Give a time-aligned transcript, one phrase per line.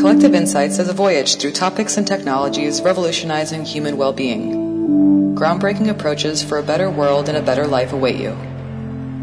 [0.00, 5.34] Collective Insights is a voyage through topics and technologies revolutionizing human well being.
[5.36, 8.34] Groundbreaking approaches for a better world and a better life await you.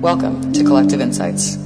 [0.02, 1.58] Welcome to Collective Insights.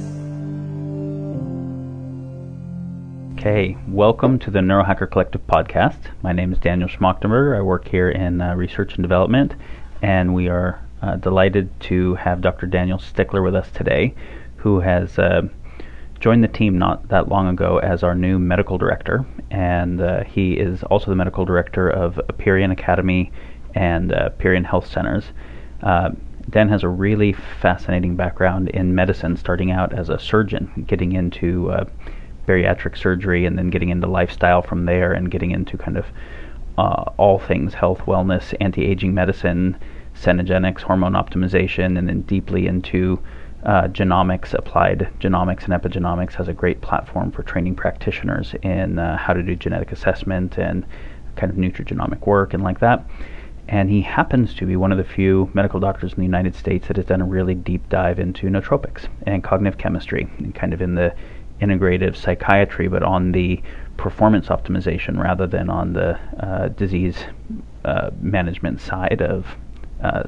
[3.34, 5.98] Okay, welcome to the Neurohacker Collective podcast.
[6.22, 7.58] My name is Daniel Schmachtenberger.
[7.58, 9.52] I work here in uh, research and development,
[10.00, 12.64] and we are uh, delighted to have Dr.
[12.64, 14.14] Daniel Stickler with us today,
[14.56, 15.42] who has uh,
[16.22, 20.52] joined the team not that long ago as our new medical director, and uh, he
[20.52, 23.32] is also the medical director of Apeiron Academy
[23.74, 24.30] and uh,
[24.64, 25.24] Health Centers.
[25.82, 26.10] Uh,
[26.48, 31.72] Dan has a really fascinating background in medicine, starting out as a surgeon, getting into
[31.72, 31.86] uh,
[32.46, 36.06] bariatric surgery, and then getting into lifestyle from there, and getting into kind of
[36.78, 39.76] uh, all things health, wellness, anti-aging medicine,
[40.14, 43.18] Cenegenics, hormone optimization, and then deeply into
[43.64, 49.16] uh, genomics, applied genomics and epigenomics has a great platform for training practitioners in uh,
[49.16, 50.84] how to do genetic assessment and
[51.36, 53.04] kind of nutrigenomic work and like that.
[53.68, 56.88] And he happens to be one of the few medical doctors in the United States
[56.88, 60.82] that has done a really deep dive into nootropics and cognitive chemistry, and kind of
[60.82, 61.14] in the
[61.60, 63.62] integrative psychiatry, but on the
[63.96, 67.24] performance optimization rather than on the uh, disease
[67.84, 69.46] uh, management side of
[70.02, 70.24] uh,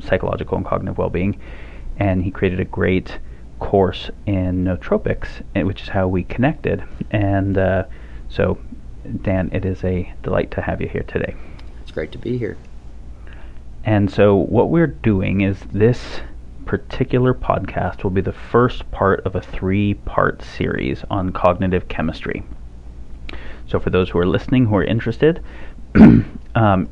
[0.00, 1.38] psychological and cognitive well-being
[1.98, 3.18] and he created a great
[3.58, 6.84] course in nootropics, eh, which is how we connected.
[7.10, 7.84] And uh,
[8.28, 8.58] so,
[9.22, 11.34] Dan, it is a delight to have you here today.
[11.82, 12.56] It's great to be here.
[13.84, 16.20] And so, what we're doing is this
[16.66, 22.42] particular podcast will be the first part of a three part series on cognitive chemistry.
[23.66, 25.42] So, for those who are listening who are interested,
[26.54, 26.88] um,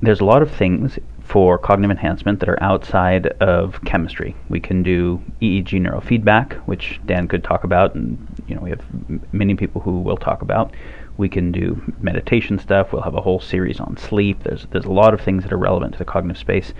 [0.00, 4.36] there's a lot of things for cognitive enhancement that are outside of chemistry.
[4.48, 8.84] We can do EEG neurofeedback, which Dan could talk about, and you know we have
[9.08, 10.72] m- many people who will talk about.
[11.16, 12.92] We can do meditation stuff.
[12.92, 14.44] We'll have a whole series on sleep.
[14.44, 16.72] There's there's a lot of things that are relevant to the cognitive space,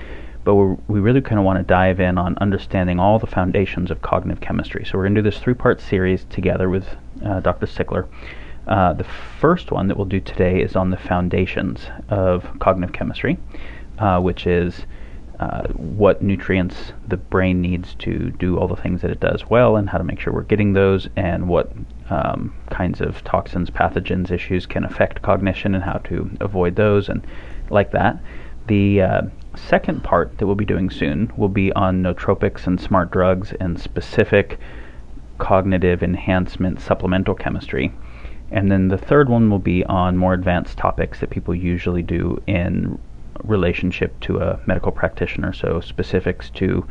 [0.45, 4.01] but we really kind of want to dive in on understanding all the foundations of
[4.01, 4.84] cognitive chemistry.
[4.84, 6.87] So we're going to do this three-part series together with
[7.25, 7.67] uh, Dr.
[7.67, 8.07] Stickler.
[8.69, 9.05] Uh, the
[9.41, 13.39] first one that we'll do today is on the foundations of cognitive chemistry
[13.99, 14.87] uh, which is
[15.39, 19.77] uh, what nutrients the brain needs to do all the things that it does well,
[19.77, 21.71] and how to make sure we're getting those, and what
[22.09, 27.27] um, kinds of toxins, pathogens, issues can affect cognition, and how to avoid those, and
[27.71, 28.19] like that.
[28.67, 29.23] The uh,
[29.55, 33.78] second part that we'll be doing soon will be on nootropics and smart drugs and
[33.78, 34.59] specific
[35.39, 37.93] cognitive enhancement supplemental chemistry.
[38.51, 42.43] And then the third one will be on more advanced topics that people usually do
[42.47, 42.99] in
[43.47, 45.53] relationship to a medical practitioner.
[45.53, 46.87] So specifics to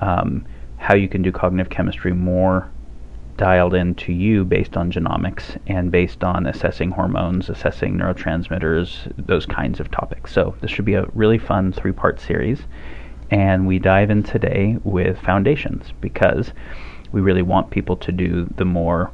[0.00, 0.44] um,
[0.78, 2.70] how you can do cognitive chemistry more
[3.36, 9.46] dialed in to you based on genomics and based on assessing hormones, assessing neurotransmitters, those
[9.46, 10.30] kinds of topics.
[10.32, 12.60] So this should be a really fun three-part series.
[13.30, 16.52] And we dive in today with foundations because
[17.12, 19.10] we really want people to do the more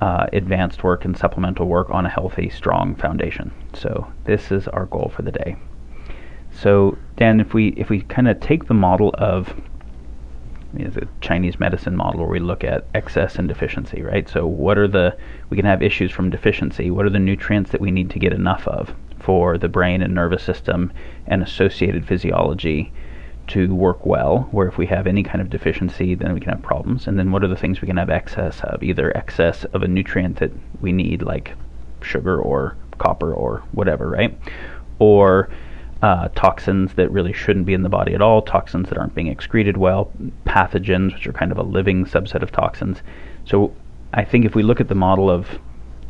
[0.00, 3.52] uh, advanced work and supplemental work on a healthy, strong foundation.
[3.74, 5.56] So this is our goal for the day.
[6.60, 9.54] So Dan, if we if we kind of take the model of
[10.76, 14.28] is a Chinese medicine model where we look at excess and deficiency, right?
[14.28, 15.16] So what are the
[15.50, 16.90] we can have issues from deficiency.
[16.90, 20.14] What are the nutrients that we need to get enough of for the brain and
[20.14, 20.92] nervous system
[21.26, 22.92] and associated physiology
[23.48, 24.48] to work well?
[24.50, 27.06] Where if we have any kind of deficiency, then we can have problems.
[27.06, 28.82] And then what are the things we can have excess of?
[28.82, 31.54] Either excess of a nutrient that we need, like
[32.02, 34.36] sugar or copper or whatever, right?
[34.98, 35.48] Or
[36.02, 39.26] uh, toxins that really shouldn't be in the body at all, toxins that aren't being
[39.26, 40.12] excreted well,
[40.44, 43.02] pathogens, which are kind of a living subset of toxins.
[43.44, 43.74] So
[44.12, 45.58] I think if we look at the model of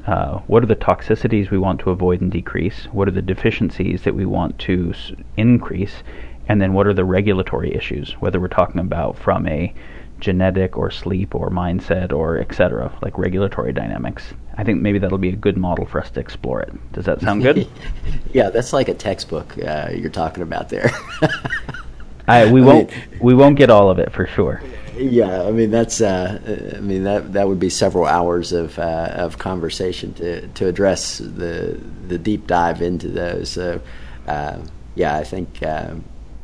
[0.07, 4.03] uh, what are the toxicities we want to avoid and decrease, what are the deficiencies
[4.03, 6.03] that we want to s- increase,
[6.49, 9.73] and then what are the regulatory issues, whether we're talking about from a
[10.21, 14.25] genetic or sleep or mindset or etc., like regulatory dynamics.
[14.57, 16.93] I think maybe that'll be a good model for us to explore it.
[16.93, 17.69] Does that sound good?
[18.33, 20.91] yeah, that's like a textbook uh, you're talking about there.
[22.29, 24.61] I, we won't mean, we won't get all of it for sure.
[24.97, 29.13] Yeah, I mean that's uh, I mean that that would be several hours of uh,
[29.13, 33.51] of conversation to to address the the deep dive into those.
[33.51, 33.81] So
[34.27, 34.59] uh,
[34.95, 35.95] yeah, I think uh,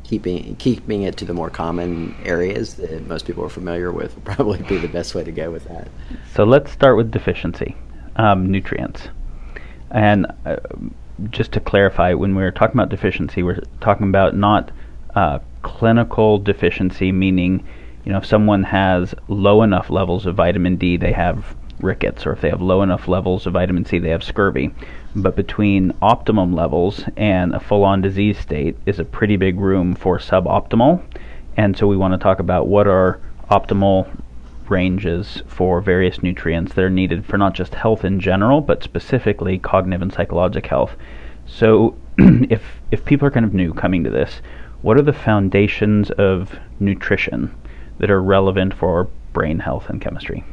[0.05, 4.23] keeping keeping it to the more common areas that most people are familiar with will
[4.35, 5.89] probably be the best way to go with that.
[6.33, 7.75] So let's start with deficiency
[8.17, 9.09] um, nutrients.
[9.91, 10.57] And uh,
[11.31, 14.71] just to clarify, when we're talking about deficiency, we're talking about not
[15.15, 17.65] uh, clinical deficiency, meaning
[18.05, 22.33] you know if someone has low enough levels of vitamin D, they have rickets, or
[22.33, 24.75] if they have low enough levels of vitamin C, they have scurvy.
[25.17, 29.95] But between optimum levels and a full on disease state is a pretty big room
[29.95, 31.03] for suboptimal.
[31.57, 33.21] And so we want to talk about what are
[33.51, 34.09] optimal
[34.69, 39.59] ranges for various nutrients that are needed for not just health in general, but specifically
[39.59, 40.97] cognitive and psychological health.
[41.47, 44.41] So, if if people are kind of new coming to this,
[44.83, 47.55] what are the foundations of nutrition
[47.99, 50.45] that are relevant for brain health and chemistry?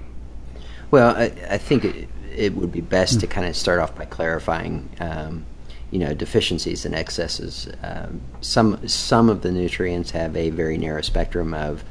[0.92, 3.22] Well, I, I think it, it, would be best mm.
[3.22, 5.46] to kind of start off by clarifying, um,
[5.90, 7.70] you know, deficiencies and excesses.
[7.84, 11.84] Um, some some of the nutrients have a very narrow spectrum of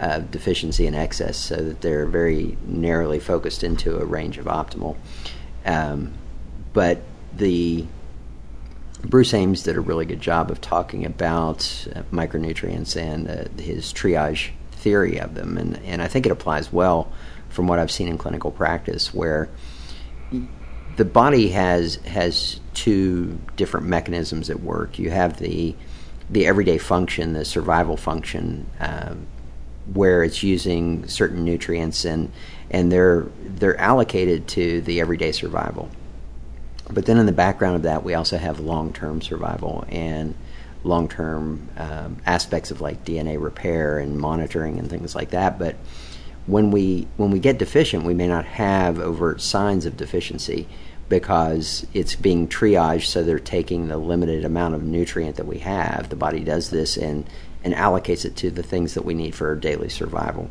[0.00, 4.96] uh, deficiency and excess, so that they're very narrowly focused into a range of optimal.
[5.64, 6.14] Um,
[6.72, 7.02] but
[7.36, 7.86] the
[9.02, 13.92] Bruce Ames did a really good job of talking about uh, micronutrients and uh, his
[13.92, 17.12] triage theory of them, and and I think it applies well
[17.48, 19.48] from what I've seen in clinical practice, where
[20.96, 24.98] the body has has two different mechanisms at work.
[24.98, 25.74] You have the
[26.30, 29.26] the everyday function, the survival function, um,
[29.92, 32.32] where it's using certain nutrients and
[32.70, 35.90] and they're they're allocated to the everyday survival.
[36.90, 40.34] But then in the background of that, we also have long term survival and
[40.84, 45.58] long term um, aspects of like DNA repair and monitoring and things like that.
[45.58, 45.76] But
[46.46, 50.68] when we when we get deficient, we may not have overt signs of deficiency
[51.08, 53.06] because it's being triaged.
[53.06, 56.08] So they're taking the limited amount of nutrient that we have.
[56.08, 57.26] The body does this and
[57.62, 60.50] and allocates it to the things that we need for our daily survival.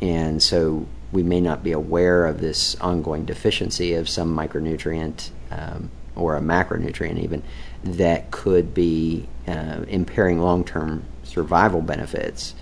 [0.00, 5.90] And so we may not be aware of this ongoing deficiency of some micronutrient um,
[6.14, 7.42] or a macronutrient even
[7.82, 12.54] that could be uh, impairing long-term survival benefits.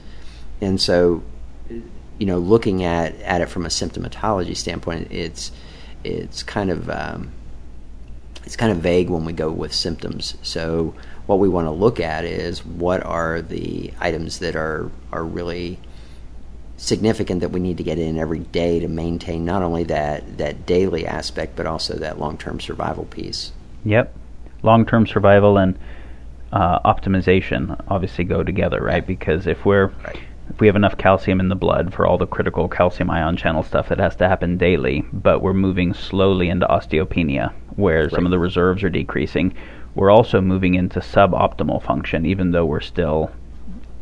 [0.61, 1.23] And so
[2.23, 5.51] you know, looking at, at it from a symptomatology standpoint, it's
[6.05, 7.33] it's kind of um,
[8.45, 10.37] it's kind of vague when we go with symptoms.
[10.41, 10.95] So
[11.27, 15.81] what we want to look at is what are the items that are are really
[16.77, 20.65] significant that we need to get in every day to maintain not only that that
[20.65, 23.51] daily aspect but also that long-term survival piece.
[23.85, 24.15] Yep,
[24.63, 25.77] long-term survival and
[26.53, 29.05] uh, optimization obviously go together, right?
[29.05, 32.27] Because if we're right if we have enough calcium in the blood for all the
[32.27, 36.67] critical calcium ion channel stuff that has to happen daily, but we're moving slowly into
[36.67, 38.11] osteopenia, where right.
[38.11, 39.55] some of the reserves are decreasing,
[39.95, 43.31] we're also moving into suboptimal function, even though we're still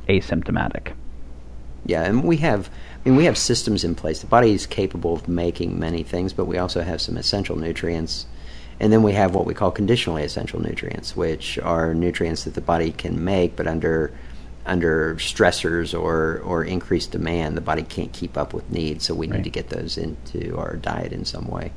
[0.09, 0.93] asymptomatic.
[1.85, 2.69] Yeah, and we have,
[3.05, 4.21] I mean, we have systems in place.
[4.21, 8.27] The body is capable of making many things, but we also have some essential nutrients.
[8.79, 12.61] And then we have what we call conditionally essential nutrients, which are nutrients that the
[12.61, 14.13] body can make, but under
[14.71, 19.27] under stressors or, or increased demand, the body can't keep up with needs, so we
[19.27, 19.39] right.
[19.39, 21.73] need to get those into our diet in some way.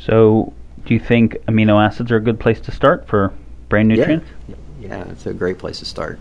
[0.00, 0.52] So,
[0.84, 3.32] do you think amino acids are a good place to start for
[3.68, 4.28] brain nutrients?
[4.48, 6.18] Yeah, yeah it's a great place to start.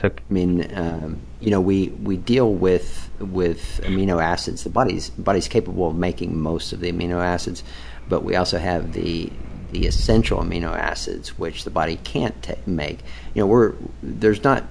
[0.00, 4.62] So, I mean, um, you know, we, we deal with with amino acids.
[4.62, 7.64] The body's body's capable of making most of the amino acids,
[8.08, 9.30] but we also have the
[9.70, 13.00] the essential amino acids which the body can't t- make.
[13.34, 14.64] You know, we're there's not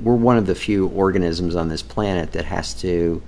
[0.00, 3.22] we're one of the few organisms on this planet that has to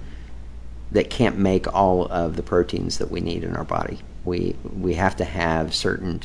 [0.93, 3.99] that can't make all of the proteins that we need in our body.
[4.25, 6.23] We we have to have certain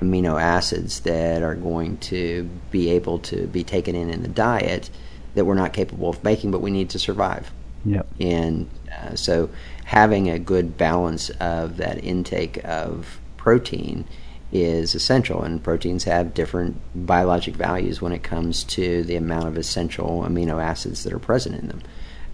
[0.00, 4.90] amino acids that are going to be able to be taken in in the diet
[5.34, 7.50] that we're not capable of making, but we need to survive.
[7.84, 8.06] Yep.
[8.20, 9.50] And uh, so
[9.84, 14.04] having a good balance of that intake of protein
[14.50, 16.76] is essential, and proteins have different
[17.06, 21.54] biologic values when it comes to the amount of essential amino acids that are present
[21.54, 21.80] in them.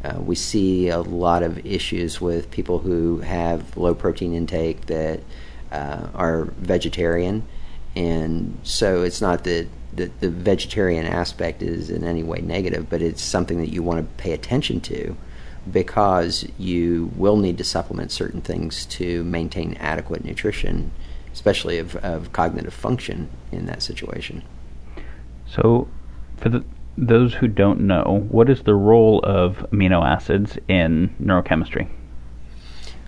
[0.02, 5.20] Uh, we see a lot of issues with people who have low protein intake that
[5.70, 7.46] uh, are vegetarian,
[7.94, 13.02] and so it's not that the, the vegetarian aspect is in any way negative, but
[13.02, 15.14] it's something that you want to pay attention to
[15.70, 20.90] because you will need to supplement certain things to maintain adequate nutrition,
[21.32, 24.42] especially of, of cognitive function in that situation.
[25.46, 25.88] So,
[26.38, 26.64] for the,
[26.96, 31.88] those who don't know, what is the role of amino acids in neurochemistry?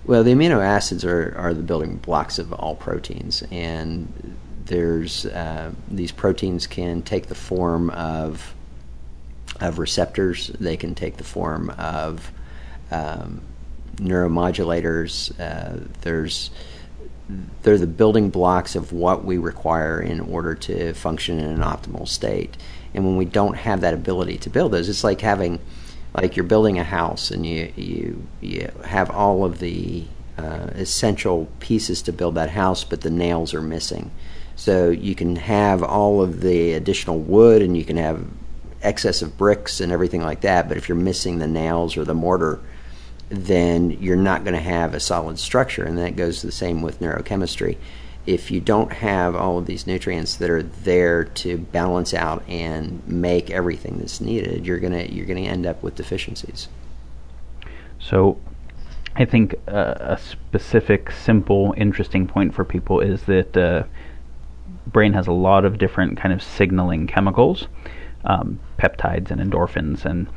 [0.05, 5.71] Well, the amino acids are, are the building blocks of all proteins, and there's uh,
[5.89, 8.53] these proteins can take the form of
[9.59, 10.47] of receptors.
[10.59, 12.31] They can take the form of
[12.91, 13.41] um,
[13.97, 15.37] neuromodulators.
[15.39, 16.51] Uh, there's
[17.63, 22.07] they're the building blocks of what we require in order to function in an optimal
[22.07, 22.55] state.
[22.93, 25.59] And when we don't have that ability to build those, it's like having
[26.13, 30.05] like you're building a house and you you you have all of the
[30.37, 34.11] uh, essential pieces to build that house, but the nails are missing.
[34.55, 38.25] So you can have all of the additional wood and you can have
[38.81, 42.13] excess of bricks and everything like that, but if you're missing the nails or the
[42.13, 42.59] mortar,
[43.29, 45.83] then you're not going to have a solid structure.
[45.83, 47.77] And that goes the same with neurochemistry.
[48.25, 53.07] If you don't have all of these nutrients that are there to balance out and
[53.07, 56.67] make everything that's needed, you're gonna you're gonna end up with deficiencies.
[57.99, 58.39] So,
[59.15, 63.83] I think uh, a specific, simple, interesting point for people is that uh,
[64.87, 67.67] brain has a lot of different kind of signaling chemicals,
[68.25, 70.27] um, peptides and endorphins and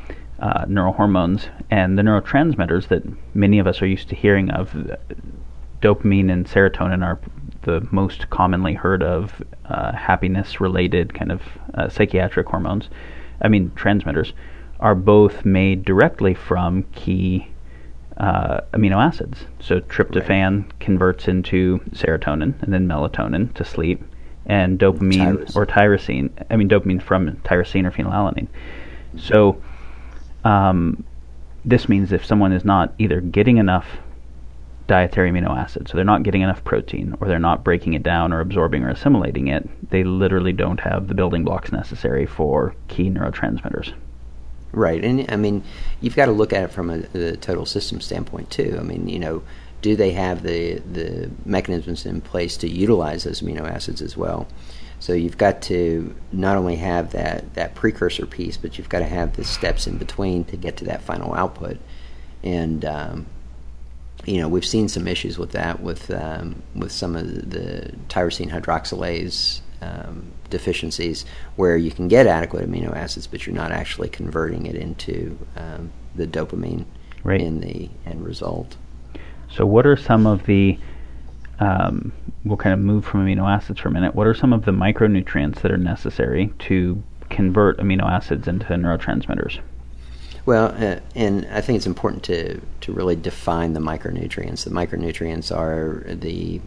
[0.41, 3.03] uh, neurohormones, and the neurotransmitters that
[3.35, 4.75] many of us are used to hearing of.
[5.81, 7.21] Dopamine and serotonin are
[7.63, 11.43] the most commonly heard of uh, happiness related kind of
[11.75, 12.89] uh, psychiatric hormones,
[13.43, 14.33] I mean, transmitters,
[14.81, 17.49] are both made directly from key
[18.17, 19.45] uh, amino acids.
[19.61, 20.81] So tryptophan right.
[20.81, 24.03] converts into serotonin and then melatonin to sleep,
[24.47, 25.57] and dopamine tyrosine.
[25.57, 28.49] or tyrosine, I mean, dopamine from tyrosine or phenylalanine.
[29.17, 29.63] So
[30.45, 31.05] um,
[31.65, 33.87] this means if someone is not either getting enough
[34.89, 35.91] dietary amino acids.
[35.91, 38.89] So they're not getting enough protein, or they're not breaking it down or absorbing or
[38.89, 39.91] assimilating it.
[39.91, 43.93] They literally don't have the building blocks necessary for key neurotransmitters.
[44.73, 45.63] Right, and I mean,
[46.01, 48.77] you've got to look at it from a, total system standpoint too.
[48.79, 49.43] I mean, you know,
[49.81, 54.49] do they have the the mechanisms in place to utilize those amino acids as well?
[55.09, 59.07] So you've got to not only have that that precursor piece, but you've got to
[59.07, 61.79] have the steps in between to get to that final output.
[62.43, 63.27] And um,
[64.27, 68.51] you know, we've seen some issues with that with um, with some of the tyrosine
[68.51, 71.25] hydroxylase um, deficiencies,
[71.57, 75.91] where you can get adequate amino acids, but you're not actually converting it into um,
[76.17, 76.85] the dopamine
[77.25, 77.41] right.
[77.41, 78.77] in the end result.
[79.51, 80.79] So, what are some of the
[81.61, 82.13] um,
[82.45, 84.15] we'll kind of move from amino acids for a minute.
[84.15, 89.61] What are some of the micronutrients that are necessary to convert amino acids into neurotransmitters?
[90.47, 94.65] Well, uh, and I think it's important to to really define the micronutrients.
[94.65, 96.61] The micronutrients are the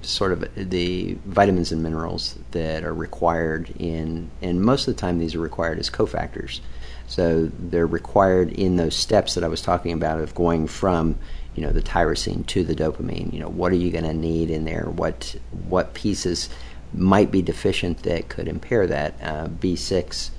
[0.00, 5.18] sort of the vitamins and minerals that are required in, and most of the time
[5.18, 6.60] these are required as cofactors.
[7.06, 11.18] So they're required in those steps that I was talking about of going from,
[11.54, 13.32] you know, the tyrosine to the dopamine.
[13.32, 14.84] You know, what are you going to need in there?
[14.84, 15.36] What
[15.68, 16.48] what pieces
[16.94, 19.14] might be deficient that could impair that?
[19.22, 20.30] Uh, B6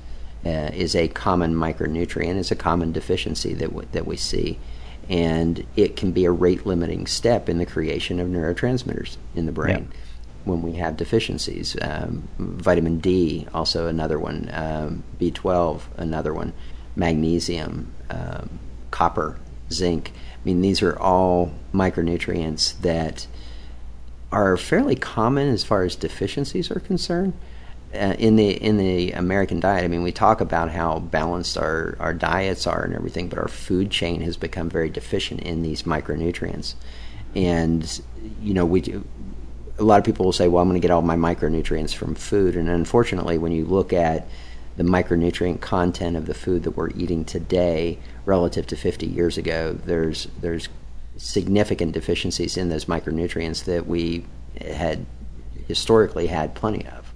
[0.46, 2.38] uh, is a common micronutrient.
[2.38, 4.58] It's a common deficiency that w- that we see,
[5.08, 9.52] and it can be a rate limiting step in the creation of neurotransmitters in the
[9.52, 9.90] brain.
[9.92, 9.98] Yeah.
[10.46, 16.52] When we have deficiencies, um, vitamin D, also another one, um, B12, another one,
[16.98, 18.60] magnesium, um,
[18.92, 19.40] copper,
[19.72, 20.12] zinc.
[20.44, 23.28] I mean, these are all micronutrients that
[24.32, 27.34] are fairly common as far as deficiencies are concerned
[27.94, 31.96] uh, in the in the American diet, I mean, we talk about how balanced our,
[32.00, 35.84] our diets are and everything, but our food chain has become very deficient in these
[35.84, 36.74] micronutrients.
[37.36, 38.02] And
[38.42, 39.06] you know, we do,
[39.78, 42.16] a lot of people will say, "Well, I'm going to get all my micronutrients from
[42.16, 44.28] food," and unfortunately, when you look at
[44.76, 49.74] the micronutrient content of the food that we're eating today relative to 50 years ago,
[49.86, 50.70] there's there's
[51.18, 54.26] significant deficiencies in those micronutrients that we
[54.60, 55.06] had
[55.68, 57.14] historically had plenty of.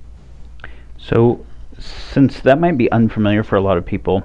[0.97, 1.45] So,
[1.79, 4.23] since that might be unfamiliar for a lot of people,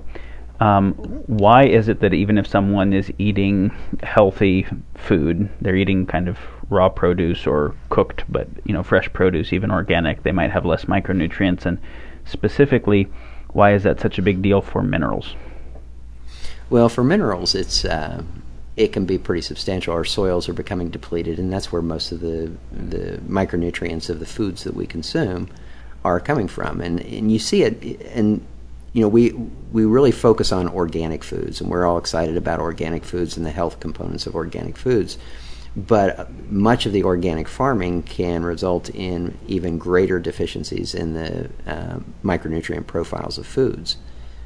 [0.61, 0.93] um,
[1.27, 3.71] why is it that even if someone is eating
[4.03, 6.39] healthy food, they're eating kind of
[6.71, 10.85] raw produce or cooked, but you know fresh produce, even organic, they might have less
[10.87, 11.67] micronutrients.
[11.67, 11.79] And
[12.25, 13.09] specifically,
[13.53, 15.35] why is that such a big deal for minerals?
[16.73, 18.23] Well, for minerals, it's uh,
[18.79, 19.93] it can be pretty substantial.
[19.93, 24.25] Our soils are becoming depleted, and that's where most of the the micronutrients of the
[24.25, 25.51] foods that we consume
[26.03, 28.43] are coming from, and and you see it, and
[28.95, 29.33] you know we
[29.71, 33.51] we really focus on organic foods, and we're all excited about organic foods and the
[33.51, 35.19] health components of organic foods.
[35.77, 41.99] But much of the organic farming can result in even greater deficiencies in the uh,
[42.25, 43.99] micronutrient profiles of foods,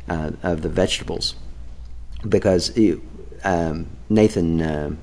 [0.09, 1.37] uh, of the vegetables,
[2.29, 2.77] because
[3.45, 4.95] um, Nathan uh,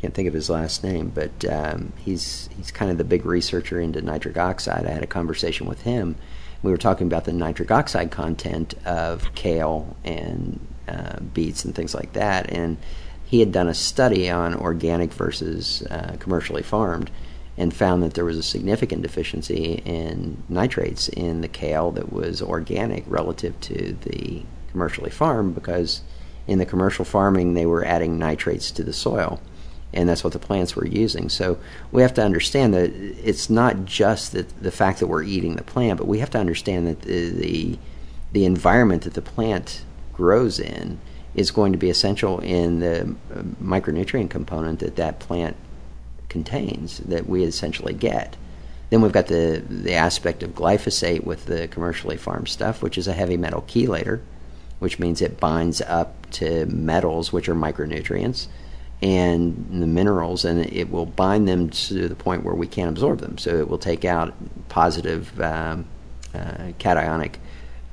[0.00, 3.80] can't think of his last name, but um, he's he's kind of the big researcher
[3.80, 4.86] into nitric oxide.
[4.86, 6.16] I had a conversation with him.
[6.62, 11.94] We were talking about the nitric oxide content of kale and uh, beets and things
[11.94, 12.78] like that, and
[13.24, 17.10] he had done a study on organic versus uh, commercially farmed,
[17.56, 22.40] and found that there was a significant deficiency in nitrates in the kale that was
[22.40, 26.02] organic relative to the commercially farmed because
[26.46, 29.40] in the commercial farming they were adding nitrates to the soil
[29.92, 31.28] and that's what the plants were using.
[31.28, 31.58] So
[31.90, 35.64] we have to understand that it's not just that the fact that we're eating the
[35.64, 37.78] plant, but we have to understand that the, the,
[38.32, 41.00] the environment that the plant grows in
[41.34, 43.14] is going to be essential in the
[43.62, 45.56] micronutrient component that that plant
[46.28, 48.36] contains that we essentially get.
[48.90, 53.06] Then we've got the the aspect of glyphosate with the commercially farmed stuff, which is
[53.06, 54.20] a heavy metal chelator,
[54.80, 58.48] which means it binds up to metals, which are micronutrients
[59.02, 63.20] and the minerals, and it will bind them to the point where we can't absorb
[63.20, 63.38] them.
[63.38, 64.34] So it will take out
[64.68, 65.86] positive um,
[66.34, 67.36] uh, cationic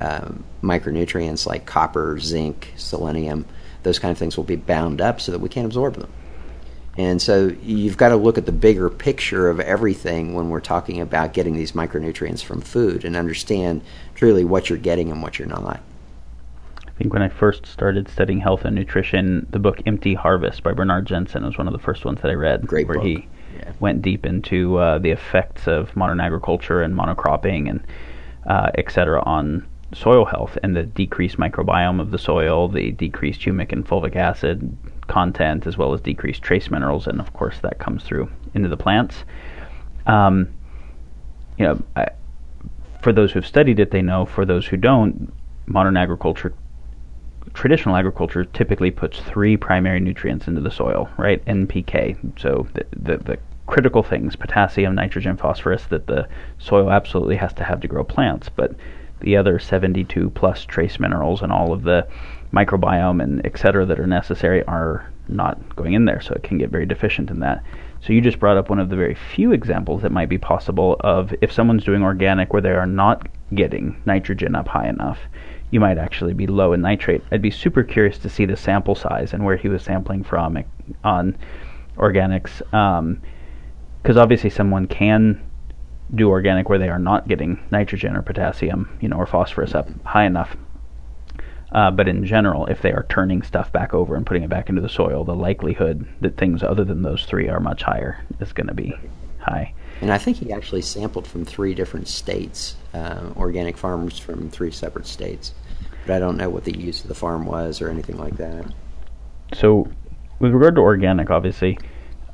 [0.02, 0.30] uh,
[0.62, 3.46] micronutrients like copper, zinc, selenium.
[3.84, 6.12] Those kind of things will be bound up so that we can't absorb them.
[6.98, 11.00] And so you've got to look at the bigger picture of everything when we're talking
[11.00, 13.82] about getting these micronutrients from food and understand
[14.16, 15.80] truly what you're getting and what you're not.
[16.98, 20.74] I think when I first started studying health and nutrition, the book Empty Harvest by
[20.74, 22.66] Bernard Jensen was one of the first ones that I read.
[22.66, 23.06] Great where book.
[23.06, 23.72] he Yeah.
[23.80, 27.84] went deep into uh, the effects of modern agriculture and monocropping and
[28.48, 33.42] uh, et cetera on soil health and the decreased microbiome of the soil, the decreased
[33.42, 34.76] humic and fulvic acid
[35.06, 38.76] content, as well as decreased trace minerals, and of course that comes through into the
[38.76, 39.24] plants.
[40.08, 40.50] Um,
[41.60, 42.08] you know, I,
[43.04, 44.26] for those who've studied it, they know.
[44.26, 45.32] For those who don't,
[45.68, 46.54] modern agriculture
[47.58, 51.44] traditional agriculture typically puts three primary nutrients into the soil, right?
[51.46, 52.40] NPK.
[52.40, 56.28] So the, the, the critical things potassium, nitrogen, phosphorus that the
[56.60, 58.48] soil absolutely has to have to grow plants.
[58.48, 58.76] But
[59.22, 62.08] the other 72 plus trace minerals and all of the
[62.54, 66.22] microbiome and et cetera that are necessary are not going in there.
[66.22, 67.64] So it can get very deficient in that.
[68.02, 70.98] So you just brought up one of the very few examples that might be possible
[71.00, 75.18] of if someone's doing organic where they are not getting nitrogen up high enough
[75.72, 77.22] you might actually be low in nitrate.
[77.32, 80.64] I'd be super curious to see the sample size and where he was sampling from
[81.04, 81.38] on
[81.98, 85.42] organics, because um, obviously someone can
[86.16, 89.90] do organic where they are not getting nitrogen or potassium, you know, or phosphorus up
[90.06, 90.56] high enough.
[91.74, 94.70] Uh, but in general, if they are turning stuff back over and putting it back
[94.70, 98.54] into the soil, the likelihood that things other than those three are much higher is
[98.54, 98.94] going to be
[99.40, 99.74] high.
[100.00, 104.72] And I think he actually sampled from three different states, uh, organic farmers from three
[104.72, 105.54] separate states.
[106.06, 108.66] But I don't know what the use of the farm was or anything like that.
[109.54, 109.90] So,
[110.40, 111.78] with regard to organic, obviously,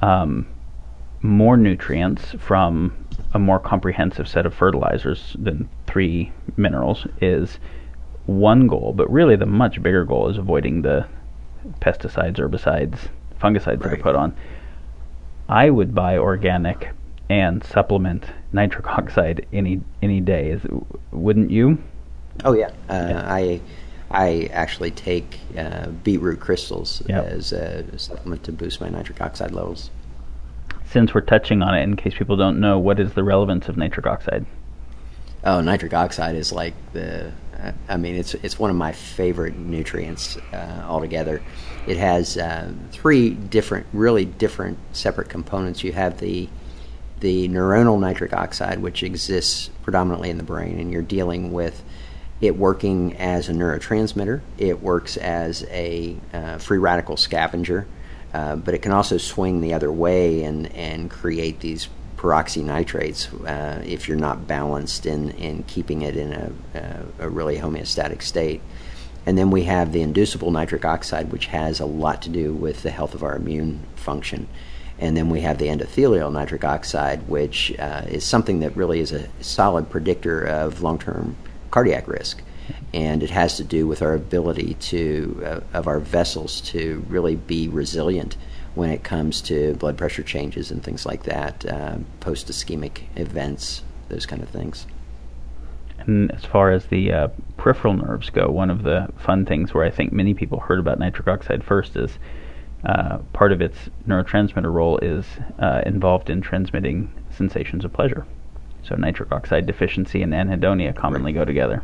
[0.02, 0.48] um,
[1.22, 2.94] more nutrients from
[3.34, 7.58] a more comprehensive set of fertilizers than three minerals is
[8.26, 11.08] one goal, but really the much bigger goal is avoiding the
[11.82, 12.98] pesticides, herbicides,
[13.42, 13.80] fungicides right.
[13.82, 14.36] that are put on.
[15.50, 16.90] I would buy organic
[17.30, 20.52] and supplement nitric oxide any any day.
[20.52, 20.62] Is,
[21.12, 21.82] wouldn't you?
[22.44, 22.70] Oh yeah.
[22.90, 23.24] Uh, yeah.
[23.26, 23.62] I
[24.12, 27.26] I actually take uh, beetroot crystals yep.
[27.26, 29.90] as a supplement to boost my nitric oxide levels.
[30.86, 33.78] Since we're touching on it, in case people don't know, what is the relevance of
[33.78, 34.46] nitric oxide?
[35.44, 37.32] Oh, nitric oxide is like the.
[37.88, 41.42] I mean, it's it's one of my favorite nutrients uh, altogether.
[41.88, 45.84] It has uh, three different, really different, separate components.
[45.84, 46.50] You have the
[47.24, 51.82] the neuronal nitric oxide, which exists predominantly in the brain, and you're dealing with
[52.42, 54.42] it working as a neurotransmitter.
[54.58, 57.88] It works as a uh, free radical scavenger,
[58.34, 63.82] uh, but it can also swing the other way and, and create these peroxynitrates uh,
[63.86, 68.62] if you're not balanced in, in keeping it in a, a, a really homeostatic state.
[69.26, 72.84] And then we have the inducible nitric oxide, which has a lot to do with
[72.84, 74.50] the health of our immune function.
[75.00, 79.12] And then we have the endothelial nitric oxide, which uh, is something that really is
[79.12, 81.36] a solid predictor of long term
[81.72, 82.42] cardiac risk.
[82.94, 87.36] And it has to do with our ability to, uh, of our vessels to really
[87.36, 88.38] be resilient
[88.76, 93.82] when it comes to blood pressure changes and things like that, uh, post ischemic events,
[94.10, 94.86] those kind of things.
[96.00, 97.28] And as far as the uh,
[97.58, 101.00] peripheral nerves go, one of the fun things where I think many people heard about
[101.00, 102.18] nitric oxide first is
[102.86, 105.26] uh, part of its neurotransmitter role is
[105.60, 108.26] uh, involved in transmitting sensations of pleasure.
[108.84, 111.40] So nitric oxide deficiency and anhedonia commonly right.
[111.40, 111.84] go together.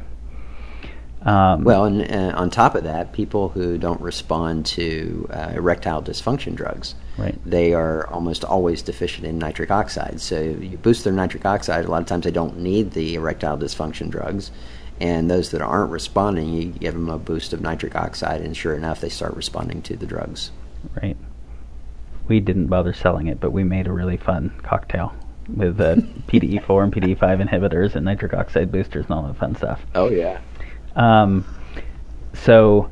[1.21, 6.01] Um, well, and uh, on top of that, people who don't respond to uh, erectile
[6.01, 7.38] dysfunction drugs, right.
[7.45, 10.21] they are almost always deficient in nitric oxide.
[10.21, 11.83] So you boost their nitric oxide.
[11.85, 14.51] A lot of times they don't need the erectile dysfunction drugs.
[15.01, 18.75] And those that aren't responding, you give them a boost of nitric oxide, and sure
[18.75, 20.51] enough, they start responding to the drugs.
[21.01, 21.17] Right.
[22.27, 25.13] We didn't bother selling it, but we made a really fun cocktail
[25.55, 25.95] with uh,
[26.27, 29.83] PDE4 and PDE5 inhibitors and nitric oxide boosters and all that fun stuff.
[29.95, 30.39] Oh yeah.
[30.95, 31.45] Um,
[32.33, 32.89] so,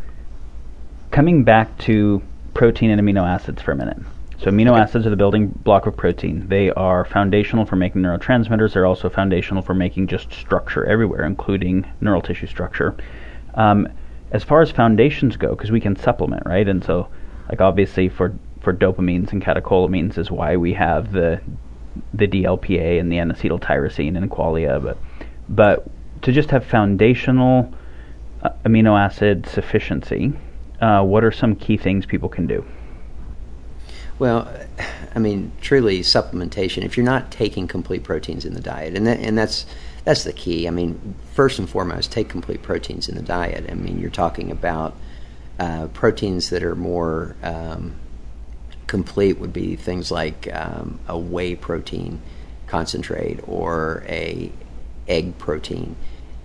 [1.11, 2.21] coming back to
[2.53, 3.97] protein and amino acids for a minute.
[4.39, 6.47] So, amino acids are the building block of protein.
[6.47, 8.73] They are foundational for making neurotransmitters.
[8.73, 12.95] They're also foundational for making just structure everywhere, including neural tissue structure.
[13.55, 13.87] Um,
[14.31, 16.67] as far as foundations go, because we can supplement, right?
[16.67, 17.07] And so,
[17.49, 21.41] like obviously for for dopamines and catecholamines is why we have the
[22.13, 24.97] the DLPA and the N-acetyltyrosine and qualia, but
[25.49, 25.89] but
[26.23, 27.73] to just have foundational
[28.43, 30.33] uh, amino acid sufficiency,
[30.81, 32.65] uh, what are some key things people can do?
[34.19, 34.51] Well,
[35.15, 36.83] I mean, truly supplementation.
[36.83, 39.65] If you're not taking complete proteins in the diet, and that, and that's
[40.05, 40.67] that's the key.
[40.67, 43.69] I mean, first and foremost, take complete proteins in the diet.
[43.69, 44.95] I mean, you're talking about
[45.59, 47.95] uh, proteins that are more um,
[48.85, 52.21] complete would be things like um, a whey protein
[52.67, 54.51] concentrate or a
[55.07, 55.95] egg protein.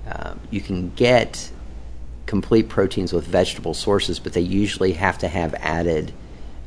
[0.07, 1.51] Um, you can get
[2.27, 6.13] complete proteins with vegetable sources, but they usually have to have added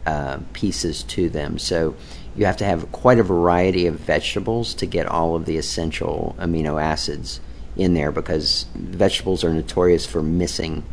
[0.05, 1.57] uh, pieces to them.
[1.57, 1.95] So
[2.35, 6.35] you have to have quite a variety of vegetables to get all of the essential
[6.37, 7.39] amino acids
[7.75, 10.83] in there because vegetables are notorious for missing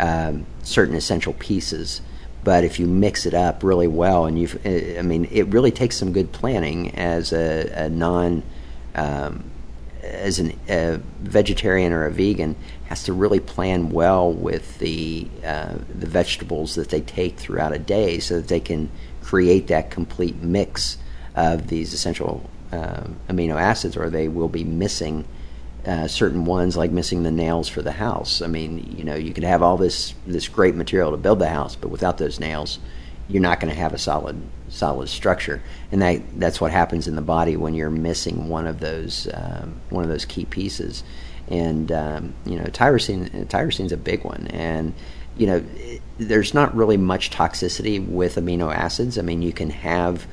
[0.00, 2.00] um, certain essential pieces.
[2.42, 5.96] But if you mix it up really well, and you've, I mean, it really takes
[5.96, 8.42] some good planning as a, a non,
[8.94, 9.44] um,
[10.02, 15.74] as an, a vegetarian or a vegan has to really plan well with the uh,
[15.96, 18.90] the vegetables that they take throughout a day, so that they can
[19.22, 20.96] create that complete mix
[21.34, 25.26] of these essential uh, amino acids, or they will be missing
[25.86, 28.42] uh, certain ones like missing the nails for the house.
[28.42, 31.48] I mean, you know, you could have all this this great material to build the
[31.48, 32.78] house, but without those nails,
[33.28, 35.62] you're not going to have a solid solid structure.
[35.90, 39.80] And that that's what happens in the body when you're missing one of those um,
[39.90, 41.02] one of those key pieces.
[41.48, 44.94] And um, you know, tyrosine tyrosine's a big one, and
[45.36, 45.64] you know,
[46.18, 49.18] there's not really much toxicity with amino acids.
[49.18, 50.26] I mean, you can have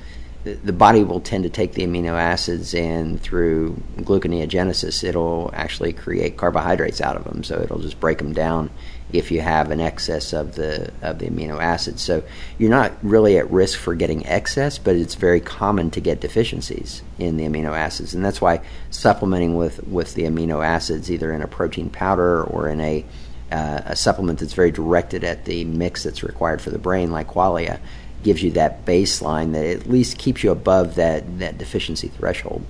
[0.55, 5.03] the body will tend to take the amino acids and through gluconeogenesis.
[5.03, 8.69] It'll actually create carbohydrates out of them so it'll just break them down
[9.11, 12.01] if you have an excess of the of the amino acids.
[12.01, 12.23] So
[12.57, 17.01] you're not really at risk for getting excess but it's very common to get deficiencies
[17.19, 21.41] in the amino acids and that's why supplementing with with the amino acids either in
[21.41, 23.05] a protein powder or in a
[23.49, 27.29] uh, a supplement that's very directed at the mix that's required for the brain like
[27.29, 27.79] qualia
[28.27, 32.61] gives you that baseline that at least keeps you above that, that deficiency threshold.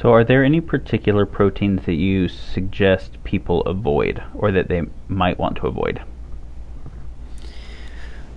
[0.00, 5.36] So, are there any particular proteins that you suggest people avoid or that they might
[5.36, 6.00] want to avoid?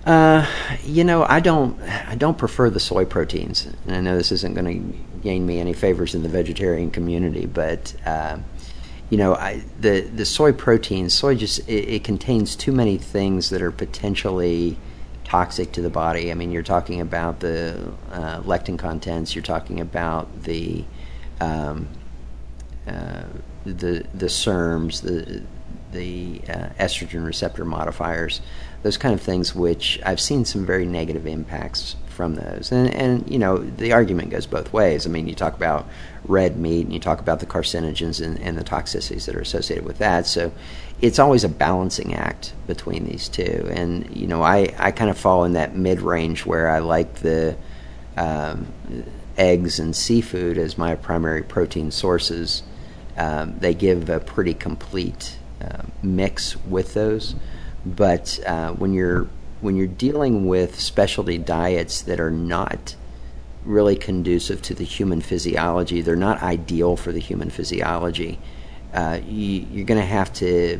[0.03, 0.47] Uh,
[0.83, 1.79] you know, I don't.
[1.81, 5.59] I don't prefer the soy proteins, and I know this isn't going to gain me
[5.59, 8.37] any favors in the vegetarian community, but uh,
[9.11, 13.49] you know, I, the the soy protein, soy just it, it, contains too many things
[13.49, 14.77] that are potentially
[15.27, 16.31] toxic to the body.
[16.31, 19.35] I mean, you're talking about the uh, lectin contents.
[19.35, 20.85] You're talking about the
[21.41, 21.89] um,
[22.87, 23.23] uh,
[23.65, 25.43] the the SERMs, the
[25.91, 28.41] the uh, estrogen receptor modifiers,
[28.83, 32.71] those kind of things, which I've seen some very negative impacts from those.
[32.71, 35.05] And and you know, the argument goes both ways.
[35.05, 35.87] I mean, you talk about
[36.25, 39.85] red meat and you talk about the carcinogens and, and the toxicities that are associated
[39.85, 40.25] with that.
[40.25, 40.51] So
[40.99, 43.69] it's always a balancing act between these two.
[43.71, 47.19] And you know, I I kind of fall in that mid range where I like
[47.19, 47.55] the
[48.17, 48.67] um,
[49.37, 52.63] eggs and seafood as my primary protein sources.
[53.15, 57.35] Um, they give a pretty complete uh, mix with those,
[57.85, 59.27] but uh, when you're
[59.61, 62.95] when you're dealing with specialty diets that are not
[63.65, 68.39] really conducive to the human physiology, they're not ideal for the human physiology
[68.93, 70.79] uh, you, are going to have to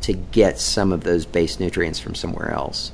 [0.00, 2.92] to get some of those base nutrients from somewhere else.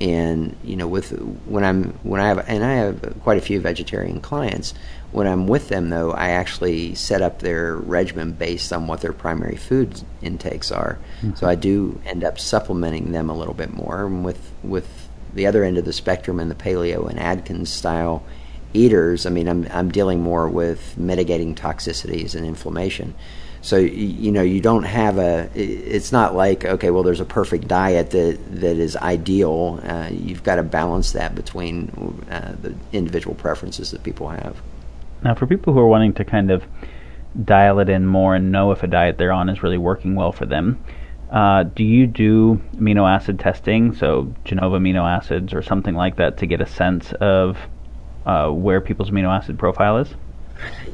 [0.00, 1.10] And you know, with
[1.46, 4.74] when I'm when I have and I have quite a few vegetarian clients.
[5.14, 9.12] When I'm with them, though, I actually set up their regimen based on what their
[9.12, 10.98] primary food intakes are.
[11.18, 11.36] Mm-hmm.
[11.36, 14.06] So I do end up supplementing them a little bit more.
[14.06, 18.24] And with with the other end of the spectrum and the paleo and Atkins style
[18.72, 23.14] eaters, I mean, I'm I'm dealing more with mitigating toxicities and inflammation.
[23.62, 25.48] So you know you don't have a.
[25.54, 29.78] It's not like okay, well, there's a perfect diet that that is ideal.
[29.84, 34.60] Uh, you've got to balance that between uh, the individual preferences that people have.
[35.24, 36.64] Now, for people who are wanting to kind of
[37.42, 40.32] dial it in more and know if a diet they're on is really working well
[40.32, 40.84] for them,
[41.30, 46.36] uh, do you do amino acid testing, so Genova amino acids or something like that,
[46.38, 47.56] to get a sense of
[48.26, 50.08] uh, where people's amino acid profile is?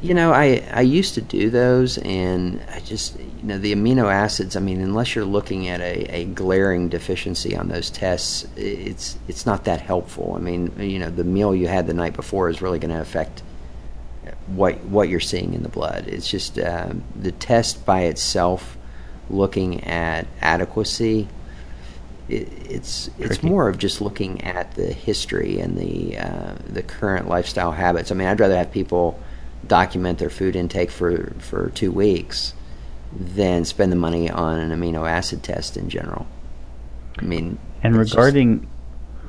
[0.01, 4.11] You know, I I used to do those, and I just you know the amino
[4.11, 4.55] acids.
[4.55, 9.45] I mean, unless you're looking at a, a glaring deficiency on those tests, it's it's
[9.45, 10.33] not that helpful.
[10.35, 13.01] I mean, you know, the meal you had the night before is really going to
[13.01, 13.43] affect
[14.55, 16.07] what what you're seeing in the blood.
[16.07, 18.77] It's just um, the test by itself,
[19.29, 21.27] looking at adequacy.
[22.29, 23.47] It, it's it's Tricky.
[23.49, 28.11] more of just looking at the history and the uh, the current lifestyle habits.
[28.11, 29.19] I mean, I'd rather have people
[29.67, 32.53] document their food intake for for two weeks
[33.13, 36.25] than spend the money on an amino acid test in general.
[37.19, 38.67] I mean, And it's just- regarding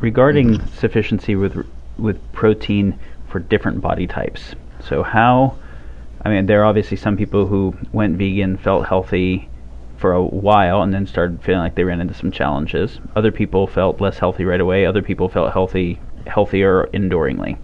[0.00, 1.66] regarding sufficiency with
[1.98, 4.54] with protein for different body types.
[4.88, 5.56] So how
[6.24, 9.48] I mean there are obviously some people who went vegan, felt healthy
[9.96, 13.00] for a while and then started feeling like they ran into some challenges.
[13.14, 14.84] Other people felt less healthy right away.
[14.84, 17.56] Other people felt healthy healthier enduringly.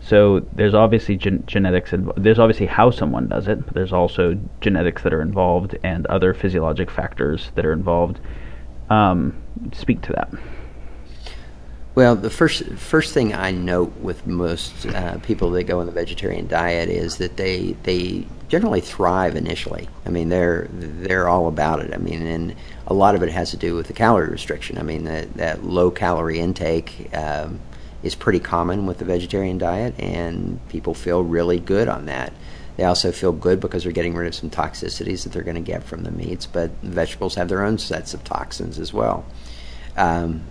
[0.00, 1.90] So there's obviously gen- genetics.
[1.90, 6.06] inv- There's obviously how someone does it, but there's also genetics that are involved and
[6.06, 8.20] other physiologic factors that are involved.
[8.88, 9.34] Um,
[9.72, 10.30] speak to that.
[11.96, 15.92] Well, the first first thing I note with most uh, people that go on the
[15.92, 19.88] vegetarian diet is that they they generally thrive initially.
[20.04, 21.94] I mean, they're they're all about it.
[21.94, 22.54] I mean, and
[22.86, 24.76] a lot of it has to do with the calorie restriction.
[24.76, 27.60] I mean, that that low calorie intake um,
[28.02, 32.34] is pretty common with the vegetarian diet, and people feel really good on that.
[32.76, 35.62] They also feel good because they're getting rid of some toxicities that they're going to
[35.62, 39.24] get from the meats, but vegetables have their own sets of toxins as well.
[39.96, 40.42] Um,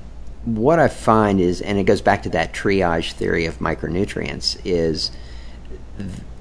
[0.45, 5.11] what I find is, and it goes back to that triage theory of micronutrients, is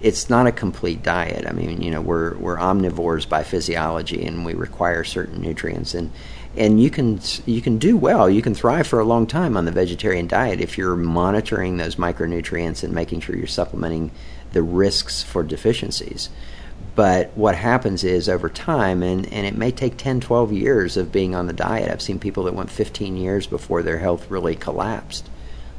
[0.01, 1.47] it's not a complete diet.
[1.47, 6.11] I mean, you know, we're we're omnivores by physiology, and we require certain nutrients, and
[6.57, 9.65] and you can you can do well, you can thrive for a long time on
[9.65, 14.11] the vegetarian diet if you're monitoring those micronutrients and making sure you're supplementing
[14.53, 16.29] the risks for deficiencies.
[16.95, 21.11] But what happens is over time, and, and it may take 10, 12 years of
[21.11, 21.91] being on the diet.
[21.91, 25.29] I've seen people that went 15 years before their health really collapsed.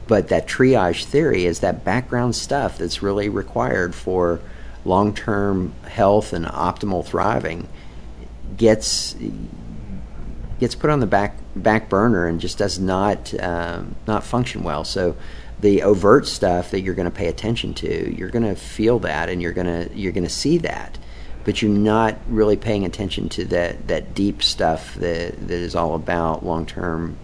[0.08, 4.42] But that triage theory is that background stuff that's really required for
[4.84, 7.68] long term health and optimal thriving
[8.56, 9.16] gets
[10.60, 14.84] gets put on the back back burner and just does not um, not function well.
[14.84, 15.16] So
[15.60, 19.30] the overt stuff that you're going to pay attention to, you're going to feel that
[19.30, 20.98] and you're going to you're going to see that,
[21.46, 25.96] but you're not really paying attention to that that deep stuff that that is all
[25.96, 27.16] about long term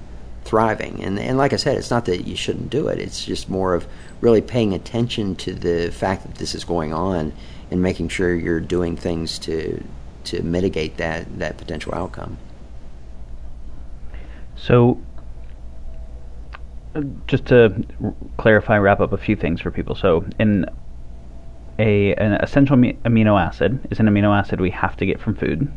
[0.46, 1.04] thriving.
[1.04, 3.00] And and like I said, it's not that you shouldn't do it.
[3.00, 3.88] It's just more of
[4.22, 7.34] really paying attention to the fact that this is going on
[7.72, 9.84] and making sure you're doing things to
[10.26, 12.38] to mitigate that that potential outcome.
[14.56, 15.02] So,
[16.94, 17.84] uh, just to
[18.38, 19.96] clarify, wrap up a few things for people.
[19.96, 20.66] So, in
[21.82, 25.36] a an essential ami- amino acid is an amino acid we have to get from
[25.36, 25.72] food.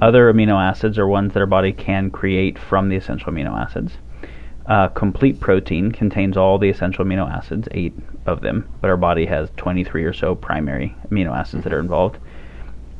[0.00, 3.98] Other amino acids are ones that our body can create from the essential amino acids.
[4.66, 7.92] Uh, complete protein contains all the essential amino acids, eight
[8.24, 12.18] of them, but our body has 23 or so primary amino acids that are involved.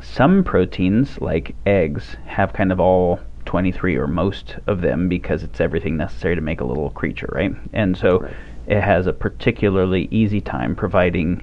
[0.01, 5.61] Some proteins, like eggs, have kind of all 23 or most of them because it's
[5.61, 7.55] everything necessary to make a little creature, right?
[7.73, 8.35] And so Right.
[8.67, 11.43] it has a particularly easy time providing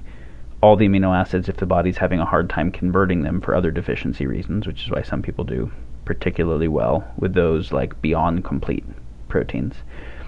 [0.62, 3.70] all the amino acids if the body's having a hard time converting them for other
[3.70, 5.70] deficiency reasons, which is why some people do
[6.04, 8.84] particularly well with those like beyond complete
[9.28, 9.74] proteins.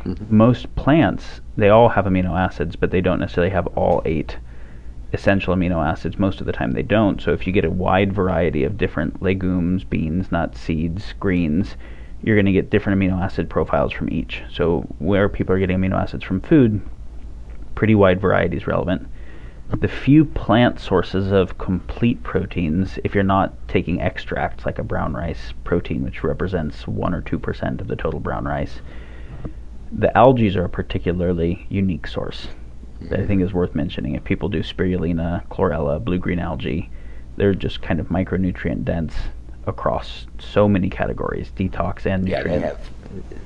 [0.05, 0.37] Mm-hmm.
[0.37, 4.39] Most plants, they all have amino acids, but they don't necessarily have all eight
[5.13, 6.19] essential amino acids.
[6.19, 7.21] Most of the time they don't.
[7.21, 11.77] So if you get a wide variety of different legumes, beans, nuts, seeds, greens,
[12.23, 14.43] you're going to get different amino acid profiles from each.
[14.51, 16.81] So where people are getting amino acids from food,
[17.75, 19.09] pretty wide variety is relevant.
[19.81, 25.15] The few plant sources of complete proteins, if you're not taking extracts like a brown
[25.15, 28.81] rice protein, which represents 1 or 2% of the total brown rice,
[29.91, 32.49] the algae are a particularly unique source
[33.01, 34.15] that I think is worth mentioning.
[34.15, 36.91] If people do spirulina, chlorella, blue green algae,
[37.37, 39.15] they're just kind of micronutrient dense
[39.67, 42.91] across so many categories, detox and Yeah, they have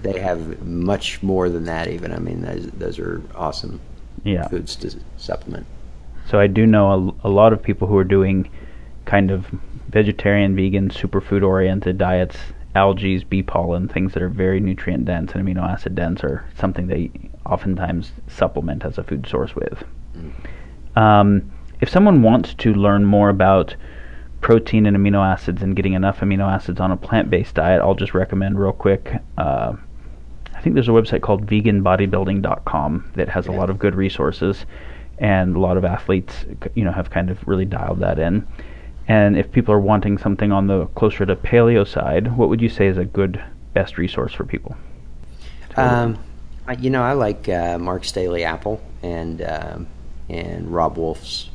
[0.02, 1.88] they have much more than that.
[1.88, 3.80] Even I mean, those those are awesome
[4.24, 4.48] yeah.
[4.48, 5.66] foods to supplement.
[6.28, 8.50] So I do know a, a lot of people who are doing
[9.04, 9.46] kind of
[9.88, 12.36] vegetarian, vegan, superfood oriented diets.
[12.74, 16.88] Algae, bee pollen, things that are very nutrient dense and amino acid dense are something
[16.88, 17.10] they
[17.46, 19.82] oftentimes supplement as a food source with.
[20.94, 23.74] Um, if someone wants to learn more about
[24.42, 27.94] protein and amino acids and getting enough amino acids on a plant based diet, I'll
[27.94, 29.22] just recommend real quick.
[29.38, 29.72] Uh,
[30.54, 34.66] I think there's a website called veganbodybuilding.com that has a lot of good resources.
[35.18, 36.34] And a lot of athletes,
[36.74, 38.46] you know, have kind of really dialed that in.
[39.08, 42.68] And if people are wanting something on the closer to paleo side, what would you
[42.68, 44.76] say is a good best resource for people?
[45.76, 46.18] Um,
[46.78, 49.78] you know, I like uh, Mark's Daily Apple and uh,
[50.28, 51.50] and Robb Wolf's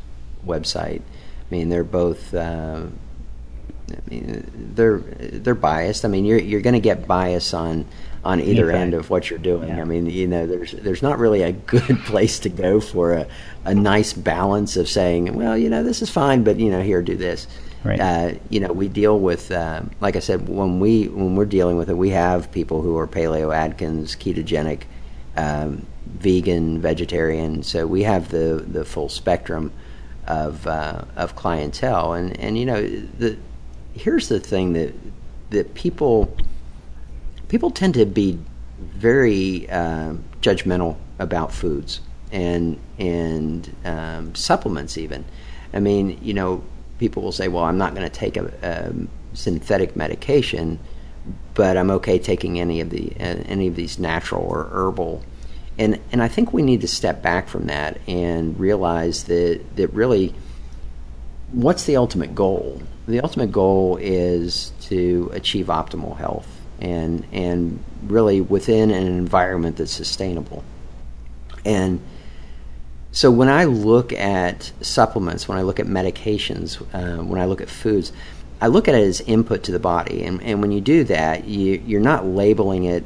[0.45, 1.01] website.
[1.01, 2.33] I mean, they're both.
[2.33, 2.85] Uh,
[3.89, 6.05] I mean, they're they're biased.
[6.05, 7.85] I mean, you're you're going to get bias on
[8.23, 9.69] on either end of what you're doing.
[9.69, 9.81] Yeah.
[9.81, 13.27] I mean, you know, there's there's not really a good place to go for a,
[13.65, 17.01] a nice balance of saying, well, you know, this is fine, but you know, here,
[17.01, 17.47] do this.
[17.83, 17.99] Right.
[17.99, 21.77] Uh, you know, we deal with, uh, like I said, when we when we're dealing
[21.77, 24.83] with it, we have people who are paleo, Atkins, ketogenic,
[25.35, 27.63] um, vegan, vegetarian.
[27.63, 29.71] So we have the the full spectrum
[30.27, 33.37] of uh, of clientele, and and you know, the
[33.93, 34.93] here's the thing that
[35.49, 36.35] that people
[37.47, 38.39] people tend to be
[38.79, 41.99] very uh, judgmental about foods
[42.31, 45.25] and and um, supplements even.
[45.73, 46.63] I mean, you know,
[46.99, 48.93] people will say, "Well, I'm not going to take a, a,
[49.35, 50.79] synthetic medication,
[51.55, 55.23] but I'm okay taking any of the uh, any of these natural or herbal."
[55.79, 59.87] And and I think we need to step back from that and realize that that
[59.93, 60.35] really,
[61.51, 62.83] what's the ultimate goal?
[63.07, 66.47] The ultimate goal is to achieve optimal health
[66.79, 70.63] and and really within an environment that's sustainable.
[71.65, 71.99] And
[73.11, 77.59] so when I look at supplements, when I look at medications, uh, when I look
[77.59, 78.13] at foods,
[78.61, 80.23] I look at it as input to the body.
[80.23, 83.03] And, and when you do that, you, you're not labeling it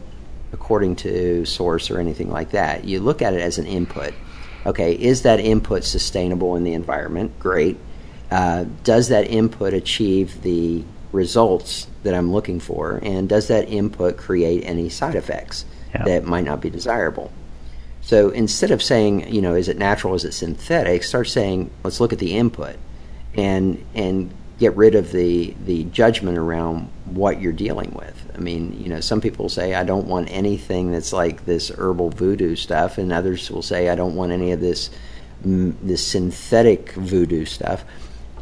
[0.51, 2.85] according to source or anything like that.
[2.85, 4.13] You look at it as an input.
[4.65, 7.37] Okay, is that input sustainable in the environment?
[7.39, 7.77] Great.
[8.29, 14.17] Uh, does that input achieve the results that I'm looking for, and does that input
[14.17, 17.31] create any side effects that might not be desirable?
[18.05, 21.99] So instead of saying, you know, is it natural, is it synthetic, start saying, let's
[21.99, 22.75] look at the input,
[23.33, 28.31] and and get rid of the the judgment around what you're dealing with.
[28.35, 32.11] I mean, you know, some people say I don't want anything that's like this herbal
[32.11, 34.91] voodoo stuff, and others will say I don't want any of this
[35.43, 37.83] this synthetic voodoo stuff.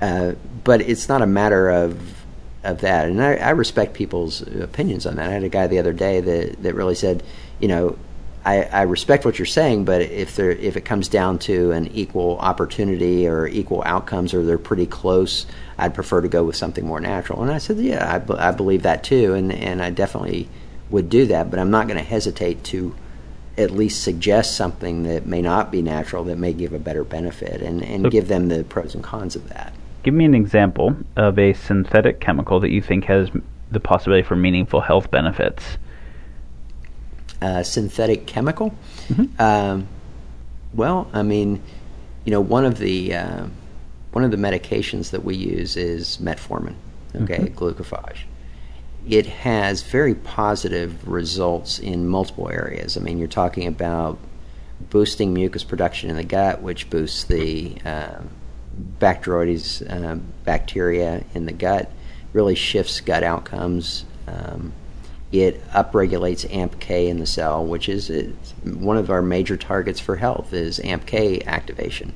[0.01, 0.33] Uh,
[0.65, 2.25] but it's not a matter of
[2.65, 3.07] of that.
[3.07, 5.29] And I, I, respect people's opinions on that.
[5.29, 7.21] I had a guy the other day that, that really said,
[7.59, 7.97] you know,
[8.45, 11.87] I, I respect what you're saying, but if there if it comes down to an
[11.87, 15.45] equal opportunity or equal outcomes, or they're pretty close,
[15.77, 17.41] I'd prefer to go with something more natural.
[17.41, 20.49] And I said, yeah, I, I believe that too, and and I definitely
[20.89, 21.49] would do that.
[21.49, 22.93] But I'm not going to hesitate to
[23.57, 27.61] at least suggest something that may not be natural that may give a better benefit,
[27.61, 29.73] and and give them the pros and cons of that.
[30.03, 33.29] Give me an example of a synthetic chemical that you think has
[33.71, 35.77] the possibility for meaningful health benefits.
[37.43, 38.73] Uh, synthetic chemical?
[39.09, 39.41] Mm-hmm.
[39.41, 39.87] Um,
[40.73, 41.61] well, I mean,
[42.23, 43.47] you know, one of the uh,
[44.13, 46.75] one of the medications that we use is metformin.
[47.13, 47.57] Okay, mm-hmm.
[47.57, 48.19] glucophage.
[49.07, 52.95] It has very positive results in multiple areas.
[52.95, 54.17] I mean, you're talking about
[54.89, 58.21] boosting mucus production in the gut, which boosts the uh,
[58.99, 61.91] Bacteroides uh, bacteria in the gut,
[62.31, 64.05] really shifts gut outcomes.
[64.27, 64.73] Um,
[65.33, 68.09] it upregulates AMPK in the cell, which is
[68.63, 72.13] one of our major targets for health is AMPK activation.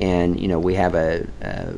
[0.00, 1.74] And you know we have a, a,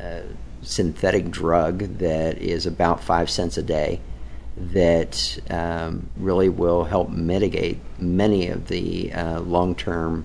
[0.00, 0.22] a
[0.62, 4.00] synthetic drug that is about five cents a day
[4.56, 10.24] that um, really will help mitigate many of the uh, long-term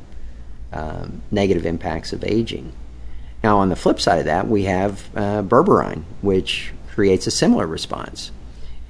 [0.72, 2.74] um, negative impacts of aging.
[3.44, 7.68] Now, on the flip side of that, we have uh, berberine, which creates a similar
[7.68, 8.32] response.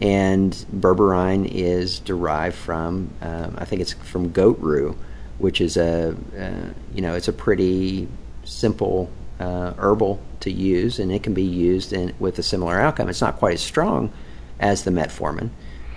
[0.04, 4.98] And berberine is derived from, um, I think it's from goat rue,
[5.38, 8.10] which is a, uh, you know, it's a pretty
[8.44, 13.08] simple uh, herbal to use, and it can be used in, with a similar outcome.
[13.08, 14.12] It's not quite as strong
[14.60, 15.52] as the metformin,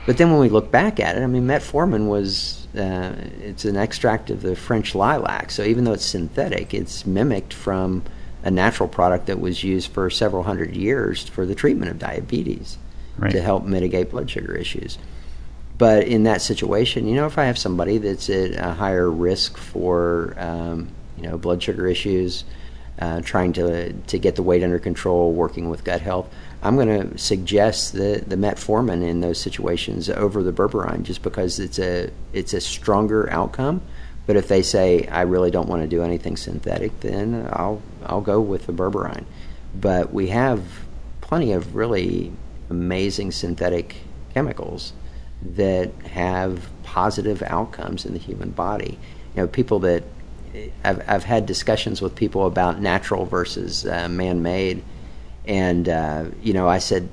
[0.06, 3.76] but then when we look back at it, I mean, metformin was uh, it's an
[3.76, 8.04] extract of the French lilac, so even though it's synthetic, it's mimicked from
[8.44, 12.78] a natural product that was used for several hundred years for the treatment of diabetes
[13.18, 13.32] right.
[13.32, 14.98] to help mitigate blood sugar issues.
[15.78, 19.58] But in that situation, you know, if I have somebody that's at a higher risk
[19.58, 20.88] for, um,
[21.18, 22.44] you know, blood sugar issues,
[22.98, 27.10] uh, trying to to get the weight under control, working with gut health, I'm going
[27.10, 32.10] to suggest the the metformin in those situations over the berberine, just because it's a
[32.32, 33.82] it's a stronger outcome
[34.26, 38.20] but if they say I really don't want to do anything synthetic, then I'll I'll
[38.20, 39.24] go with the berberine.
[39.74, 40.62] But we have
[41.20, 42.32] plenty of really
[42.70, 43.96] amazing synthetic
[44.34, 44.92] chemicals
[45.42, 48.98] that have positive outcomes in the human body.
[49.34, 50.04] You know, people that
[50.82, 54.82] I've, I've had discussions with people about natural versus uh, man-made,
[55.44, 57.08] and uh, you know, I said,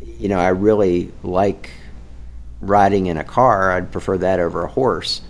[0.00, 1.70] you know, I really like
[2.60, 3.72] riding in a car.
[3.72, 5.20] I'd prefer that over a horse.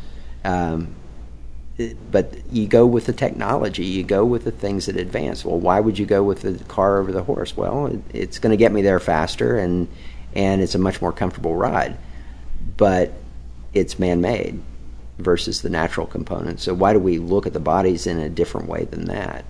[0.45, 0.95] Um,
[2.11, 5.45] but you go with the technology, you go with the things that advance.
[5.45, 7.57] Well, why would you go with the car over the horse?
[7.57, 9.89] Well, it, it's going to get me there faster, and
[10.35, 11.97] and it's a much more comfortable ride.
[12.77, 13.13] But
[13.75, 14.61] it's man-made
[15.19, 16.61] versus the natural component.
[16.61, 19.45] So why do we look at the bodies in a different way than that?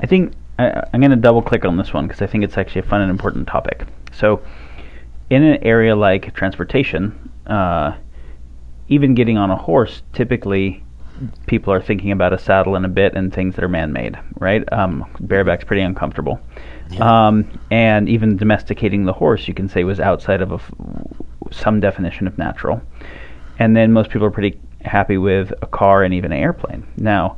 [0.00, 2.56] I think I, am going to double click on this one because I think it's
[2.56, 3.84] actually a fun and important topic.
[4.12, 4.42] So,
[5.30, 7.96] in an area like transportation, uh,
[8.88, 10.83] even getting on a horse, typically
[11.46, 14.70] people are thinking about a saddle and a bit and things that are man-made, right?
[14.72, 16.40] Um, bareback's pretty uncomfortable,
[16.90, 17.26] yeah.
[17.28, 20.72] um, and even domesticating the horse, you can say, was outside of f-
[21.50, 22.82] some definition of natural.
[23.58, 26.86] And then most people are pretty happy with a car and even an airplane.
[26.96, 27.36] Now,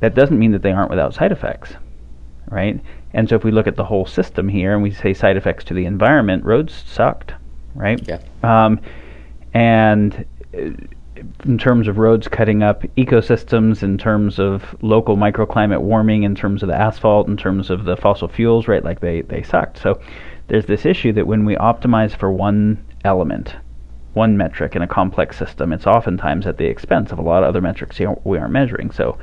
[0.00, 1.74] that doesn't mean that they aren't without side effects,
[2.48, 2.80] right?
[3.12, 5.64] And so if we look at the whole system here and we say side effects
[5.64, 7.32] to the environment, roads sucked,
[7.74, 8.00] right?
[8.06, 8.20] Yeah.
[8.42, 8.80] Um,
[9.54, 10.70] and uh,
[11.44, 16.62] in terms of roads cutting up ecosystems, in terms of local microclimate warming, in terms
[16.62, 18.84] of the asphalt, in terms of the fossil fuels, right?
[18.84, 19.78] Like they, they sucked.
[19.78, 20.00] So
[20.48, 23.54] there's this issue that when we optimize for one element,
[24.14, 27.48] one metric in a complex system, it's oftentimes at the expense of a lot of
[27.48, 28.90] other metrics we aren't measuring.
[28.90, 29.18] So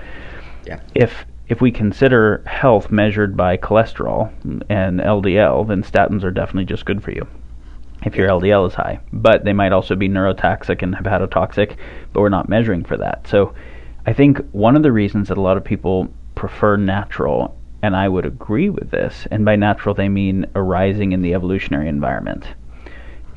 [0.65, 0.79] yeah.
[0.95, 4.31] if if we consider health measured by cholesterol
[4.69, 7.27] and LDL, then statins are definitely just good for you
[8.05, 8.99] if your LDL is high.
[9.11, 11.77] But they might also be neurotoxic and hepatotoxic,
[12.11, 13.27] but we're not measuring for that.
[13.27, 13.53] So
[14.05, 18.09] I think one of the reasons that a lot of people prefer natural, and I
[18.09, 22.45] would agree with this, and by natural they mean arising in the evolutionary environment,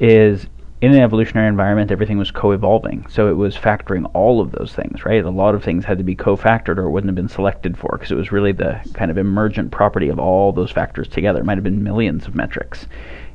[0.01, 0.47] is
[0.83, 5.07] in an evolutionary environment, everything was co-evolving, so it was factoring all of those things,
[5.07, 5.25] right?
[5.25, 7.93] A lot of things had to be co-factored, or it wouldn't have been selected for,
[7.93, 11.41] because it was really the kind of emergent property of all those factors together.
[11.41, 12.87] It might have been millions of metrics,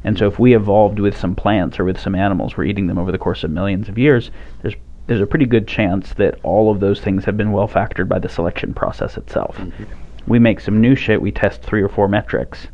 [0.04, 2.98] and so if we evolved with some plants or with some animals, we're eating them
[2.98, 4.32] over the course of millions of years.
[4.62, 4.76] There's
[5.08, 8.20] there's a pretty good chance that all of those things have been well factored by
[8.20, 9.58] the selection process itself.
[9.58, 9.84] Mm-hmm.
[10.28, 11.22] We make some new shit.
[11.22, 12.68] We test three or four metrics.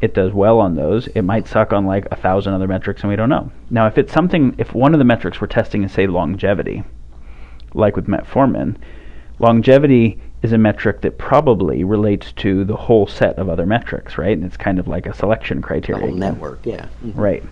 [0.00, 1.06] It does well on those.
[1.08, 3.50] It might suck on like a thousand other metrics, and we don't know.
[3.70, 6.84] Now, if it's something, if one of the metrics we're testing is say longevity,
[7.72, 8.76] like with metformin,
[9.38, 14.36] longevity is a metric that probably relates to the whole set of other metrics, right?
[14.36, 16.02] And it's kind of like a selection criteria.
[16.02, 16.86] The whole network, yeah.
[17.04, 17.20] Mm-hmm.
[17.20, 17.42] Right.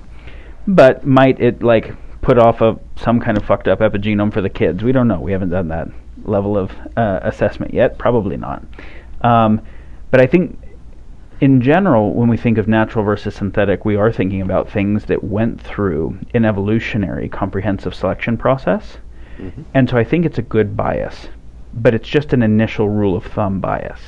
[0.67, 4.49] But might it like put off a some kind of fucked up epigenome for the
[4.49, 4.83] kids?
[4.83, 5.21] We don't know.
[5.21, 5.89] We haven't done that
[6.25, 7.99] level of uh, assessment yet.
[7.99, 8.63] Probably not.
[9.23, 9.63] Um,
[10.11, 10.59] but I think
[11.41, 15.25] in general, when we think of natural versus synthetic, we are thinking about things that
[15.25, 18.99] went through an evolutionary comprehensive selection process.
[19.39, 19.63] Mm-hmm.
[19.75, 21.29] And so I think it's a good bias
[21.75, 24.01] but it's just an initial rule of thumb bias,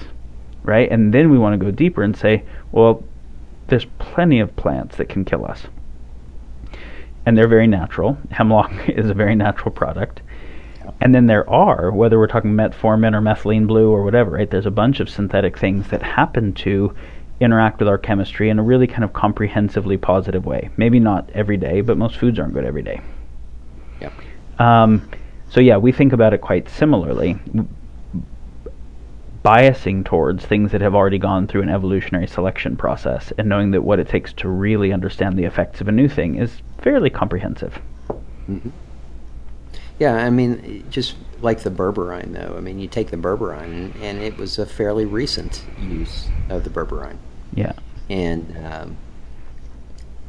[0.62, 0.90] right?
[0.90, 3.02] And then we want to go deeper and say, well,
[3.68, 5.66] there's plenty of plants that can kill us.
[7.24, 8.16] And they're very natural.
[8.30, 10.22] Hemlock is a very natural product.
[11.00, 14.48] And then there are, whether we're talking metformin or methylene blue or whatever, right?
[14.48, 16.94] There's a bunch of synthetic things that happen to
[17.40, 20.70] interact with our chemistry in a really kind of comprehensively positive way.
[20.76, 23.00] Maybe not every day, but most foods aren't good every day.
[24.00, 24.12] Yep.
[24.58, 25.10] Um,
[25.48, 27.38] so yeah, we think about it quite similarly,
[29.44, 33.82] biasing towards things that have already gone through an evolutionary selection process and knowing that
[33.82, 37.80] what it takes to really understand the effects of a new thing is fairly comprehensive.
[38.48, 38.70] Mm-hmm.
[39.98, 42.54] Yeah, I mean, just like the berberine, though.
[42.56, 46.70] I mean, you take the berberine, and it was a fairly recent use of the
[46.70, 47.16] berberine.
[47.54, 47.72] Yeah,
[48.10, 48.96] and um,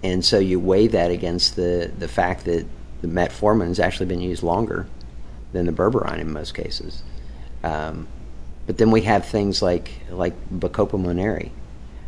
[0.04, 2.66] and so you weigh that against the the fact that
[3.02, 4.88] the metformin has actually been used longer
[5.54, 7.04] than the berberine in most cases.
[7.64, 8.08] Um,
[8.66, 11.52] but then we have things like like Bacopa monnieri.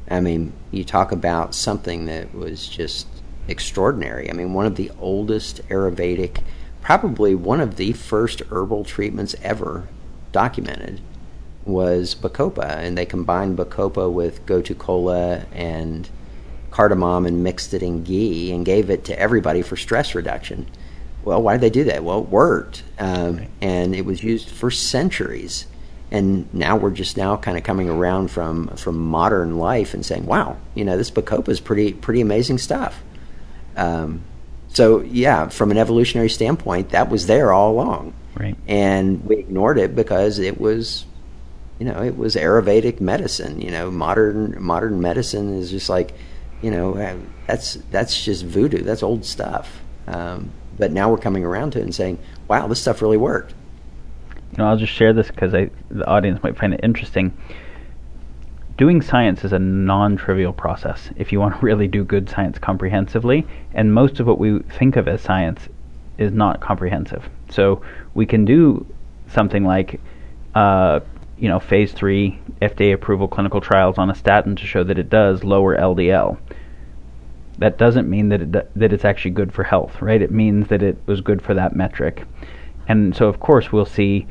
[0.09, 3.07] I mean, you talk about something that was just
[3.47, 4.29] extraordinary.
[4.29, 6.41] I mean, one of the oldest Ayurvedic,
[6.81, 9.87] probably one of the first herbal treatments ever
[10.31, 11.01] documented
[11.65, 16.09] was Bacopa, and they combined Bacopa with gotu kola and
[16.71, 20.67] cardamom and mixed it in ghee and gave it to everybody for stress reduction.
[21.29, 22.03] Well, why did they do that?
[22.03, 25.67] Well, it worked, um, and it was used for centuries.
[26.09, 30.25] And now we're just now kind of coming around from from modern life and saying,
[30.25, 33.03] "Wow, you know, this Bacopa is pretty pretty amazing stuff."
[33.77, 34.23] Um,
[34.69, 38.57] so yeah, from an evolutionary standpoint, that was there all along, right?
[38.67, 41.05] And we ignored it because it was,
[41.77, 43.61] you know, it was Ayurvedic medicine.
[43.61, 46.15] You know, modern modern medicine is just like,
[46.63, 48.81] you know, uh, that's that's just voodoo.
[48.81, 49.83] That's old stuff.
[50.07, 50.49] Um,
[50.79, 52.17] but now we're coming around to it and saying,
[52.47, 53.53] wow, this stuff really worked.
[54.51, 57.37] You know, I'll just share this because the audience might find it interesting.
[58.77, 63.45] Doing science is a non-trivial process if you want to really do good science comprehensively,
[63.73, 65.67] and most of what we think of as science
[66.17, 67.29] is not comprehensive.
[67.49, 67.81] So
[68.13, 68.85] we can do
[69.27, 69.99] something like,
[70.55, 71.01] uh,
[71.37, 75.09] you know, phase three FDA approval clinical trials on a statin to show that it
[75.09, 76.37] does lower LDL.
[77.59, 80.21] That doesn't mean that it, that it's actually good for health, right?
[80.21, 82.25] It means that it was good for that metric.
[82.87, 84.27] And so, of course, we'll see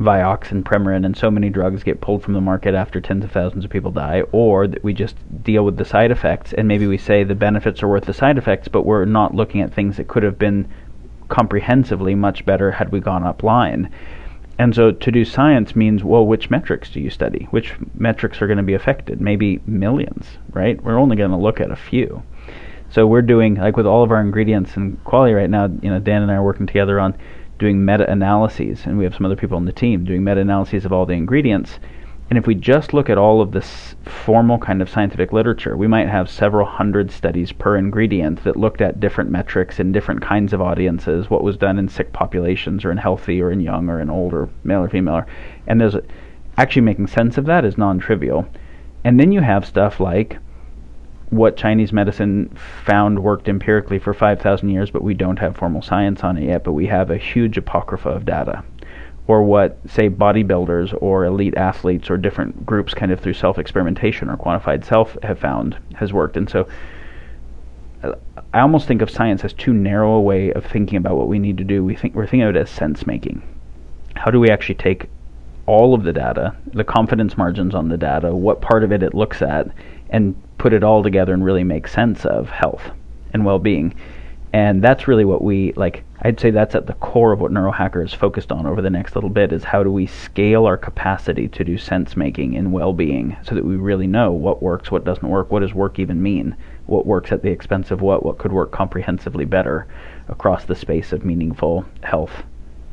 [0.00, 3.32] Vioxx and Premarin and so many drugs get pulled from the market after tens of
[3.32, 6.86] thousands of people die, or that we just deal with the side effects and maybe
[6.86, 9.96] we say the benefits are worth the side effects, but we're not looking at things
[9.96, 10.68] that could have been
[11.28, 13.90] comprehensively much better had we gone up line.
[14.58, 17.46] And so to do science means, well, which metrics do you study?
[17.50, 19.20] Which metrics are going to be affected?
[19.20, 20.82] Maybe millions, right?
[20.82, 22.22] We're only going to look at a few.
[22.90, 26.00] So we're doing, like with all of our ingredients and quality right now, you know,
[26.00, 27.16] Dan and I are working together on
[27.58, 30.84] doing meta analyses, and we have some other people on the team doing meta analyses
[30.84, 31.78] of all the ingredients
[32.28, 35.86] and if we just look at all of this formal kind of scientific literature, we
[35.86, 40.52] might have several hundred studies per ingredient that looked at different metrics in different kinds
[40.52, 43.98] of audiences, what was done in sick populations or in healthy or in young or
[43.98, 45.24] in older, male or female.
[45.66, 45.96] And there's
[46.58, 48.46] actually making sense of that is non-trivial.
[49.04, 50.36] And then you have stuff like
[51.30, 52.54] what Chinese medicine
[52.84, 56.62] found worked empirically for 5,000 years, but we don't have formal science on it yet,
[56.62, 58.62] but we have a huge apocrypha of data
[59.28, 64.28] or what, say, bodybuilders or elite athletes or different groups, kind of through self experimentation
[64.28, 66.36] or quantified self, have found has worked.
[66.36, 66.66] And so
[68.02, 68.14] uh,
[68.54, 71.38] I almost think of science as too narrow a way of thinking about what we
[71.38, 71.84] need to do.
[71.84, 73.42] We think we're thinking of it as sense making.
[74.16, 75.10] How do we actually take
[75.66, 79.12] all of the data, the confidence margins on the data, what part of it it
[79.12, 79.70] looks at,
[80.08, 82.90] and put it all together and really make sense of health
[83.34, 83.94] and well being?
[84.54, 88.04] And that's really what we like I'd say that's at the core of what Neurohacker
[88.04, 91.46] is focused on over the next little bit is how do we scale our capacity
[91.48, 95.28] to do sense making in well-being so that we really know what works, what doesn't
[95.28, 96.56] work, what does work even mean,
[96.86, 99.86] what works at the expense of what, what could work comprehensively better
[100.28, 102.42] across the space of meaningful health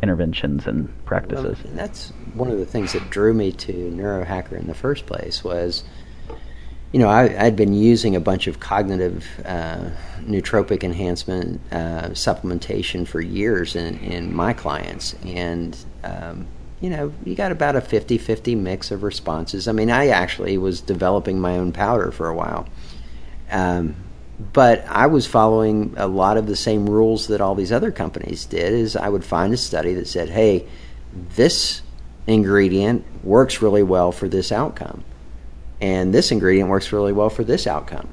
[0.03, 1.57] interventions and practices.
[1.63, 5.43] Well, that's one of the things that drew me to Neurohacker in the first place
[5.43, 5.83] was
[6.91, 9.89] you know, I, had been using a bunch of cognitive uh,
[10.21, 15.13] nootropic enhancement uh, supplementation for years in, in my clients.
[15.25, 16.47] And, um,
[16.79, 19.67] you know, you got about a 50 50 mix of responses.
[19.67, 22.67] I mean, I actually was developing my own powder for a while.
[23.51, 23.95] Um,
[24.53, 28.45] but I was following a lot of the same rules that all these other companies
[28.45, 30.67] did is I would find a study that said, hey,
[31.35, 31.81] this
[32.27, 35.03] ingredient works really well for this outcome
[35.81, 38.07] and this ingredient works really well for this outcome.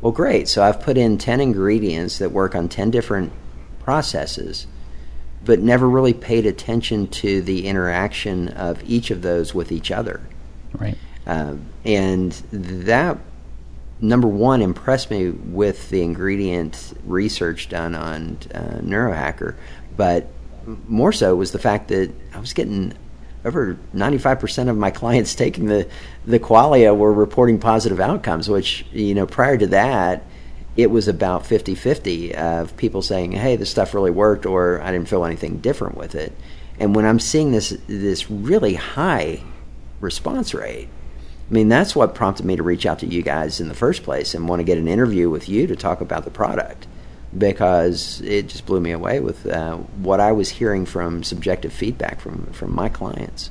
[0.00, 0.48] Well, great.
[0.48, 3.32] So I've put in 10 ingredients that work on 10 different
[3.80, 4.66] processes,
[5.44, 10.20] but never really paid attention to the interaction of each of those with each other.
[10.74, 10.98] Right.
[11.26, 13.18] Um, and that,
[14.00, 19.54] number one, impressed me with the ingredient research done on uh, Neurohacker,
[19.96, 20.28] but
[20.88, 22.92] more so was the fact that I was getting
[23.44, 25.88] over 95% of my clients taking the,
[26.26, 30.24] the qualia were reporting positive outcomes, which, you know, prior to that,
[30.76, 34.90] it was about 50 50 of people saying, hey, this stuff really worked, or I
[34.90, 36.32] didn't feel anything different with it.
[36.80, 39.42] And when I'm seeing this, this really high
[40.00, 40.88] response rate,
[41.48, 44.02] I mean, that's what prompted me to reach out to you guys in the first
[44.02, 46.86] place and want to get an interview with you to talk about the product
[47.36, 52.20] because it just blew me away with uh, what I was hearing from subjective feedback
[52.20, 53.50] from from my clients.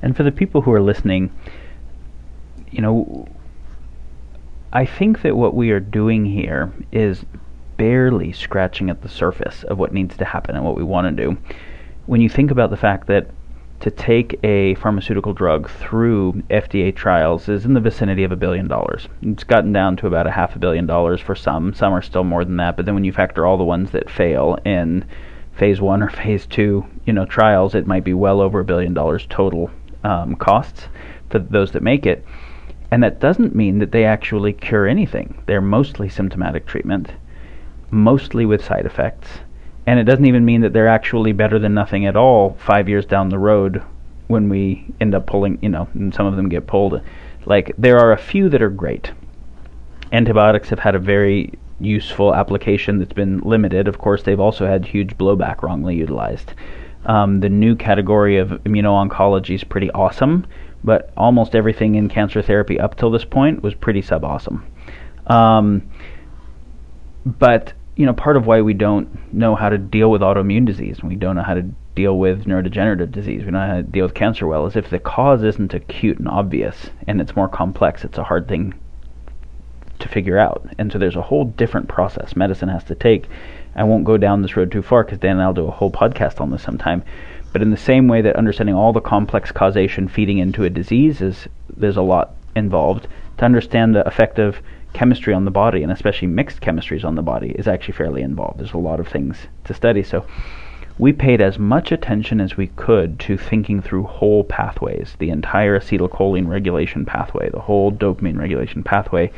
[0.00, 1.30] And for the people who are listening,
[2.70, 3.28] you know,
[4.72, 7.24] I think that what we are doing here is
[7.76, 11.24] barely scratching at the surface of what needs to happen and what we want to
[11.24, 11.36] do.
[12.06, 13.28] When you think about the fact that
[13.82, 18.68] to take a pharmaceutical drug through FDA trials is in the vicinity of a billion
[18.68, 19.08] dollars.
[19.22, 21.74] It's gotten down to about a half a billion dollars for some.
[21.74, 22.76] Some are still more than that.
[22.76, 25.04] But then when you factor all the ones that fail in
[25.52, 28.94] phase one or phase two, you know, trials, it might be well over a billion
[28.94, 29.68] dollars total
[30.04, 30.86] um, costs
[31.30, 32.24] for those that make it.
[32.92, 35.42] And that doesn't mean that they actually cure anything.
[35.46, 37.10] They're mostly symptomatic treatment,
[37.90, 39.40] mostly with side effects
[39.86, 43.04] and it doesn't even mean that they're actually better than nothing at all five years
[43.04, 43.82] down the road
[44.28, 47.00] when we end up pulling, you know, and some of them get pulled.
[47.44, 49.12] Like, there are a few that are great.
[50.12, 53.88] Antibiotics have had a very useful application that's been limited.
[53.88, 56.54] Of course, they've also had huge blowback wrongly utilized.
[57.04, 60.46] Um, the new category of immuno-oncology is pretty awesome,
[60.84, 64.64] but almost everything in cancer therapy up till this point was pretty sub-awesome.
[65.26, 65.90] Um,
[67.26, 70.98] but you know, part of why we don't know how to deal with autoimmune disease
[71.00, 71.62] and we don't know how to
[71.94, 73.40] deal with neurodegenerative disease.
[73.40, 74.66] We don't know how to deal with cancer well.
[74.66, 78.48] Is if the cause isn't acute and obvious and it's more complex, it's a hard
[78.48, 78.74] thing
[79.98, 80.66] to figure out.
[80.78, 83.28] And so there's a whole different process medicine has to take.
[83.74, 85.90] I won't go down this road too far because Dan and I'll do a whole
[85.90, 87.02] podcast on this sometime.
[87.52, 91.20] But in the same way that understanding all the complex causation feeding into a disease
[91.20, 94.58] is there's a lot involved to understand the effect of
[94.92, 98.58] chemistry on the body and especially mixed chemistries on the body is actually fairly involved.
[98.58, 100.02] There's a lot of things to study.
[100.02, 100.26] So
[100.98, 105.78] we paid as much attention as we could to thinking through whole pathways, the entire
[105.78, 109.32] acetylcholine regulation pathway, the whole dopamine regulation pathway,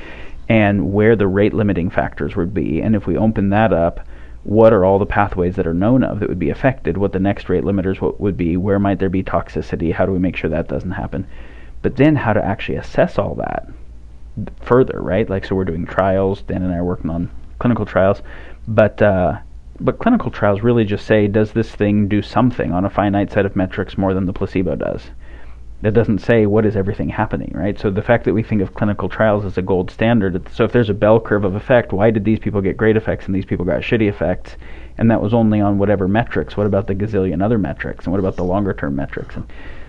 [0.48, 2.82] and where the rate limiting factors would be.
[2.82, 4.00] And if we open that up,
[4.42, 6.98] what are all the pathways that are known of that would be affected?
[6.98, 8.56] What the next rate limiters would be?
[8.56, 9.92] Where might there be toxicity?
[9.92, 11.26] How do we make sure that doesn't happen?
[11.84, 13.68] But then how to actually assess all that
[14.62, 15.28] further, right?
[15.28, 16.40] Like, so we're doing trials.
[16.40, 18.22] Dan and I are working on clinical trials,
[18.66, 19.36] but uh,
[19.78, 23.44] but clinical trials really just say, does this thing do something on a finite set
[23.44, 25.10] of metrics more than the placebo does?
[25.82, 27.78] That doesn't say what is everything happening, right?
[27.78, 30.72] So the fact that we think of clinical trials as a gold standard, so if
[30.72, 33.44] there's a bell curve of effect, why did these people get great effects and these
[33.44, 34.56] people got shitty effects?
[34.96, 36.56] And that was only on whatever metrics.
[36.56, 38.06] What about the gazillion other metrics?
[38.06, 39.36] And what about the longer term metrics?
[39.36, 39.44] And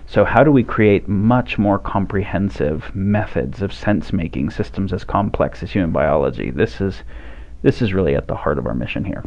[0.06, 5.62] so how do we create much more comprehensive methods of sense making systems as complex
[5.62, 6.50] as human biology?
[6.50, 7.02] This is
[7.62, 9.24] this is really at the heart of our mission here.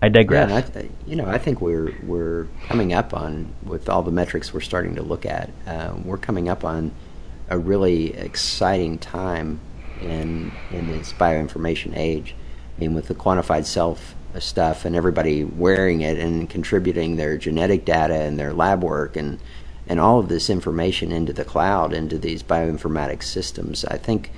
[0.00, 0.50] I digress.
[0.50, 4.10] Yeah, I th- you know, I think we're we're coming up on with all the
[4.10, 5.50] metrics we're starting to look at.
[5.66, 6.90] Uh, we're coming up on
[7.50, 9.60] a really exciting time
[10.00, 12.34] in in this bioinformation age.
[12.76, 17.84] I mean, with the quantified self stuff and everybody wearing it and contributing their genetic
[17.84, 19.38] data and their lab work and
[19.86, 23.84] and all of this information into the cloud, into these bioinformatics systems.
[23.84, 24.30] I think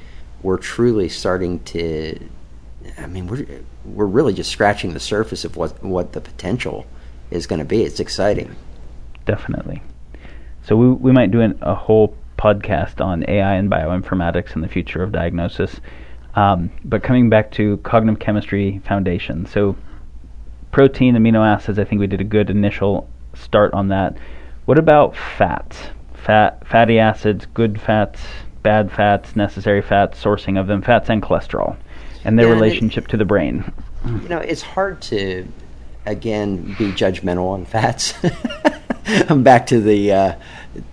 [0.43, 2.19] we're truly starting to.
[2.99, 3.47] I mean, we're
[3.85, 6.87] we're really just scratching the surface of what what the potential
[7.31, 7.83] is going to be.
[7.83, 8.55] It's exciting.
[9.27, 9.83] Definitely.
[10.63, 14.69] So we we might do an, a whole podcast on AI and bioinformatics and the
[14.69, 15.81] future of diagnosis.
[16.35, 19.77] Um, but coming back to cognitive chemistry foundation, so
[20.73, 24.17] protein, amino acids, I think we did a good initial start on that.
[24.65, 25.79] What about fats?
[26.15, 28.21] Fat, fatty acids, good fats,
[28.63, 31.77] bad fats, necessary fats, sourcing of them, fats and cholesterol
[32.25, 33.71] and their yeah, relationship to the brain.
[34.05, 35.47] You know, it's hard to
[36.07, 38.15] again be judgmental on fats.
[39.07, 40.35] I'm back to the uh,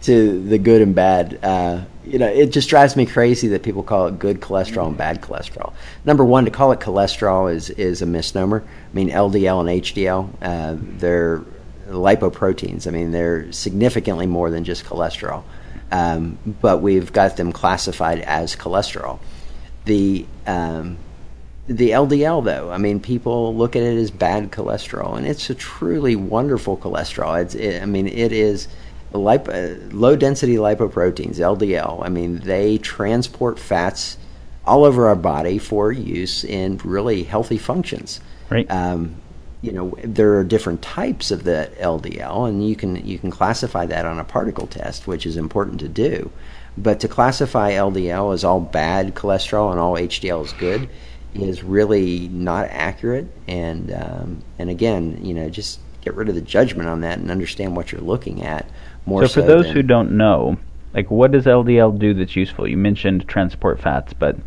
[0.03, 1.39] to the good and bad.
[1.41, 4.97] Uh, you know, it just drives me crazy that people call it good cholesterol and
[4.97, 5.73] bad cholesterol.
[6.03, 8.63] Number one, to call it cholesterol is is a misnomer.
[8.63, 11.41] I mean, LDL and HDL, uh, they're
[11.93, 12.87] lipoproteins.
[12.87, 15.43] I mean, they're significantly more than just cholesterol.
[15.91, 19.19] Um, but we've got them classified as cholesterol.
[19.85, 20.97] The um,
[21.67, 25.55] the LDL, though, I mean, people look at it as bad cholesterol, and it's a
[25.55, 27.41] truly wonderful cholesterol.
[27.41, 28.67] It's, it, I mean, it is
[29.13, 32.03] lipo, low density lipoproteins, LDL.
[32.03, 34.17] I mean, they transport fats
[34.65, 38.19] all over our body for use in really healthy functions.
[38.49, 38.69] Right.
[38.69, 39.15] Um,
[39.61, 43.85] you know, there are different types of the LDL, and you can you can classify
[43.85, 46.31] that on a particle test, which is important to do.
[46.77, 50.89] But to classify LDL as all bad cholesterol and all HDL is good
[51.33, 53.27] is really not accurate.
[53.47, 57.29] And um, and again, you know, just get rid of the judgment on that and
[57.29, 58.67] understand what you're looking at.
[59.05, 60.57] More so, for so those who don't know,
[60.93, 62.67] like what does LDL do that's useful?
[62.67, 64.37] You mentioned transport fats, but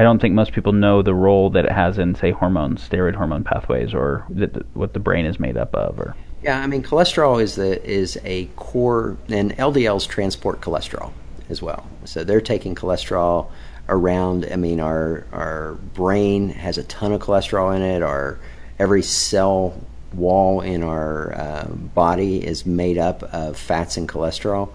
[0.00, 3.14] I don't think most people know the role that it has in, say, hormones, steroid
[3.14, 6.00] hormone pathways, or the, what the brain is made up of.
[6.00, 11.12] Or yeah, I mean, cholesterol is the is a core, and LDLs transport cholesterol
[11.50, 11.86] as well.
[12.06, 13.50] So they're taking cholesterol
[13.90, 14.48] around.
[14.50, 18.02] I mean, our our brain has a ton of cholesterol in it.
[18.02, 18.38] Our
[18.78, 19.78] every cell
[20.14, 24.70] wall in our uh, body is made up of fats and cholesterol,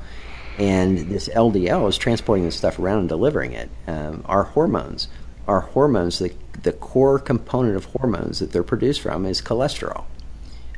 [0.58, 3.70] and this LDL is transporting this stuff around and delivering it.
[3.88, 5.08] Um, our hormones,
[5.48, 6.34] our hormones, the
[6.64, 10.06] the core component of hormones that they're produced from is cholesterol.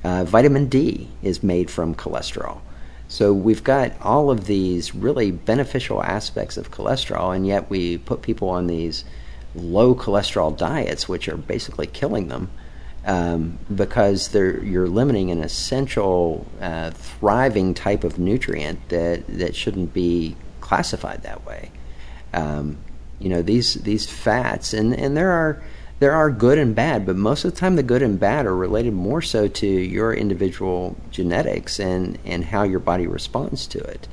[0.03, 2.59] Uh, vitamin D is made from cholesterol.
[3.07, 8.21] So we've got all of these really beneficial aspects of cholesterol, and yet we put
[8.21, 9.05] people on these
[9.55, 12.49] low cholesterol diets, which are basically killing them
[13.07, 20.35] um, because you're limiting an essential, uh, thriving type of nutrient that, that shouldn't be
[20.61, 21.71] classified that way.
[22.33, 22.77] Um,
[23.19, 25.63] you know these these fats, and, and there are
[25.99, 28.55] there are good and bad, but most of the time the good and bad are
[28.55, 34.07] related more so to your individual genetics and, and how your body responds to it.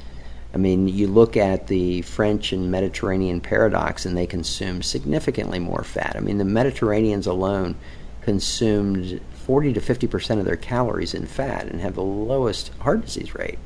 [0.55, 5.84] I mean, you look at the French and Mediterranean paradox, and they consume significantly more
[5.84, 6.14] fat.
[6.16, 7.74] I mean, the Mediterraneans alone
[8.25, 13.03] consumed 40 to 50 percent of their calories in fat and have the lowest heart
[13.05, 13.59] disease rate.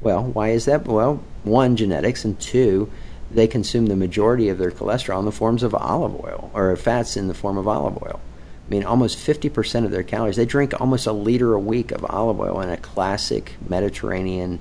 [0.00, 0.86] Well, why is that?
[0.86, 2.90] Well, one, genetics, and two,
[3.30, 7.16] they consume the majority of their cholesterol in the forms of olive oil or fats
[7.16, 8.20] in the form of olive oil.
[8.66, 10.36] I mean, almost 50% of their calories.
[10.36, 14.58] They drink almost a liter a week of olive oil in a classic Mediterranean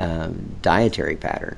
[0.00, 1.56] um, dietary pattern.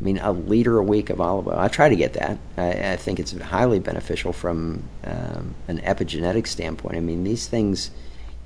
[0.00, 1.58] I mean, a liter a week of olive oil.
[1.58, 2.38] I try to get that.
[2.56, 6.96] I, I think it's highly beneficial from um, an epigenetic standpoint.
[6.96, 7.90] I mean, these things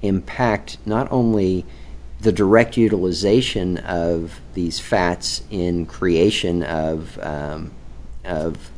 [0.03, 1.65] impact not only
[2.21, 7.71] the direct utilization of these fats in creation of um,
[8.25, 8.71] of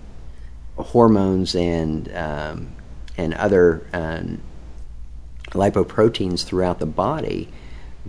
[0.76, 2.72] hormones and um,
[3.16, 4.40] and other um,
[5.50, 7.48] lipoproteins throughout the body,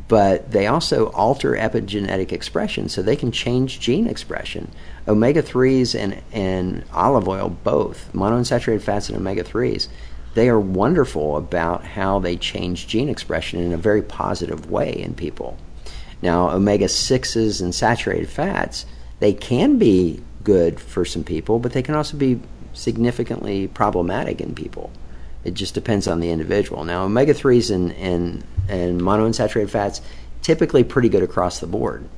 [0.08, 4.72] but they also alter epigenetic expression, so they can change gene expression.
[5.08, 9.90] Omega threes and and olive oil, both monounsaturated fats and omega threes,
[10.36, 15.16] they are wonderful about how they change gene expression in a very positive way in
[15.16, 15.58] people.
[16.22, 18.86] Now, omega sixes and saturated fats,
[19.20, 22.40] they can be good for some people, but they can also be
[22.74, 24.92] significantly problematic in people.
[25.48, 26.84] It just depends on the individual.
[26.84, 30.02] Now, omega 3s and, and, and monounsaturated fats,
[30.42, 32.10] typically pretty good across the board,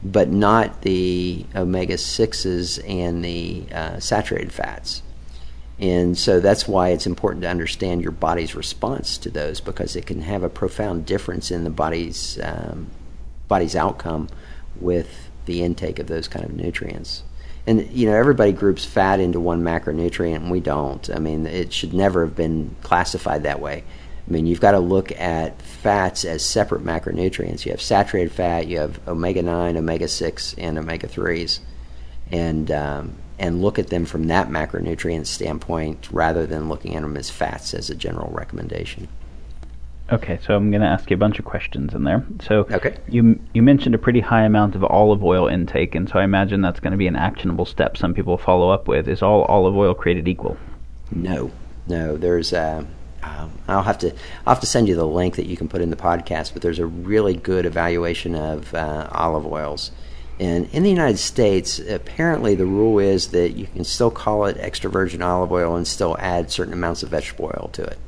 [0.00, 5.02] but not the omega 6s and the uh, saturated fats.
[5.80, 10.06] And so that's why it's important to understand your body's response to those because it
[10.06, 12.90] can have a profound difference in the body's um,
[13.48, 14.28] body's outcome
[14.78, 17.24] with the intake of those kind of nutrients
[17.68, 21.10] and you know everybody groups fat into one macronutrient and we don't.
[21.10, 23.84] I mean it should never have been classified that way.
[24.26, 27.66] I mean you've got to look at fats as separate macronutrients.
[27.66, 31.60] You have saturated fat you have omega-9 omega-6 and omega-3s
[32.32, 37.18] and um, and look at them from that macronutrient standpoint rather than looking at them
[37.18, 39.08] as fats as a general recommendation
[40.10, 42.24] Okay, so I'm going to ask you a bunch of questions in there.
[42.42, 42.96] So okay.
[43.08, 46.62] you you mentioned a pretty high amount of olive oil intake, and so I imagine
[46.62, 49.06] that's going to be an actionable step some people follow up with.
[49.06, 50.56] Is all olive oil created equal?
[51.10, 51.50] No,
[51.86, 52.16] no.
[52.16, 52.84] There's uh,
[53.22, 54.12] um, I'll have to
[54.46, 56.62] I'll have to send you the link that you can put in the podcast, but
[56.62, 59.90] there's a really good evaluation of uh, olive oils.
[60.40, 64.56] And in the United States, apparently the rule is that you can still call it
[64.58, 67.98] extra virgin olive oil and still add certain amounts of vegetable oil to it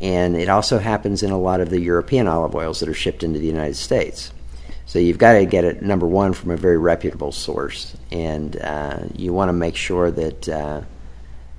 [0.00, 3.22] and it also happens in a lot of the European olive oils that are shipped
[3.22, 4.32] into the United States.
[4.86, 9.04] So you've got to get it number one from a very reputable source, and uh,
[9.14, 10.82] you want to make sure that uh,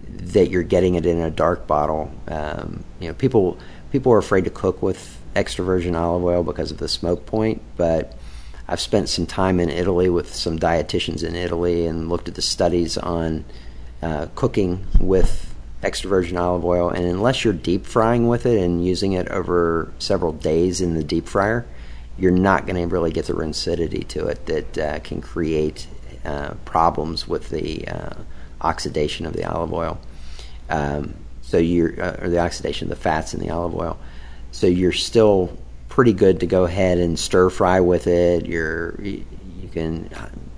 [0.07, 2.11] that you're getting it in a dark bottle.
[2.27, 3.57] Um, you know, people
[3.91, 7.61] people are afraid to cook with extra virgin olive oil because of the smoke point,
[7.77, 8.17] but
[8.67, 12.41] I've spent some time in Italy with some dietitians in Italy and looked at the
[12.41, 13.45] studies on
[14.01, 15.50] uh, cooking with
[15.83, 19.91] extra virgin olive oil, and unless you're deep frying with it and using it over
[19.99, 21.65] several days in the deep fryer,
[22.17, 25.87] you're not going to really get the rancidity to it that uh, can create
[26.23, 28.13] uh, problems with the uh,
[28.61, 29.99] oxidation of the olive oil.
[30.69, 33.99] Um, so you're uh, or the oxidation of the fats in the olive oil.
[34.51, 35.57] So you're still
[35.89, 38.45] pretty good to go ahead and stir fry with it.
[38.45, 39.25] You're you
[39.71, 40.09] can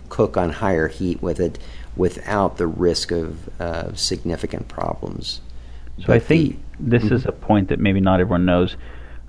[0.09, 1.57] cook on higher heat with it
[1.95, 5.41] without the risk of uh, significant problems.
[5.99, 7.15] So but I think the, this mm-hmm.
[7.15, 8.75] is a point that maybe not everyone knows.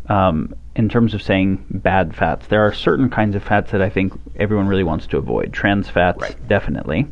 [0.08, 3.88] Um, in terms of saying bad fats, there are certain kinds of fats that I
[3.88, 5.52] think everyone really wants to avoid.
[5.52, 6.48] Trans fats, right.
[6.48, 7.06] definitely,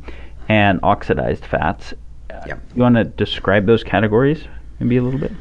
[0.49, 1.95] and oxidized fats.
[2.47, 2.59] Yeah.
[2.75, 4.45] You want to describe those categories
[4.83, 5.33] maybe a little bit?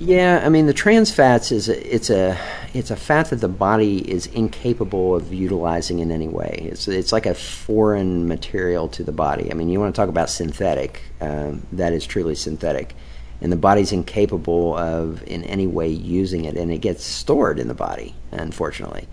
[0.00, 2.38] Yeah, I mean the trans fats is a, it's a
[2.72, 6.68] it's a fat that the body is incapable of utilizing in any way.
[6.70, 9.50] It's it's like a foreign material to the body.
[9.50, 11.02] I mean, you want to talk about synthetic?
[11.20, 12.94] Um, that is truly synthetic,
[13.40, 17.66] and the body's incapable of in any way using it, and it gets stored in
[17.66, 18.14] the body.
[18.30, 19.08] Unfortunately,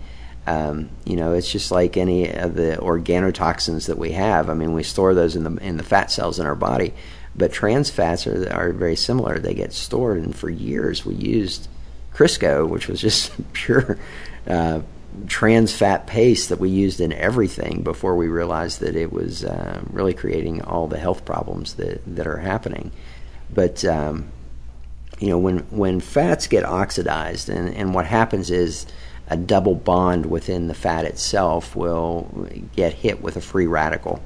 [0.46, 4.48] um, you know, it's just like any of the organotoxins that we have.
[4.48, 6.94] I mean, we store those in the in the fat cells in our body
[7.36, 9.38] but trans fats are, are very similar.
[9.38, 11.68] They get stored, and for years we used
[12.14, 13.98] Crisco, which was just pure
[14.46, 14.80] uh,
[15.26, 19.80] trans fat paste that we used in everything before we realized that it was uh,
[19.90, 22.92] really creating all the health problems that, that are happening.
[23.52, 24.30] But um,
[25.18, 28.86] you know, when when fats get oxidized, and, and what happens is
[29.28, 34.22] a double bond within the fat itself will get hit with a free radical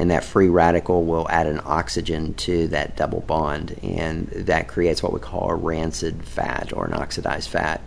[0.00, 5.02] and that free radical will add an oxygen to that double bond, and that creates
[5.02, 7.82] what we call a rancid fat or an oxidized fat.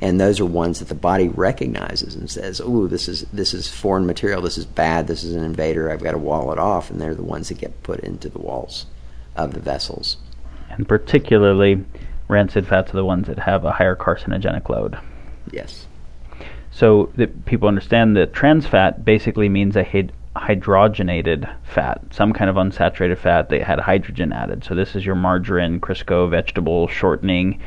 [0.00, 3.68] And those are ones that the body recognizes and says, "Ooh, this is this is
[3.68, 4.40] foreign material.
[4.40, 5.08] This is bad.
[5.08, 5.90] This is an invader.
[5.90, 8.38] I've got to wall it off." And they're the ones that get put into the
[8.38, 8.86] walls
[9.36, 10.16] of the vessels.
[10.70, 11.84] And particularly,
[12.28, 14.96] rancid fats are the ones that have a higher carcinogenic load.
[15.52, 15.86] Yes.
[16.70, 19.82] So that people understand that trans fat basically means a
[20.38, 24.64] hydrogenated fat, some kind of unsaturated fat that had hydrogen added.
[24.64, 27.60] So this is your margarine, Crisco, vegetable shortening.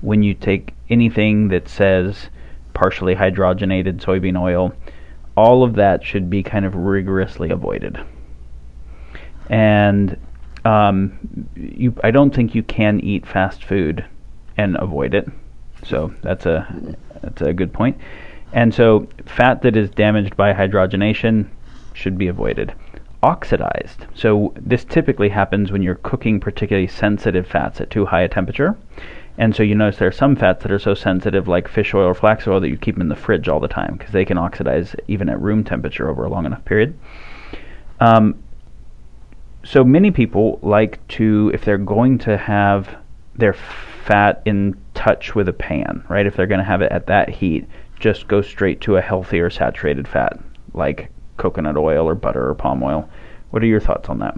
[0.00, 2.28] When you take anything that says
[2.74, 4.72] partially hydrogenated soybean oil,
[5.36, 7.98] all of that should be kind of rigorously avoided.
[9.48, 10.16] And
[10.64, 14.04] um, you, I don't think you can eat fast food
[14.56, 15.28] and avoid it.
[15.84, 17.98] So that's a that's a good point.
[18.52, 21.48] And so fat that is damaged by hydrogenation
[21.96, 22.74] should be avoided.
[23.22, 24.06] Oxidized.
[24.14, 28.76] So this typically happens when you're cooking particularly sensitive fats at too high a temperature.
[29.38, 32.06] And so you notice there are some fats that are so sensitive, like fish oil
[32.06, 34.24] or flax oil, that you keep them in the fridge all the time because they
[34.24, 36.98] can oxidize even at room temperature over a long enough period.
[38.00, 38.42] Um,
[39.64, 42.96] so many people like to, if they're going to have
[43.34, 46.26] their fat in touch with a pan, right?
[46.26, 47.66] If they're going to have it at that heat,
[47.98, 50.38] just go straight to a healthier saturated fat
[50.76, 53.08] like coconut oil or butter or palm oil.
[53.50, 54.36] What are your thoughts on that?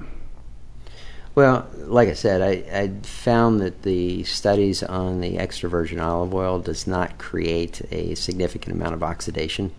[1.34, 6.34] Well, like I said, I, I found that the studies on the extra virgin olive
[6.34, 9.72] oil does not create a significant amount of oxidation,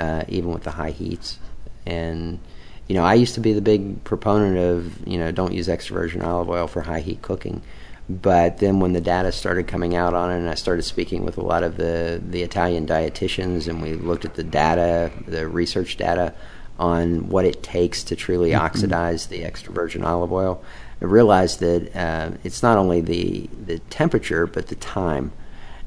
[0.00, 1.38] uh, even with the high heats.
[1.86, 2.40] And
[2.88, 5.94] you know, I used to be the big proponent of you know don't use extra
[5.94, 7.62] virgin olive oil for high heat cooking.
[8.08, 11.38] But then when the data started coming out on it, and I started speaking with
[11.38, 15.96] a lot of the the Italian dietitians, and we looked at the data, the research
[15.96, 16.34] data
[16.78, 18.64] on what it takes to truly mm-hmm.
[18.64, 20.62] oxidize the extra virgin olive oil.
[21.00, 25.32] I realized that uh, it's not only the the temperature but the time,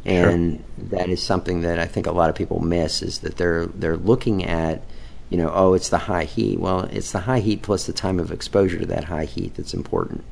[0.05, 0.99] and sure.
[0.99, 3.97] that is something that I think a lot of people miss is that they're they're
[3.97, 4.83] looking at,
[5.29, 6.59] you know, oh, it's the high heat.
[6.59, 9.73] Well, it's the high heat plus the time of exposure to that high heat that's
[9.73, 10.23] important.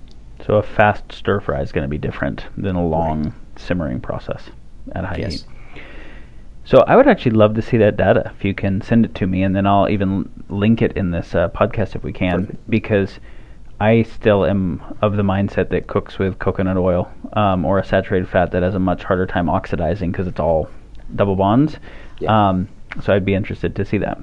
[0.45, 3.33] So a fast stir fry is going to be different than a long right.
[3.57, 4.43] simmering process
[4.91, 5.33] at high yes.
[5.33, 5.45] heat.
[6.67, 9.25] So I would actually love to see that data if you can send it to
[9.25, 12.69] me, and then I'll even link it in this uh, podcast if we can, Perfect.
[12.69, 13.19] because
[13.79, 18.27] I still am of the mindset that cooks with coconut oil um, or a saturated
[18.27, 20.69] fat that has a much harder time oxidizing because it's all
[21.15, 21.77] double bonds.
[22.19, 22.49] Yeah.
[22.49, 22.67] Um,
[23.01, 24.19] so I'd be interested to see that.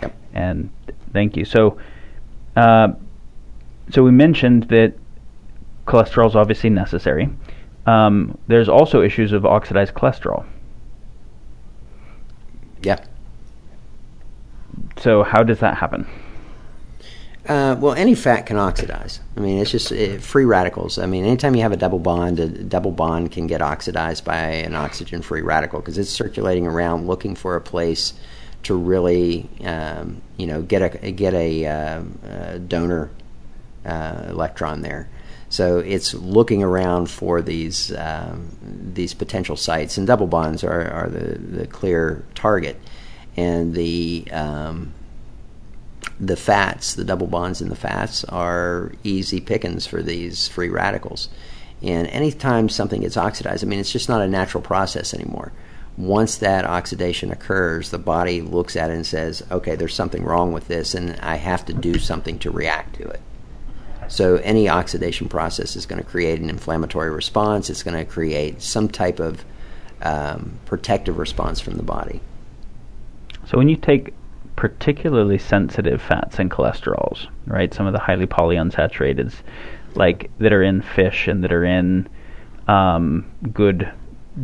[0.00, 0.16] Yep.
[0.34, 0.70] And
[1.12, 1.44] thank you.
[1.44, 1.76] So,
[2.54, 2.92] uh,
[3.90, 4.94] so we mentioned that
[5.88, 7.28] cholesterol is obviously necessary.
[7.84, 10.46] Um, there's also issues of oxidized cholesterol.
[12.82, 13.04] Yeah.
[14.98, 16.06] So how does that happen?
[17.48, 19.20] Uh, well, any fat can oxidize.
[19.34, 20.98] I mean, it's just uh, free radicals.
[20.98, 24.36] I mean, anytime you have a double bond, a double bond can get oxidized by
[24.36, 28.12] an oxygen-free radical because it's circulating around looking for a place
[28.64, 33.08] to really, um, you know, get a get a, uh, a donor
[33.86, 35.08] uh, electron there.
[35.50, 38.50] So it's looking around for these um,
[38.94, 42.78] these potential sites, and double bonds are, are the, the clear target.
[43.36, 44.92] And the um,
[46.20, 51.28] the fats, the double bonds in the fats, are easy pickings for these free radicals.
[51.82, 55.52] And anytime something gets oxidized, I mean, it's just not a natural process anymore.
[55.96, 60.52] Once that oxidation occurs, the body looks at it and says, okay, there's something wrong
[60.52, 63.20] with this, and I have to do something to react to it.
[64.08, 67.70] So any oxidation process is going to create an inflammatory response.
[67.70, 69.44] It's going to create some type of
[70.02, 72.20] um, protective response from the body.
[73.46, 74.14] So when you take
[74.56, 79.32] particularly sensitive fats and cholesterols, right, some of the highly polyunsaturated,
[79.94, 82.08] like that are in fish and that are in
[82.66, 83.90] um, good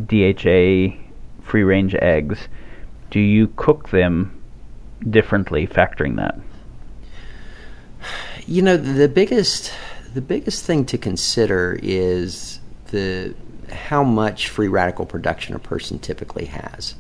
[0.07, 0.97] DHA
[1.43, 2.49] free range eggs,
[3.11, 4.43] do you cook them
[5.11, 6.39] differently, factoring that?
[8.47, 9.73] You know, the biggest
[10.13, 13.35] the biggest thing to consider is the
[13.71, 16.95] how much free radical production a person typically has.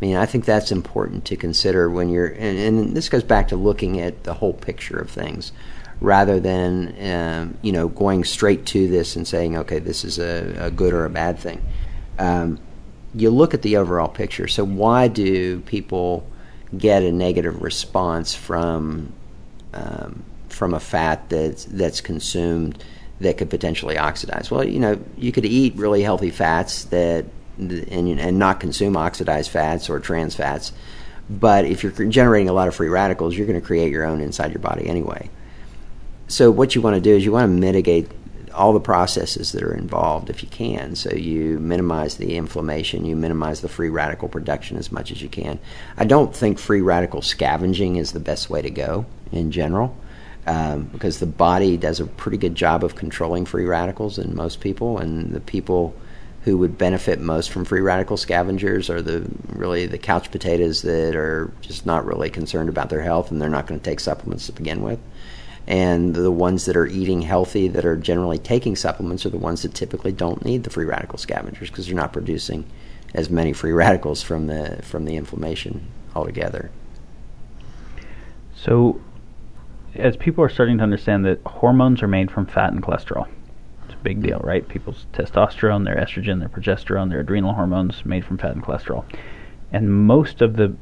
[0.00, 3.48] I mean, I think that's important to consider when you're, and, and this goes back
[3.48, 5.52] to looking at the whole picture of things,
[6.00, 10.66] rather than um, you know going straight to this and saying, okay, this is a,
[10.66, 11.62] a good or a bad thing.
[12.18, 12.58] Um,
[13.14, 14.48] you look at the overall picture.
[14.48, 16.26] So why do people
[16.76, 19.12] get a negative response from
[19.74, 22.82] um, from a fat that's that's consumed
[23.20, 24.50] that could potentially oxidize.
[24.50, 27.24] Well, you know, you could eat really healthy fats that
[27.58, 30.72] and, and not consume oxidized fats or trans fats,
[31.28, 34.20] but if you're generating a lot of free radicals, you're going to create your own
[34.20, 35.30] inside your body anyway.
[36.28, 38.10] So what you want to do is you want to mitigate
[38.54, 40.94] all the processes that are involved if you can.
[40.94, 45.28] So you minimize the inflammation, you minimize the free radical production as much as you
[45.28, 45.58] can.
[45.96, 49.96] I don't think free radical scavenging is the best way to go in general.
[50.46, 54.60] Um, because the body does a pretty good job of controlling free radicals in most
[54.60, 55.94] people, and the people
[56.44, 61.14] who would benefit most from free radical scavengers are the really the couch potatoes that
[61.14, 64.46] are just not really concerned about their health and they're not going to take supplements
[64.46, 64.98] to begin with.
[65.68, 69.62] And the ones that are eating healthy that are generally taking supplements are the ones
[69.62, 72.64] that typically don't need the free radical scavengers because they're not producing
[73.14, 75.86] as many free radicals from the from the inflammation
[76.16, 76.72] altogether.
[78.56, 79.00] So
[79.94, 83.28] as people are starting to understand that hormones are made from fat and cholesterol
[83.84, 84.66] It's a big deal, right?
[84.66, 89.04] People's testosterone, their estrogen, their progesterone, their adrenal hormones made from fat and cholesterol.
[89.72, 90.74] And most of the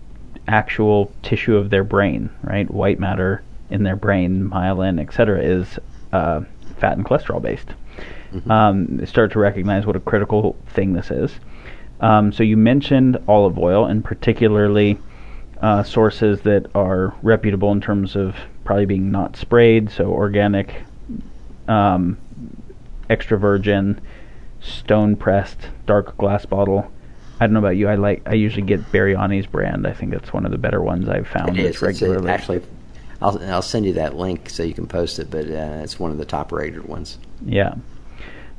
[0.48, 5.78] actual tissue of their brain, right, white matter in their brain, myelin, etc., is
[6.12, 6.42] uh,
[6.78, 7.68] fat and cholesterol based.
[8.32, 8.50] Mm-hmm.
[8.50, 11.32] Um, they start to recognize what a critical thing this is.
[12.00, 14.98] Um, so you mentioned olive oil, and particularly
[15.60, 18.34] uh, sources that are reputable in terms of
[18.70, 20.82] probably being not sprayed, so organic,
[21.66, 22.16] um,
[23.08, 24.00] extra virgin,
[24.60, 26.88] stone pressed, dark glass bottle.
[27.40, 27.88] I don't know about you.
[27.88, 28.22] I like.
[28.26, 29.88] I usually get Biryani's brand.
[29.88, 31.58] I think that's one of the better ones I've found.
[31.58, 31.82] It is.
[31.82, 32.30] regularly.
[32.30, 32.62] actually,
[33.20, 35.32] I'll I'll send you that link so you can post it.
[35.32, 37.18] But uh, it's one of the top rated ones.
[37.44, 37.74] Yeah.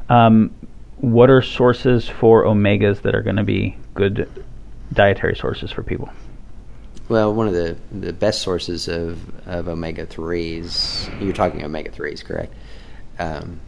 [0.10, 0.54] Um,
[0.98, 4.30] what are sources for omegas that are going to be good
[4.92, 6.10] dietary sources for people?
[7.12, 11.10] Well, one of the, the best sources of, of omega threes.
[11.20, 12.54] You're talking omega threes, correct?
[13.20, 13.60] Um,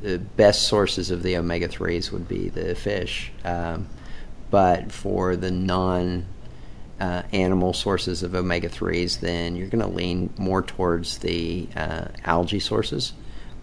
[0.00, 3.88] the best sources of the omega threes would be the fish, um,
[4.50, 6.24] but for the non
[6.98, 12.06] uh, animal sources of omega threes, then you're going to lean more towards the uh,
[12.24, 13.12] algae sources,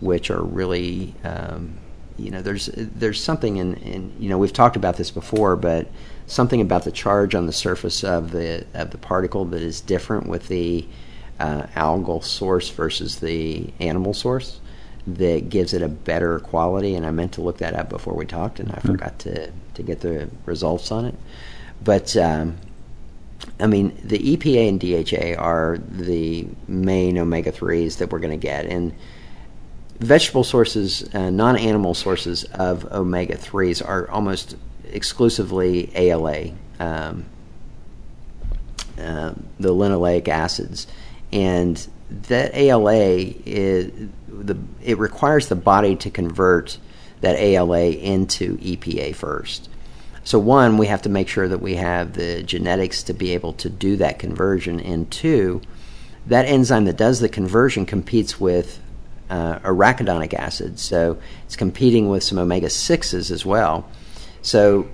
[0.02, 1.80] which are really um,
[2.22, 5.88] you know there's there's something in, in you know we've talked about this before, but
[6.28, 10.28] something about the charge on the surface of the of the particle that is different
[10.28, 10.86] with the
[11.40, 14.60] uh, algal source versus the animal source
[15.08, 16.96] that gives it a better quality.
[16.96, 18.92] And I meant to look that up before we talked, and I mm-hmm.
[18.92, 21.16] forgot to to get the results on it.
[21.84, 22.58] But um,
[23.60, 28.48] I mean, the EPA and DHA are the main omega threes that we're going to
[28.48, 28.94] get, and
[30.02, 34.58] vegetable sources, uh, non-animal sources of omega threes are almost
[34.92, 37.26] exclusively ALA, um,
[38.98, 40.88] uh, the linoleic acids,
[41.32, 46.80] and that ALA is the it requires the body to convert
[47.22, 49.70] that ALA into EPA first.
[50.24, 53.54] So one, we have to make sure that we have the genetics to be able
[53.54, 55.62] to do that conversion, and two,
[56.26, 58.80] that enzyme that does the conversion competes with
[59.32, 63.90] uh, arachidonic acid, so it's competing with some omega sixes as well.
[64.44, 64.88] So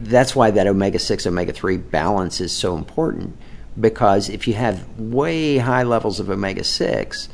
[0.00, 3.36] that's why that omega six omega three balance is so important
[3.78, 7.28] because if you have way high levels of omega 6,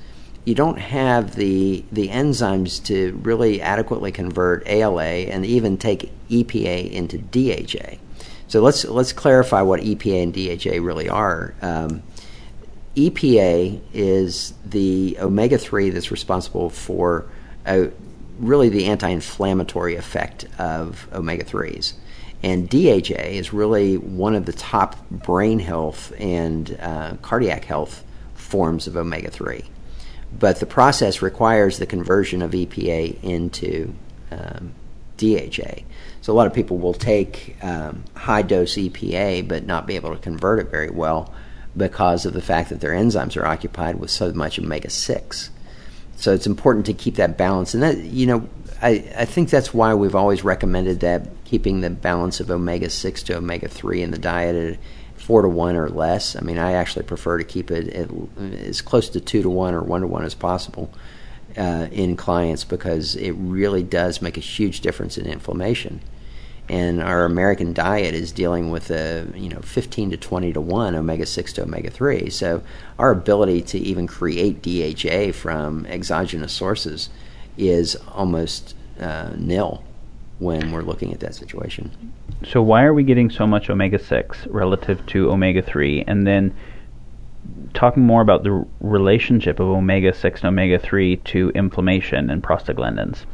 [0.45, 6.91] you don't have the the enzymes to really adequately convert ALA and even take EPA
[6.91, 7.97] into DHA.
[8.47, 11.55] So let's let's clarify what EPA and DHA really are.
[11.62, 12.03] Um,
[12.97, 17.26] EPA is the omega three that's responsible for
[17.66, 17.86] uh,
[18.38, 21.94] really the anti-inflammatory effect of omega threes.
[22.42, 28.86] And DHA is really one of the top brain health and uh, cardiac health forms
[28.86, 29.64] of omega 3.
[30.38, 33.94] But the process requires the conversion of EPA into
[34.30, 34.72] um,
[35.16, 35.82] DHA.
[36.20, 40.14] So a lot of people will take um, high dose EPA but not be able
[40.14, 41.32] to convert it very well
[41.77, 45.51] because of the fact that their enzymes are occupied with so much omega 6.
[46.16, 47.74] So it's important to keep that balance.
[47.74, 48.49] And that, you know,
[48.81, 53.22] I, I think that's why we've always recommended that keeping the balance of omega 6
[53.24, 56.37] to omega 3 in the diet at 4 to 1 or less.
[56.37, 58.11] I mean, I actually prefer to keep it at,
[58.61, 60.91] as close to 2 to 1 or 1 to 1 as possible
[61.57, 66.01] uh, in clients because it really does make a huge difference in inflammation.
[66.69, 70.95] And our American diet is dealing with a you know 15 to 20 to 1
[70.95, 72.31] omega 6 to omega 3.
[72.31, 72.62] So
[72.99, 77.09] our ability to even create DHA from exogenous sources
[77.57, 79.83] is almost uh, nil
[80.39, 81.91] when we're looking at that situation.
[82.45, 86.55] So why are we getting so much omega six relative to omega three, and then
[87.73, 93.25] talking more about the relationship of omega six and omega three to inflammation and prostaglandins?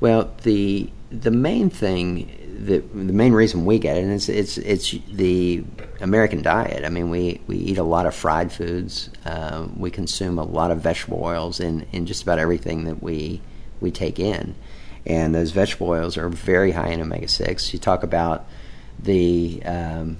[0.00, 4.58] Well, the the main thing the the main reason we get it, and it's it's
[4.58, 5.64] it's the
[6.00, 6.84] American diet.
[6.84, 9.10] I mean, we, we eat a lot of fried foods.
[9.24, 13.40] Uh, we consume a lot of vegetable oils in, in just about everything that we
[13.80, 14.56] we take in
[15.08, 17.72] and those vegetable oils are very high in omega six.
[17.72, 18.46] You talk about
[18.98, 20.18] the um,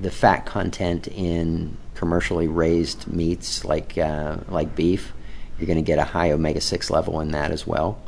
[0.00, 5.12] the fat content in commercially raised meats like uh, like beef,
[5.58, 8.01] you're going to get a high omega six level in that as well.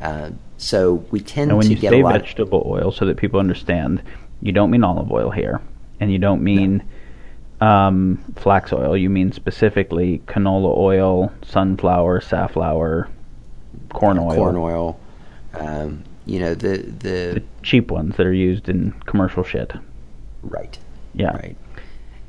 [0.00, 2.20] Uh, so we tend and when to you get say a lot.
[2.20, 4.02] vegetable oil, so that people understand,
[4.40, 5.60] you don't mean olive oil here,
[6.00, 6.82] and you don't mean
[7.60, 8.96] um, flax oil.
[8.96, 13.08] You mean specifically canola oil, sunflower, safflower,
[13.90, 15.00] corn oil, corn oil.
[15.54, 19.72] Um, you know the the the cheap ones that are used in commercial shit.
[20.42, 20.78] right
[21.14, 21.34] Yeah.
[21.36, 21.56] right,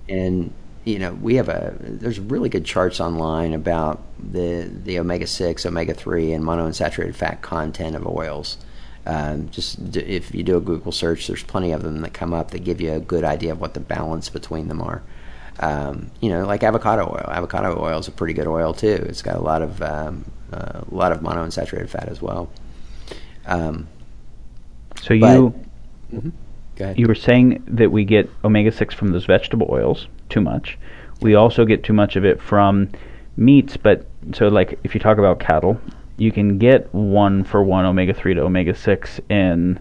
[0.07, 0.53] and
[0.88, 5.65] you know we have a there's really good charts online about the the omega six,
[5.65, 8.57] omega three, and monounsaturated fat content of oils.
[9.05, 12.33] Um, just d- if you do a Google search, there's plenty of them that come
[12.33, 15.01] up that give you a good idea of what the balance between them are.
[15.59, 17.29] Um, you know, like avocado oil.
[17.31, 19.05] Avocado oil is a pretty good oil too.
[19.09, 22.49] It's got a lot of um, uh, a lot of monounsaturated fat as well.
[23.45, 23.88] Um,
[25.01, 25.53] So But- you
[26.77, 26.97] go ahead.
[26.99, 30.78] you were saying that we get omega six from those vegetable oils too much.
[31.21, 32.89] We also get too much of it from
[33.36, 35.80] meats, but so like if you talk about cattle,
[36.17, 39.80] you can get one for one omega three to omega six in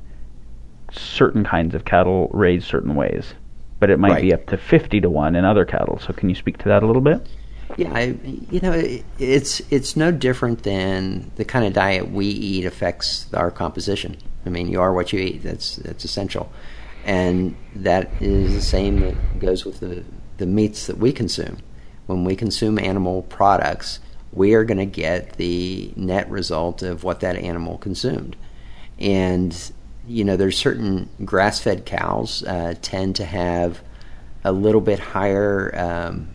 [0.92, 3.34] certain kinds of cattle raised certain ways.
[3.78, 5.98] But it might be up to fifty to one in other cattle.
[5.98, 7.26] So can you speak to that a little bit?
[7.76, 8.16] Yeah, I,
[8.50, 13.26] you know, it, it's it's no different than the kind of diet we eat affects
[13.34, 14.16] our composition.
[14.46, 15.42] I mean, you are what you eat.
[15.42, 16.50] That's that's essential,
[17.04, 20.04] and that is the same that goes with the
[20.38, 21.58] the meats that we consume.
[22.06, 24.00] When we consume animal products,
[24.32, 28.36] we are going to get the net result of what that animal consumed,
[28.98, 29.72] and
[30.06, 33.82] you know, there's certain grass-fed cows uh, tend to have
[34.44, 35.76] a little bit higher.
[35.76, 36.28] Um,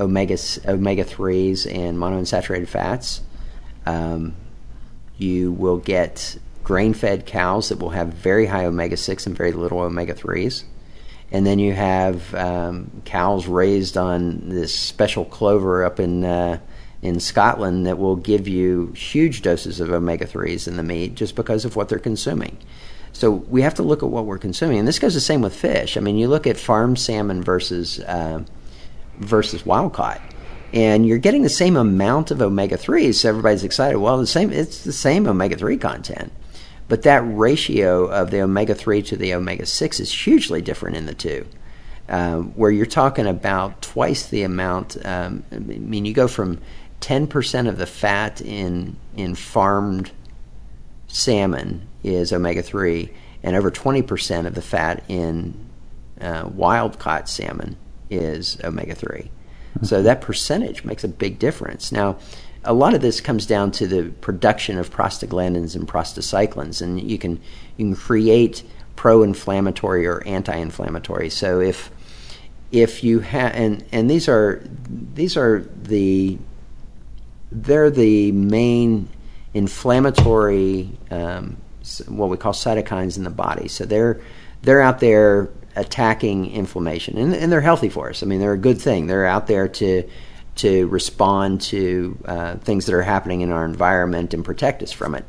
[0.00, 3.20] omega omega threes and monounsaturated fats.
[3.86, 4.34] Um,
[5.16, 9.80] you will get grain-fed cows that will have very high omega six and very little
[9.80, 10.64] omega threes,
[11.34, 16.60] and then you have um, cows raised on this special clover up in uh,
[17.02, 21.34] in Scotland that will give you huge doses of omega threes in the meat just
[21.34, 22.56] because of what they're consuming.
[23.12, 25.56] So we have to look at what we're consuming, and this goes the same with
[25.56, 25.96] fish.
[25.96, 28.44] I mean, you look at farm salmon versus uh,
[29.18, 30.20] versus wild caught.
[30.72, 33.98] And you're getting the same amount of omega 3s, so everybody's excited.
[33.98, 36.32] Well, the same it's the same omega 3 content.
[36.88, 41.06] But that ratio of the omega 3 to the omega 6 is hugely different in
[41.06, 41.46] the two.
[42.08, 44.96] Um, where you're talking about twice the amount.
[45.06, 46.60] Um, I mean, you go from
[47.00, 50.10] 10% of the fat in in farmed
[51.06, 53.10] salmon is omega 3,
[53.42, 55.54] and over 20% of the fat in
[56.20, 57.76] uh, wild caught salmon
[58.10, 59.30] is omega 3.
[59.82, 61.90] So that percentage makes a big difference.
[61.90, 62.16] Now,
[62.64, 67.18] a lot of this comes down to the production of prostaglandins and prostacyclins, and you
[67.18, 67.40] can
[67.76, 68.62] you can create
[68.96, 71.30] pro-inflammatory or anti-inflammatory.
[71.30, 71.90] So if
[72.72, 76.38] if you have and and these are these are the
[77.52, 79.08] they're the main
[79.52, 81.56] inflammatory um,
[82.08, 83.68] what we call cytokines in the body.
[83.68, 84.20] So they're
[84.62, 88.22] they're out there attacking inflammation, and, and they're healthy for us.
[88.22, 89.06] I mean, they're a good thing.
[89.06, 90.08] They're out there to
[90.56, 95.14] to respond to uh, things that are happening in our environment and protect us from
[95.14, 95.24] it.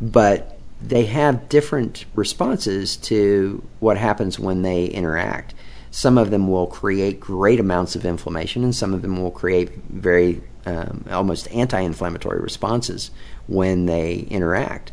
[0.00, 5.54] But they have different responses to what happens when they interact.
[5.90, 9.70] Some of them will create great amounts of inflammation, and some of them will create
[9.88, 13.10] very um, almost anti-inflammatory responses
[13.46, 14.92] when they interact.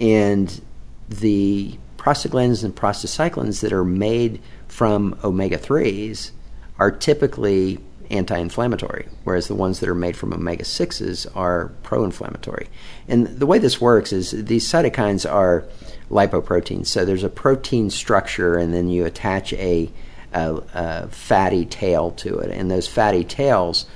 [0.00, 0.60] And
[1.08, 6.30] the prostaglandins and prostacyclins that are made from omega 3s
[6.78, 7.78] are typically
[8.10, 12.68] anti inflammatory, whereas the ones that are made from omega 6s are pro inflammatory.
[13.06, 15.64] And the way this works is these cytokines are
[16.10, 16.86] lipoproteins.
[16.86, 19.90] So there's a protein structure, and then you attach a,
[20.32, 22.50] a, a fatty tail to it.
[22.50, 23.86] And those fatty tails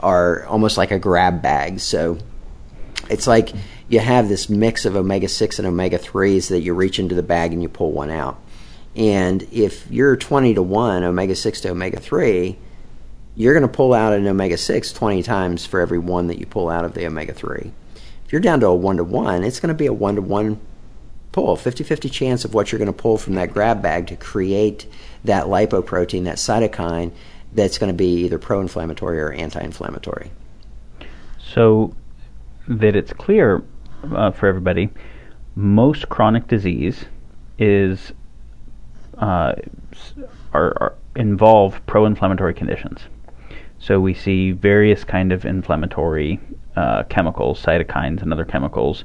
[0.00, 1.80] are almost like a grab bag.
[1.80, 2.18] So
[3.08, 3.52] it's like
[3.88, 7.22] you have this mix of omega 6 and omega 3s that you reach into the
[7.22, 8.40] bag and you pull one out.
[8.94, 12.58] And if you're 20 to 1 omega 6 to omega 3,
[13.34, 16.46] you're going to pull out an omega 6 20 times for every one that you
[16.46, 17.72] pull out of the omega 3.
[18.24, 20.22] If you're down to a 1 to 1, it's going to be a 1 to
[20.22, 20.60] 1
[21.32, 24.16] pull 50 50 chance of what you're going to pull from that grab bag to
[24.16, 24.86] create
[25.24, 27.10] that lipoprotein, that cytokine
[27.54, 30.30] that's going to be either pro inflammatory or anti inflammatory.
[31.38, 31.94] So
[32.68, 33.62] that it's clear
[34.14, 34.90] uh, for everybody,
[35.54, 37.04] most chronic disease
[37.58, 38.12] is
[39.18, 39.54] uh,
[40.52, 43.00] are, are involve pro-inflammatory conditions.
[43.82, 46.38] So we see various kind of inflammatory
[46.76, 49.04] uh, chemicals, cytokines, and other chemicals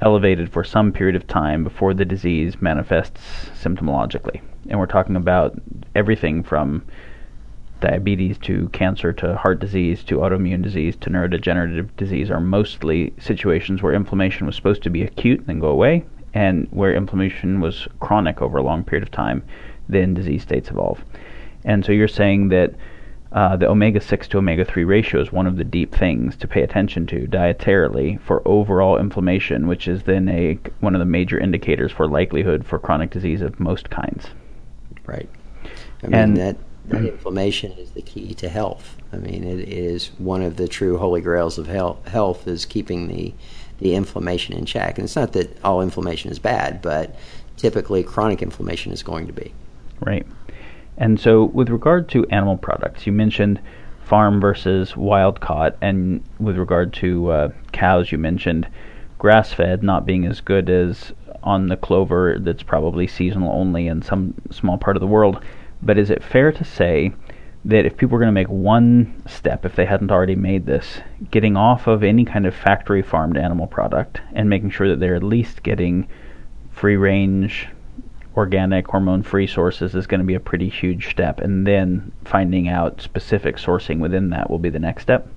[0.00, 3.20] elevated for some period of time before the disease manifests
[3.62, 4.40] symptomologically.
[4.70, 5.60] And we're talking about
[5.94, 6.86] everything from
[7.80, 13.82] diabetes to cancer to heart disease to autoimmune disease to neurodegenerative disease are mostly situations
[13.82, 16.02] where inflammation was supposed to be acute and then go away,
[16.32, 19.44] and where inflammation was chronic over a long period of time,
[19.86, 21.04] then disease states evolve.
[21.66, 22.74] And so you're saying that
[23.34, 26.46] uh, the omega 6 to omega 3 ratio is one of the deep things to
[26.46, 31.38] pay attention to dietarily for overall inflammation, which is then a one of the major
[31.38, 34.28] indicators for likelihood for chronic disease of most kinds.
[35.04, 35.28] Right.
[36.04, 36.56] I mean and, that
[36.86, 38.96] that inflammation is the key to health.
[39.12, 42.06] I mean, it is one of the true holy grails of health.
[42.06, 43.34] Health is keeping the
[43.80, 47.16] the inflammation in check, and it's not that all inflammation is bad, but
[47.56, 49.52] typically chronic inflammation is going to be.
[50.00, 50.24] Right.
[50.96, 53.60] And so, with regard to animal products, you mentioned
[54.04, 58.68] farm versus wild caught, and with regard to uh, cows, you mentioned
[59.18, 61.12] grass fed not being as good as
[61.42, 65.42] on the clover that's probably seasonal only in some small part of the world.
[65.82, 67.12] But is it fair to say
[67.64, 71.00] that if people were going to make one step, if they hadn't already made this,
[71.30, 75.14] getting off of any kind of factory farmed animal product and making sure that they're
[75.14, 76.06] at least getting
[76.70, 77.68] free range,
[78.36, 81.40] organic, hormone free sources is going to be a pretty huge step.
[81.40, 85.28] And then finding out specific sourcing within that will be the next step?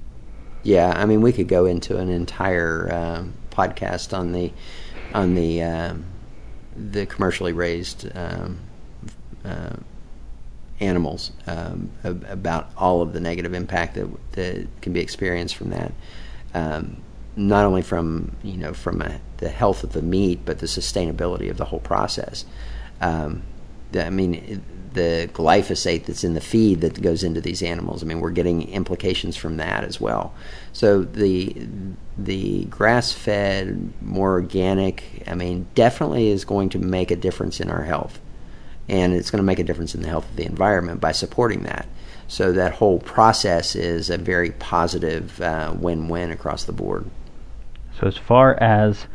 [0.64, 4.52] Yeah, I mean, we could go into an entire uh, podcast on the
[5.14, 5.94] on the uh,
[6.76, 8.60] the commercially raised um,
[9.46, 9.76] uh,
[10.80, 15.92] animals um, about all of the negative impact that that can be experienced from that.
[16.54, 16.98] Um,
[17.36, 21.50] not only from you know from a, the health of the meat, but the sustainability
[21.50, 22.46] of the whole process.
[23.02, 23.44] Um,
[23.96, 24.64] I mean,
[24.94, 28.04] the glyphosate that's in the feed that goes into these animals.
[28.04, 30.34] I mean, we're getting implications from that as well.
[30.74, 31.56] So the
[32.18, 37.84] the grass-fed, more organic, I mean, definitely is going to make a difference in our
[37.84, 38.20] health
[38.90, 41.64] and it's going to make a difference in the health of the environment by supporting
[41.64, 41.88] that.
[42.28, 47.10] So that whole process is a very positive uh, win-win across the board.
[48.00, 49.08] So as far as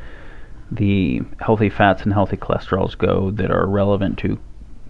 [0.76, 4.38] the healthy fats and healthy cholesterols go that are relevant to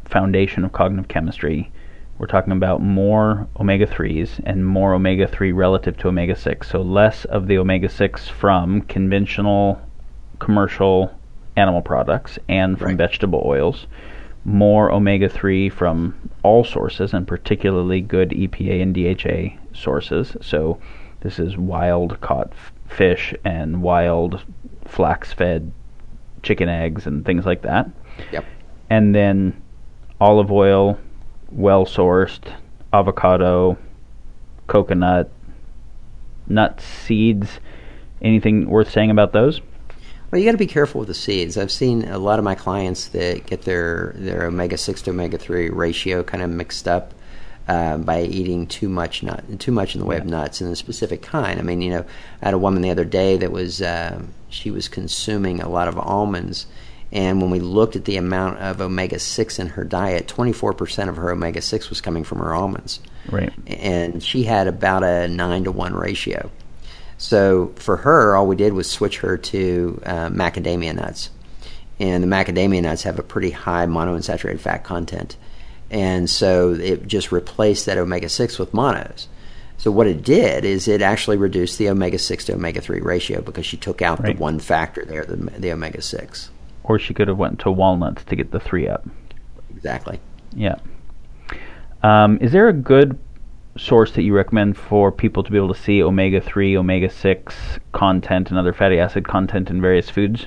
[0.04, 1.70] foundation of cognitive chemistry,
[2.18, 6.68] we're talking about more omega 3s and more omega 3 relative to omega 6.
[6.68, 9.80] So less of the omega 6 from conventional
[10.38, 11.12] commercial
[11.56, 12.96] animal products and from right.
[12.96, 13.86] vegetable oils
[14.44, 20.36] more omega 3 from all sources, and particularly good EPA and DHA sources.
[20.40, 20.78] So,
[21.20, 24.42] this is wild caught f- fish and wild
[24.92, 25.72] flax fed
[26.42, 27.90] chicken eggs and things like that.
[28.30, 28.44] Yep.
[28.90, 29.60] And then
[30.20, 30.98] olive oil,
[31.50, 32.52] well sourced,
[32.92, 33.78] avocado,
[34.66, 35.30] coconut,
[36.46, 37.58] nuts, seeds.
[38.20, 39.60] Anything worth saying about those?
[40.30, 41.58] Well, you got to be careful with the seeds.
[41.58, 45.38] I've seen a lot of my clients that get their their omega six to omega
[45.38, 47.12] three ratio kind of mixed up
[47.68, 50.22] uh, by eating too much nut, too much in the way yeah.
[50.22, 51.58] of nuts and a specific kind.
[51.58, 52.04] I mean, you know,
[52.40, 55.88] I had a woman the other day that was uh, she was consuming a lot
[55.88, 56.66] of almonds.
[57.10, 61.16] And when we looked at the amount of omega 6 in her diet, 24% of
[61.16, 63.00] her omega 6 was coming from her almonds.
[63.30, 63.52] Right.
[63.66, 66.50] And she had about a 9 to 1 ratio.
[67.18, 71.30] So for her, all we did was switch her to uh, macadamia nuts.
[72.00, 75.36] And the macadamia nuts have a pretty high monounsaturated fat content.
[75.90, 79.28] And so it just replaced that omega 6 with monos.
[79.82, 83.42] So what it did is it actually reduced the omega 6 to omega 3 ratio
[83.42, 84.36] because she took out right.
[84.36, 86.50] the one factor there, the, the omega 6.
[86.84, 89.04] Or she could have went to walnuts to get the 3 up.
[89.74, 90.20] Exactly.
[90.54, 90.76] Yeah.
[92.04, 93.18] Um, is there a good
[93.76, 97.54] source that you recommend for people to be able to see omega 3, omega 6
[97.90, 100.46] content and other fatty acid content in various foods?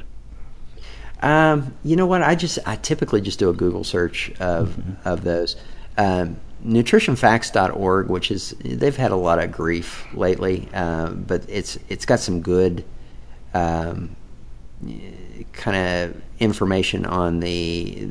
[1.21, 2.23] Um, you know what?
[2.23, 5.09] I just I typically just do a Google search of mm-hmm.
[5.09, 5.57] of those.
[5.97, 12.05] Um, nutritionfacts.org, which is they've had a lot of grief lately, uh, but it's it's
[12.05, 12.83] got some good
[13.53, 14.15] um,
[15.53, 18.09] kind of information on the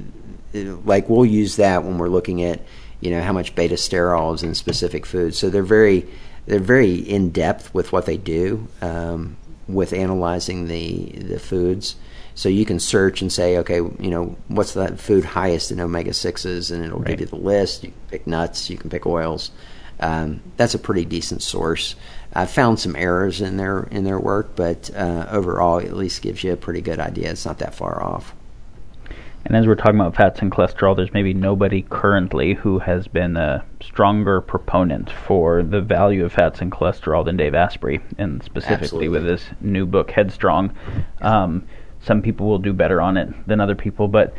[0.85, 2.61] like we'll use that when we're looking at
[3.01, 5.39] you know how much beta sterols in specific foods.
[5.39, 6.07] So they're very
[6.47, 9.37] they're very in depth with what they do um,
[9.69, 11.97] with analyzing the the foods.
[12.35, 16.13] So you can search and say, okay, you know, what's that food highest in omega
[16.13, 17.09] sixes, and it'll right.
[17.09, 17.85] give you the list.
[17.85, 19.51] You can pick nuts, you can pick oils.
[20.01, 21.95] Um, that's a pretty decent source.
[22.33, 26.23] I've found some errors in their in their work, but uh, overall, it at least
[26.23, 27.31] gives you a pretty good idea.
[27.31, 28.35] It's not that far off.
[29.47, 33.37] And as we're talking about fats and cholesterol, there's maybe nobody currently who has been
[33.37, 39.07] a stronger proponent for the value of fats and cholesterol than Dave Asprey, and specifically
[39.07, 39.09] Absolutely.
[39.09, 40.75] with his new book, Headstrong.
[41.21, 41.67] Um,
[42.05, 44.35] some people will do better on it than other people, but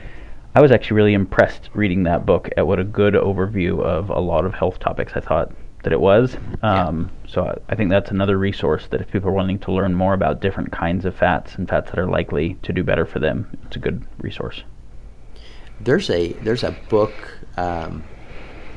[0.54, 4.20] I was actually really impressed reading that book at what a good overview of a
[4.20, 5.52] lot of health topics I thought
[5.84, 6.36] that it was.
[6.64, 7.32] Um, yeah.
[7.32, 10.42] So I think that's another resource that if people are wanting to learn more about
[10.42, 13.76] different kinds of fats and fats that are likely to do better for them, it's
[13.76, 14.64] a good resource.
[15.80, 17.14] There's a there's a book
[17.58, 18.04] um,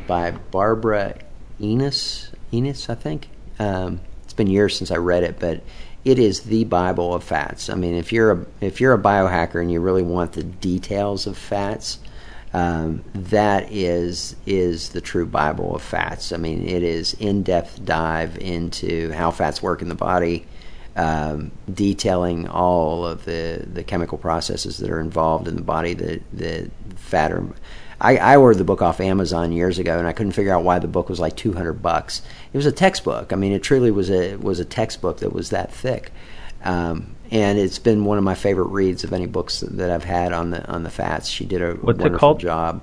[0.07, 1.15] by Barbara
[1.61, 3.29] Enos Enos I think.
[3.59, 5.63] Um, it's been years since I read it, but
[6.05, 7.69] it is the Bible of fats.
[7.69, 11.27] I mean, if you're a if you're a biohacker and you really want the details
[11.27, 11.99] of fats,
[12.53, 16.33] um, that is is the true Bible of fats.
[16.33, 20.47] I mean, it is in depth dive into how fats work in the body,
[20.97, 26.23] um, detailing all of the the chemical processes that are involved in the body that
[26.35, 27.45] that fat are.
[28.01, 30.79] I, I ordered the book off Amazon years ago, and I couldn't figure out why
[30.79, 32.23] the book was like two hundred bucks.
[32.53, 33.33] It was a textbook.
[33.33, 36.13] I mean, it truly was a was a textbook that was that thick,
[36.63, 40.33] um, and it's been one of my favorite reads of any books that I've had
[40.33, 41.29] on the on the fats.
[41.29, 42.83] She did a What's wonderful job.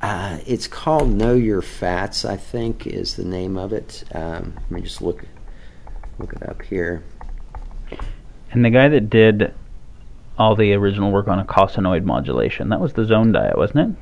[0.00, 4.04] Uh, it's called Know Your Fats, I think, is the name of it.
[4.14, 5.24] Um, let me just look
[6.18, 7.02] look it up here.
[8.52, 9.54] And the guy that did
[10.38, 13.96] all the original work on eicosanoid modulation, that was the Zone diet, wasn't it?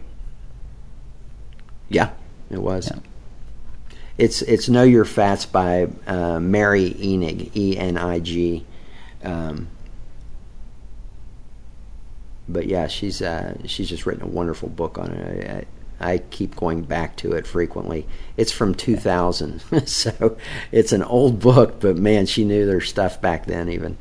[1.88, 2.10] Yeah,
[2.50, 2.90] it was.
[2.90, 3.00] Yeah.
[4.18, 8.64] It's it's Know Your Fats by uh, Mary Enig, E N I G.
[9.22, 9.68] Um,
[12.48, 15.68] but yeah, she's uh, she's just written a wonderful book on it.
[16.00, 18.06] I, I, keep going back to it frequently.
[18.36, 20.36] It's from 2000, so
[20.70, 23.96] it's an old book, but man, she knew their stuff back then even.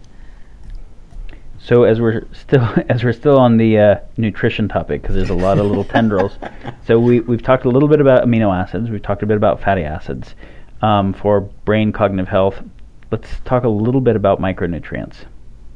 [1.66, 5.36] So as we're still as we're still on the uh, nutrition topic, because there's a
[5.36, 6.38] lot of little tendrils.
[6.86, 8.92] So we we've talked a little bit about amino acids.
[8.92, 10.36] We've talked a bit about fatty acids
[10.84, 12.62] um, for brain cognitive health.
[13.10, 15.16] Let's talk a little bit about micronutrients.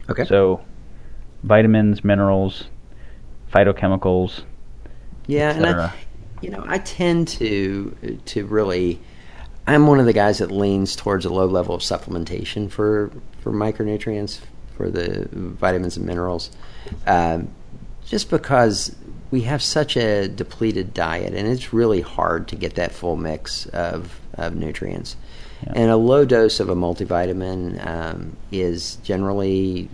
[0.08, 0.24] Okay.
[0.26, 0.64] So
[1.42, 2.66] vitamins, minerals,
[3.52, 4.44] phytochemicals.
[5.26, 5.94] Yeah, and I,
[6.42, 9.02] you know, I tend to to really.
[9.66, 13.10] I'm one of the guys that leans towards a low level of supplementation for
[13.42, 14.42] for micronutrients
[14.80, 16.52] for the vitamins and minerals,
[17.06, 17.50] um,
[18.06, 18.96] just because
[19.30, 23.66] we have such a depleted diet, and it's really hard to get that full mix
[23.66, 25.18] of, of nutrients.
[25.66, 25.74] Yeah.
[25.76, 29.90] And a low dose of a multivitamin um, is generally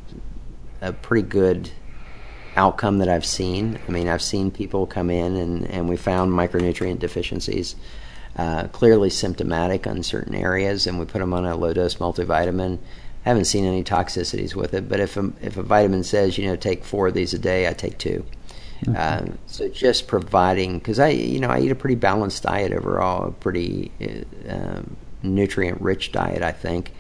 [0.81, 1.71] a pretty good
[2.55, 3.79] outcome that I've seen.
[3.87, 7.75] I mean, I've seen people come in and, and we found micronutrient deficiencies
[8.37, 12.77] uh, clearly symptomatic on certain areas, and we put them on a low dose multivitamin
[13.26, 14.88] haven't seen any toxicities with it.
[14.88, 17.68] But if a, if a vitamin says you know take four of these a day,
[17.68, 18.26] I take 2
[18.85, 18.95] mm-hmm.
[18.95, 23.27] uh, so just providing because I you know I eat a pretty balanced diet overall,
[23.27, 26.91] a pretty uh, um, nutrient rich diet I think.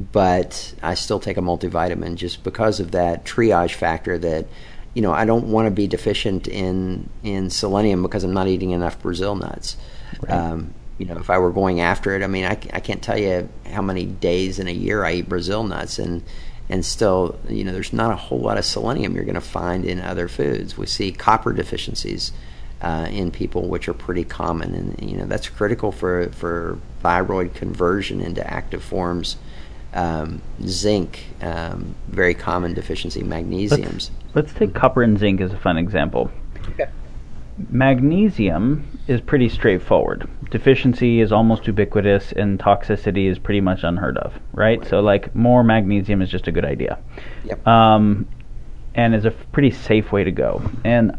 [0.00, 4.46] But I still take a multivitamin just because of that triage factor that
[4.94, 8.70] you know I don't want to be deficient in in selenium because I'm not eating
[8.70, 9.76] enough Brazil nuts.
[10.20, 10.32] Right.
[10.32, 13.18] Um, you know, if I were going after it, I mean, I, I can't tell
[13.18, 16.22] you how many days in a year I eat Brazil nuts, and
[16.68, 19.84] and still, you know, there's not a whole lot of selenium you're going to find
[19.84, 20.78] in other foods.
[20.78, 22.32] We see copper deficiencies
[22.80, 27.54] uh, in people, which are pretty common, and you know that's critical for for thyroid
[27.54, 29.36] conversion into active forms.
[29.94, 33.22] Um, zinc, um, very common deficiency.
[33.22, 34.10] Magnesiums.
[34.34, 36.30] Let's, let's take copper and zinc as a fun example.
[36.70, 36.88] Okay.
[37.70, 40.28] Magnesium is pretty straightforward.
[40.50, 44.78] Deficiency is almost ubiquitous, and toxicity is pretty much unheard of, right?
[44.78, 44.88] right.
[44.88, 46.98] So, like, more magnesium is just a good idea.
[47.44, 47.66] Yep.
[47.66, 48.26] Um,
[48.94, 50.62] and is a pretty safe way to go.
[50.84, 51.16] And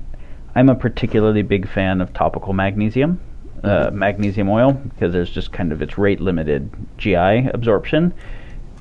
[0.55, 3.19] I'm a particularly big fan of topical magnesium,
[3.63, 3.97] uh, mm-hmm.
[3.97, 8.13] magnesium oil, because there's just kind of its rate limited GI absorption.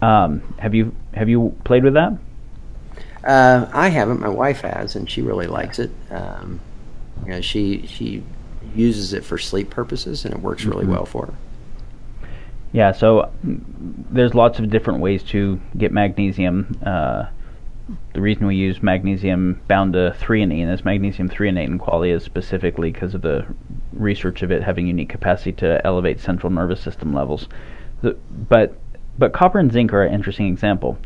[0.02, 2.18] Um, have you have you played with that?
[3.24, 4.20] Uh, I haven't.
[4.20, 5.90] My wife has, and she really likes it.
[6.10, 6.60] Um,
[7.24, 8.22] you know, she she
[8.74, 10.92] uses it for sleep purposes, and it works really mm-hmm.
[10.92, 11.34] well for her.
[12.72, 13.60] Yeah, so mm,
[14.10, 16.78] there's lots of different ways to get magnesium.
[16.84, 17.26] Uh,
[18.14, 22.90] the reason we use magnesium bound to threonine is magnesium threonate in qualia is specifically
[22.90, 23.44] because of the
[23.92, 27.48] research of it having unique capacity to elevate central nervous system levels.
[28.00, 28.16] The,
[28.48, 28.78] but
[29.18, 30.96] but copper and zinc are an interesting example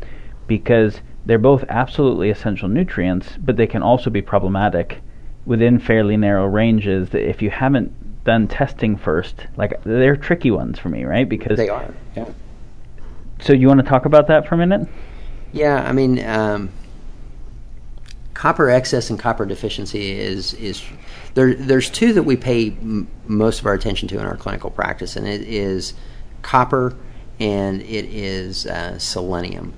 [0.47, 5.01] because they're both absolutely essential nutrients, but they can also be problematic
[5.47, 10.77] within fairly narrow ranges that if you haven't done testing first, like they're tricky ones
[10.77, 11.27] for me, right?
[11.27, 11.93] Because they are.
[12.15, 12.29] Yeah.
[13.39, 14.87] So you want to talk about that for a minute?
[15.53, 16.69] Yeah, I mean, um,
[18.33, 20.83] copper excess and copper deficiency is is
[21.33, 21.53] there.
[21.53, 25.15] There's two that we pay m- most of our attention to in our clinical practice,
[25.15, 25.93] and it is
[26.41, 26.95] copper
[27.39, 29.73] and it is uh, selenium.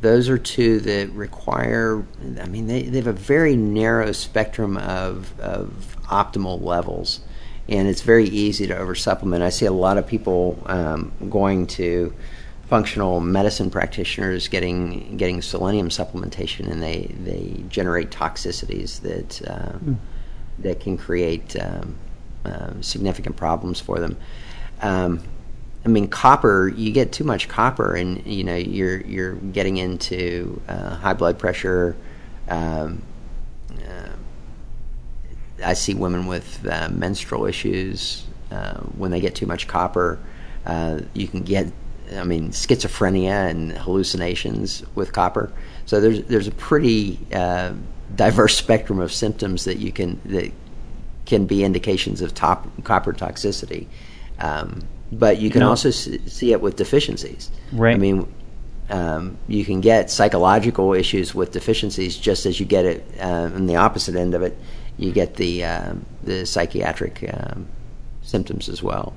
[0.00, 2.04] Those are two that require.
[2.40, 7.20] I mean, they, they have a very narrow spectrum of of optimal levels,
[7.68, 9.42] and it's very easy to oversupplement.
[9.42, 12.14] I see a lot of people um, going to
[12.68, 19.96] functional medicine practitioners getting getting selenium supplementation, and they they generate toxicities that uh, mm.
[20.60, 21.96] that can create um,
[22.44, 24.16] uh, significant problems for them.
[24.80, 25.22] Um,
[25.84, 26.68] I mean, copper.
[26.68, 31.38] You get too much copper, and you know you're you're getting into uh, high blood
[31.38, 31.96] pressure.
[32.48, 33.02] Um,
[33.88, 34.10] uh,
[35.64, 40.18] I see women with uh, menstrual issues uh, when they get too much copper.
[40.66, 41.72] Uh, you can get,
[42.14, 45.52] I mean, schizophrenia and hallucinations with copper.
[45.86, 47.72] So there's there's a pretty uh,
[48.14, 50.52] diverse spectrum of symptoms that you can that
[51.24, 53.86] can be indications of top copper toxicity.
[54.38, 54.82] Um,
[55.12, 57.50] but you can also see it with deficiencies.
[57.72, 57.94] Right.
[57.94, 58.32] I mean,
[58.90, 63.66] um, you can get psychological issues with deficiencies just as you get it uh, on
[63.66, 64.56] the opposite end of it.
[64.96, 67.68] You get the uh, the psychiatric um,
[68.22, 69.14] symptoms as well.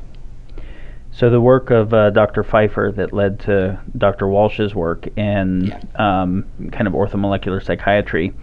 [1.11, 2.43] So the work of uh, Dr.
[2.43, 4.27] Pfeiffer that led to Dr.
[4.27, 5.81] Walsh's work in yeah.
[5.95, 8.33] um, kind of orthomolecular psychiatry,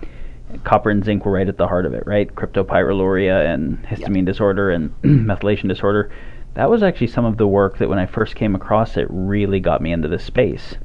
[0.62, 2.32] copper and zinc were right at the heart of it, right?
[2.32, 4.24] Cryptopyrroluria and histamine yeah.
[4.24, 6.12] disorder and methylation disorder
[6.54, 9.60] that was actually some of the work that when I first came across it really
[9.60, 10.76] got me into this space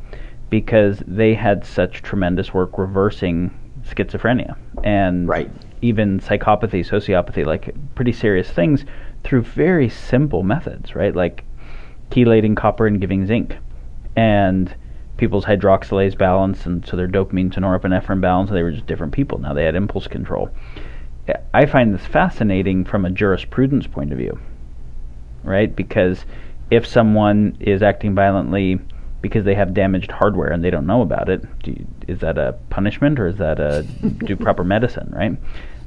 [0.49, 3.51] because they had such tremendous work reversing
[3.83, 5.49] schizophrenia and right.
[5.81, 8.85] even psychopathy, sociopathy, like pretty serious things
[9.23, 11.15] through very simple methods, right?
[11.15, 11.43] Like
[12.11, 13.57] chelating copper and giving zinc.
[14.15, 14.73] And
[15.17, 19.39] people's hydroxylase balance and so their dopamine to norepinephrine balance, they were just different people.
[19.39, 20.49] Now they had impulse control.
[21.53, 24.39] I find this fascinating from a jurisprudence point of view
[25.45, 25.73] right?
[25.75, 26.25] Because
[26.71, 28.79] if someone is acting violently
[29.21, 32.53] because they have damaged hardware and they don't know about it, you, is that a
[32.69, 33.83] punishment or is that a
[34.25, 35.37] do proper medicine, right?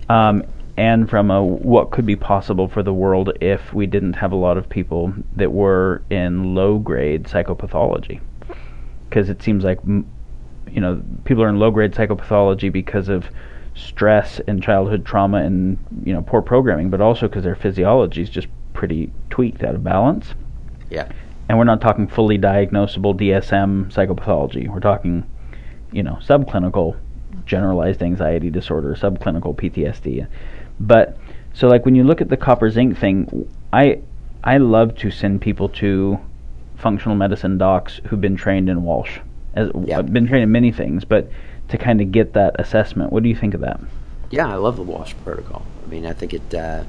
[0.08, 0.42] Um,
[0.76, 4.36] and from a what could be possible for the world if we didn't have a
[4.36, 8.20] lot of people that were in low grade psychopathology,
[9.08, 13.26] because it seems like you know people are in low grade psychopathology because of
[13.74, 18.30] stress and childhood trauma and you know poor programming, but also because their physiology is
[18.30, 18.46] just
[18.78, 20.34] pretty tweaked out of balance.
[20.88, 21.10] Yeah.
[21.48, 24.68] And we're not talking fully diagnosable DSM psychopathology.
[24.68, 25.28] We're talking,
[25.90, 26.96] you know, subclinical
[27.44, 30.28] generalized anxiety disorder, subclinical PTSD.
[30.78, 31.16] But
[31.52, 34.00] so like when you look at the copper zinc thing, I
[34.44, 36.20] I love to send people to
[36.76, 39.18] functional medicine docs who've been trained in Walsh.
[39.54, 40.02] As yeah.
[40.02, 41.28] been trained in many things, but
[41.70, 43.12] to kind of get that assessment.
[43.12, 43.80] What do you think of that?
[44.30, 45.66] Yeah, I love the Walsh protocol.
[45.84, 46.84] I mean, I think it uh,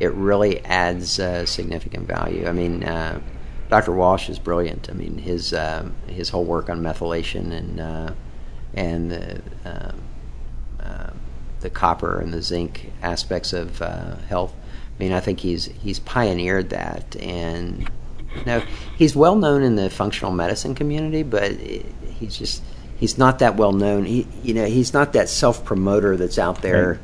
[0.00, 2.46] it really adds uh, significant value.
[2.46, 3.20] I mean, uh,
[3.68, 3.92] Dr.
[3.92, 4.90] Walsh is brilliant.
[4.90, 8.12] I mean, his uh, his whole work on methylation and uh,
[8.74, 10.02] and the um,
[10.80, 11.10] uh,
[11.60, 14.54] the copper and the zinc aspects of uh, health.
[14.54, 17.88] I mean, I think he's he's pioneered that, and
[18.36, 18.62] you know,
[18.96, 22.62] he's well known in the functional medicine community, but he's just
[22.96, 24.04] he's not that well known.
[24.04, 27.00] He you know he's not that self promoter that's out there.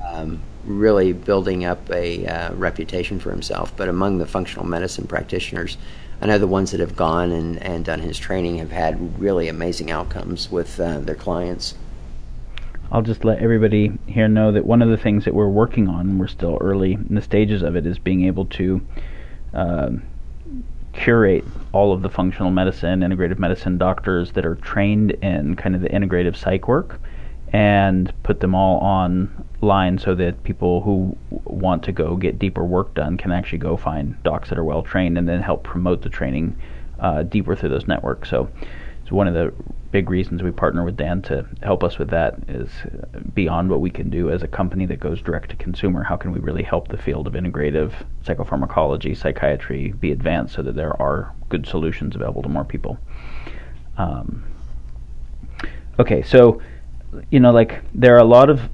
[0.00, 0.14] Right.
[0.14, 3.76] Um, really building up a uh, reputation for himself.
[3.76, 5.76] But among the functional medicine practitioners,
[6.20, 9.48] I know the ones that have gone and, and done his training have had really
[9.48, 11.74] amazing outcomes with uh, their clients.
[12.92, 16.18] I'll just let everybody here know that one of the things that we're working on,
[16.18, 18.86] we're still early in the stages of it, is being able to
[19.54, 19.90] uh,
[20.92, 25.80] curate all of the functional medicine, integrative medicine doctors that are trained in kind of
[25.80, 27.00] the integrative psych work
[27.52, 32.94] and put them all online so that people who want to go get deeper work
[32.94, 36.08] done can actually go find docs that are well trained and then help promote the
[36.08, 36.56] training
[36.98, 38.30] uh, deeper through those networks.
[38.30, 38.48] So
[39.02, 39.52] it's one of the
[39.90, 42.70] big reasons we partner with Dan to help us with that is
[43.34, 46.02] beyond what we can do as a company that goes direct to consumer.
[46.02, 47.92] How can we really help the field of integrative
[48.24, 52.96] psychopharmacology, psychiatry be advanced so that there are good solutions available to more people?
[53.98, 54.42] Um,
[55.98, 56.62] okay, so
[57.30, 58.68] you know, like there are a lot of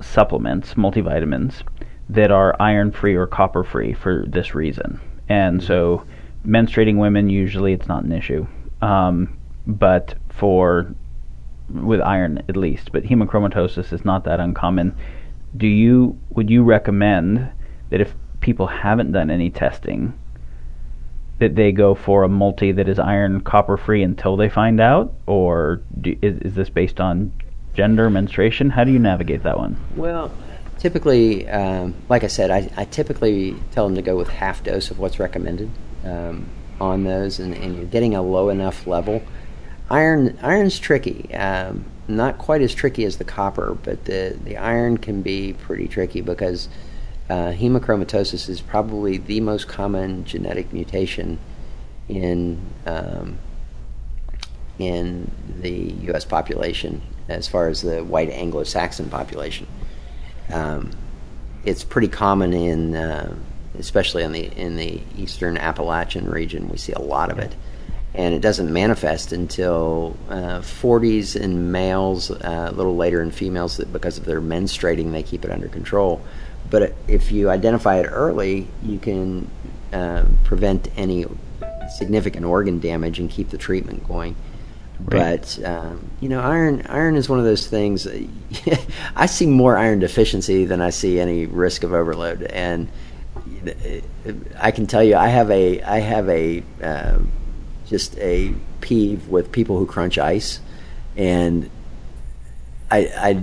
[0.00, 1.62] supplements, multivitamins,
[2.08, 5.00] that are iron free or copper free for this reason.
[5.28, 6.04] And so,
[6.46, 8.46] menstruating women usually it's not an issue,
[8.82, 10.94] um, but for
[11.68, 14.96] with iron at least, but hemochromatosis is not that uncommon.
[15.56, 17.50] Do you would you recommend
[17.90, 20.18] that if people haven't done any testing,
[21.40, 25.12] that they go for a multi that is iron copper free until they find out,
[25.26, 27.32] or do, is, is this based on
[27.74, 28.70] gender menstruation?
[28.70, 29.76] How do you navigate that one?
[29.96, 30.32] Well,
[30.78, 34.90] typically, um, like I said, I, I, typically tell them to go with half dose
[34.90, 35.70] of what's recommended
[36.04, 36.46] um,
[36.80, 39.22] on those, and, and, you're getting a low enough level.
[39.90, 41.34] iron iron's tricky.
[41.34, 45.86] Um, not quite as tricky as the copper, but the the iron can be pretty
[45.86, 46.68] tricky because
[47.30, 51.38] uh, hemochromatosis is probably the most common genetic mutation
[52.08, 53.38] in um,
[54.80, 55.30] in
[55.60, 56.24] the U.S.
[56.24, 59.68] population as far as the white Anglo-Saxon population.
[60.52, 60.90] Um,
[61.64, 63.36] it's pretty common in, uh,
[63.78, 66.68] especially in the in the eastern Appalachian region.
[66.68, 67.54] We see a lot of it,
[68.12, 73.78] and it doesn't manifest until uh, 40s in males, uh, a little later in females
[73.92, 75.12] because of their menstruating.
[75.12, 76.20] They keep it under control.
[76.70, 79.50] But if you identify it early, you can
[79.92, 81.26] uh, prevent any
[81.96, 84.36] significant organ damage and keep the treatment going.
[85.00, 85.40] Right.
[85.40, 88.06] But um, you know, iron iron is one of those things.
[89.16, 92.88] I see more iron deficiency than I see any risk of overload, and
[94.58, 97.18] I can tell you, I have a I have a uh,
[97.86, 100.60] just a peeve with people who crunch ice,
[101.16, 101.70] and
[102.90, 103.42] I I,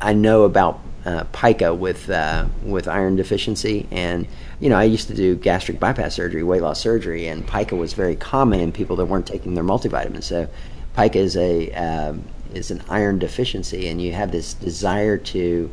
[0.00, 4.26] I know about uh, pica with uh, with iron deficiency, and
[4.60, 7.94] you know I used to do gastric bypass surgery, weight loss surgery, and pica was
[7.94, 10.24] very common in people that weren't taking their multivitamins.
[10.24, 10.48] So
[10.94, 15.70] pica is a um, is an iron deficiency, and you have this desire to,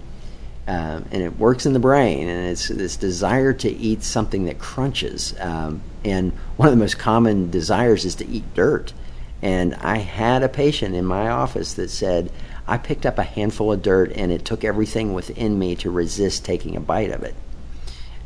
[0.70, 4.57] um, and it works in the brain, and it's this desire to eat something that
[4.57, 5.36] crunches.
[5.41, 8.94] Um, and one of the most common desires is to eat dirt.
[9.41, 12.32] And I had a patient in my office that said,
[12.68, 16.46] I picked up a handful of dirt, and it took everything within me to resist
[16.46, 17.36] taking a bite of it.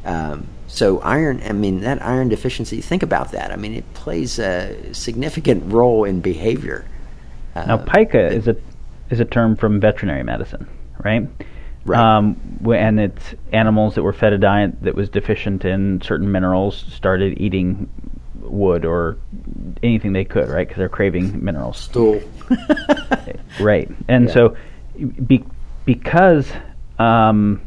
[0.06, 2.82] Um, so iron, I mean, that iron deficiency.
[2.82, 3.52] Think about that.
[3.52, 6.86] I mean, it plays a significant role in behavior.
[7.56, 8.56] Uh, now, pica is a
[9.10, 10.68] is a term from veterinary medicine,
[11.04, 11.28] right?
[11.86, 12.00] Right.
[12.00, 12.40] Um,
[12.72, 17.40] and it's animals that were fed a diet that was deficient in certain minerals started
[17.42, 17.90] eating
[18.50, 19.18] wood or
[19.84, 20.68] anything they could, right?
[20.68, 21.78] Because they're craving minerals.
[21.78, 22.22] Stool.
[23.60, 23.90] right.
[24.08, 24.34] And yeah.
[24.34, 24.58] so,
[25.28, 25.44] be,
[25.86, 26.52] because
[26.98, 27.62] um,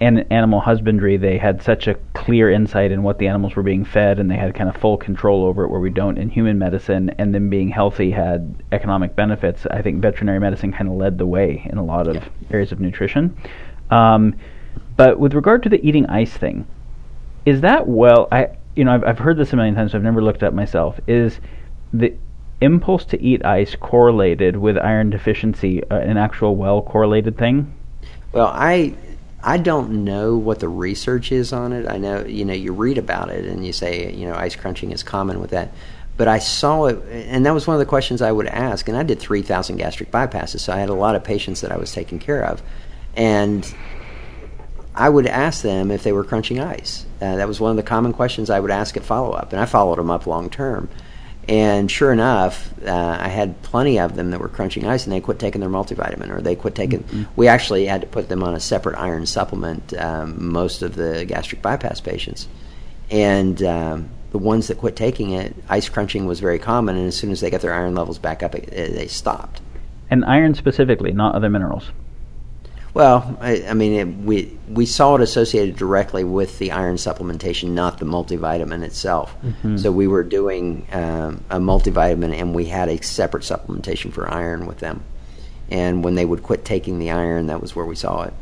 [0.00, 3.84] and animal husbandry, they had such a clear insight in what the animals were being
[3.84, 6.58] fed, and they had kind of full control over it, where we don't in human
[6.58, 7.10] medicine.
[7.18, 9.64] And them being healthy had economic benefits.
[9.66, 12.28] I think veterinary medicine kind of led the way in a lot of yeah.
[12.50, 13.36] areas of nutrition.
[13.90, 14.36] Um,
[14.96, 16.66] but with regard to the eating ice thing,
[17.46, 18.28] is that well?
[18.30, 19.92] I you know I've I've heard this a million times.
[19.92, 21.00] So I've never looked at myself.
[21.08, 21.40] Is
[21.92, 22.14] the
[22.60, 27.74] impulse to eat ice correlated with iron deficiency uh, an actual well correlated thing?
[28.32, 28.94] Well, I
[29.42, 31.88] I don't know what the research is on it.
[31.88, 34.90] I know, you know, you read about it and you say, you know, ice crunching
[34.90, 35.72] is common with that.
[36.16, 38.88] But I saw it, and that was one of the questions I would ask.
[38.88, 41.76] And I did 3,000 gastric bypasses, so I had a lot of patients that I
[41.76, 42.62] was taking care of.
[43.14, 43.72] And
[44.96, 47.04] I would ask them if they were crunching ice.
[47.20, 49.60] Uh, that was one of the common questions I would ask at follow up, and
[49.60, 50.88] I followed them up long term.
[51.48, 55.20] And sure enough, uh, I had plenty of them that were crunching ice, and they
[55.20, 57.04] quit taking their multivitamin, or they quit taking.
[57.04, 57.24] Mm-hmm.
[57.36, 59.94] We actually had to put them on a separate iron supplement.
[59.94, 62.48] Um, most of the gastric bypass patients,
[63.10, 67.16] and um, the ones that quit taking it, ice crunching was very common, and as
[67.16, 69.60] soon as they got their iron levels back up, it, it, they stopped.
[70.10, 71.90] And iron specifically, not other minerals.
[72.96, 77.72] Well, I, I mean, it, we we saw it associated directly with the iron supplementation,
[77.72, 79.36] not the multivitamin itself.
[79.42, 79.76] Mm-hmm.
[79.76, 84.64] So we were doing um, a multivitamin, and we had a separate supplementation for iron
[84.64, 85.04] with them.
[85.70, 88.32] And when they would quit taking the iron, that was where we saw it.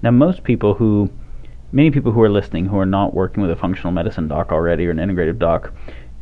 [0.00, 1.10] Now, most people who,
[1.72, 4.86] many people who are listening who are not working with a functional medicine doc already
[4.86, 5.72] or an integrative doc,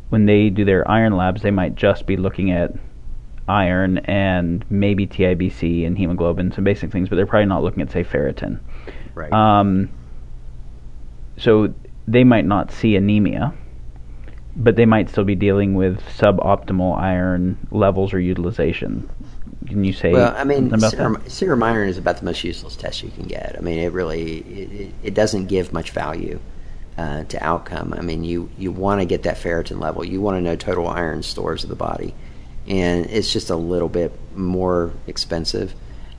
[0.09, 2.73] when they do their iron labs, they might just be looking at
[3.47, 7.91] iron and maybe TIBC and hemoglobin, some basic things, but they're probably not looking at
[7.91, 8.59] say ferritin.
[9.13, 9.31] Right.
[9.31, 9.89] Um,
[11.37, 11.73] so
[12.07, 13.53] they might not see anemia,
[14.55, 19.09] but they might still be dealing with suboptimal iron levels or utilization.
[19.67, 20.11] Can you say?
[20.11, 23.55] Well, I mean, serum, serum, iron is about the most useless test you can get.
[23.57, 26.39] I mean, it really it, it doesn't give much value
[26.97, 27.93] uh, to outcome.
[27.97, 30.05] I mean, you you want to get that ferritin level.
[30.05, 32.13] You want to know total iron stores of the body
[32.67, 35.73] and it's just a little bit more expensive.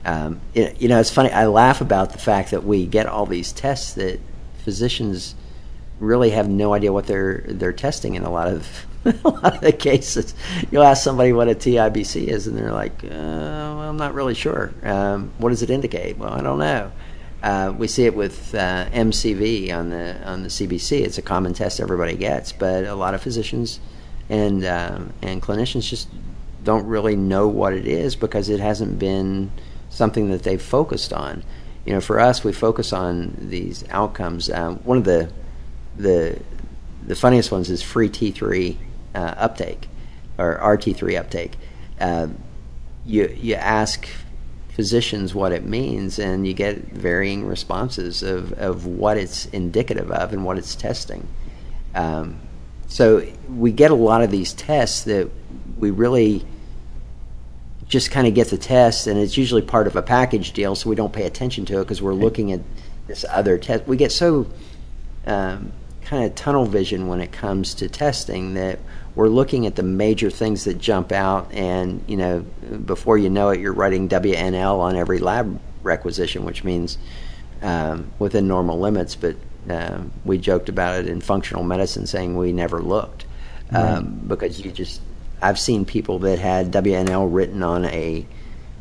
[0.05, 1.31] Um, it, you know, it's funny.
[1.31, 4.19] I laugh about the fact that we get all these tests that
[4.63, 5.35] physicians
[5.99, 9.61] really have no idea what they're they're testing in a lot of a lot of
[9.61, 10.33] the cases.
[10.71, 14.33] You'll ask somebody what a TIBC is, and they're like, uh, "Well, I'm not really
[14.33, 14.73] sure.
[14.83, 16.91] Um, what does it indicate?" Well, I don't know.
[17.43, 21.01] Uh, we see it with uh, MCV on the on the CBC.
[21.01, 23.79] It's a common test everybody gets, but a lot of physicians
[24.29, 26.09] and um, and clinicians just
[26.67, 29.49] don't really know what it is because it hasn't been
[29.89, 31.41] something that they've focused on.
[31.85, 34.49] You know, for us, we focus on these outcomes.
[34.49, 35.31] Um, one of the
[35.95, 36.37] the
[37.05, 38.75] the funniest ones is free T3
[39.15, 39.87] uh, uptake.
[40.37, 41.53] or RT3 uptake.
[42.01, 42.27] Uh,
[43.05, 44.05] you you ask
[44.67, 50.33] physicians what it means, and you get varying responses of, of what it's indicative of
[50.33, 51.25] and what it's testing.
[51.95, 52.41] Um,
[52.89, 55.29] so we get a lot of these tests that
[55.79, 56.45] we really
[57.87, 60.89] just kind of get the test, and it's usually part of a package deal, so
[60.89, 62.61] we don't pay attention to it because we're looking at
[63.07, 63.87] this other test.
[63.87, 64.47] We get so
[65.25, 68.79] um, kind of tunnel vision when it comes to testing that
[69.15, 72.41] we're looking at the major things that jump out, and you know,
[72.85, 76.99] before you know it, you're writing WNL on every lab requisition, which means
[77.63, 79.15] um, within normal limits.
[79.15, 79.35] But
[79.69, 83.25] uh, we joked about it in functional medicine, saying we never looked
[83.71, 84.27] um, right.
[84.27, 85.01] because you just.
[85.41, 88.25] I've seen people that had WNL written on a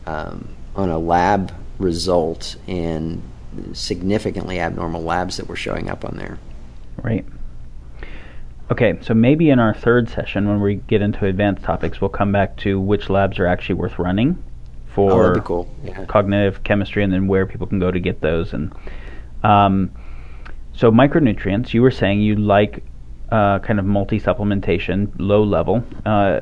[0.06, 3.22] um, on a lab result and
[3.72, 6.38] significantly abnormal labs that were showing up on there.
[7.02, 7.24] Right.
[8.70, 12.32] Okay, so maybe in our third session, when we get into advanced topics, we'll come
[12.32, 14.42] back to which labs are actually worth running
[14.88, 15.74] for oh, cool.
[15.84, 16.04] yeah.
[16.06, 18.52] cognitive chemistry, and then where people can go to get those.
[18.52, 18.74] And
[19.44, 19.92] um,
[20.72, 21.74] so, micronutrients.
[21.74, 22.82] You were saying you like
[23.30, 25.84] uh, kind of multi supplementation, low level.
[26.04, 26.40] Uh,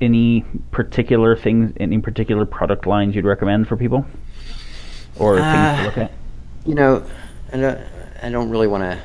[0.00, 4.06] any particular things, any particular product lines you'd recommend for people,
[5.18, 6.12] or uh, things to look at?
[6.66, 7.04] You know,
[7.52, 7.80] I don't,
[8.22, 9.00] I don't really want to.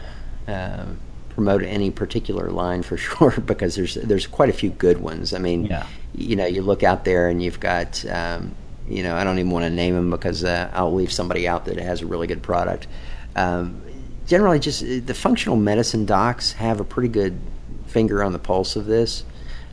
[0.48, 1.00] Um,
[1.36, 5.34] promote any particular line for sure because there's there's quite a few good ones.
[5.34, 5.86] I mean, yeah.
[6.16, 8.56] you know, you look out there and you've got, um,
[8.88, 11.66] you know, I don't even want to name them because uh, I'll leave somebody out
[11.66, 12.88] that has a really good product.
[13.36, 13.82] Um,
[14.26, 17.40] generally, just the functional medicine docs have a pretty good
[17.88, 19.24] finger on the pulse of this.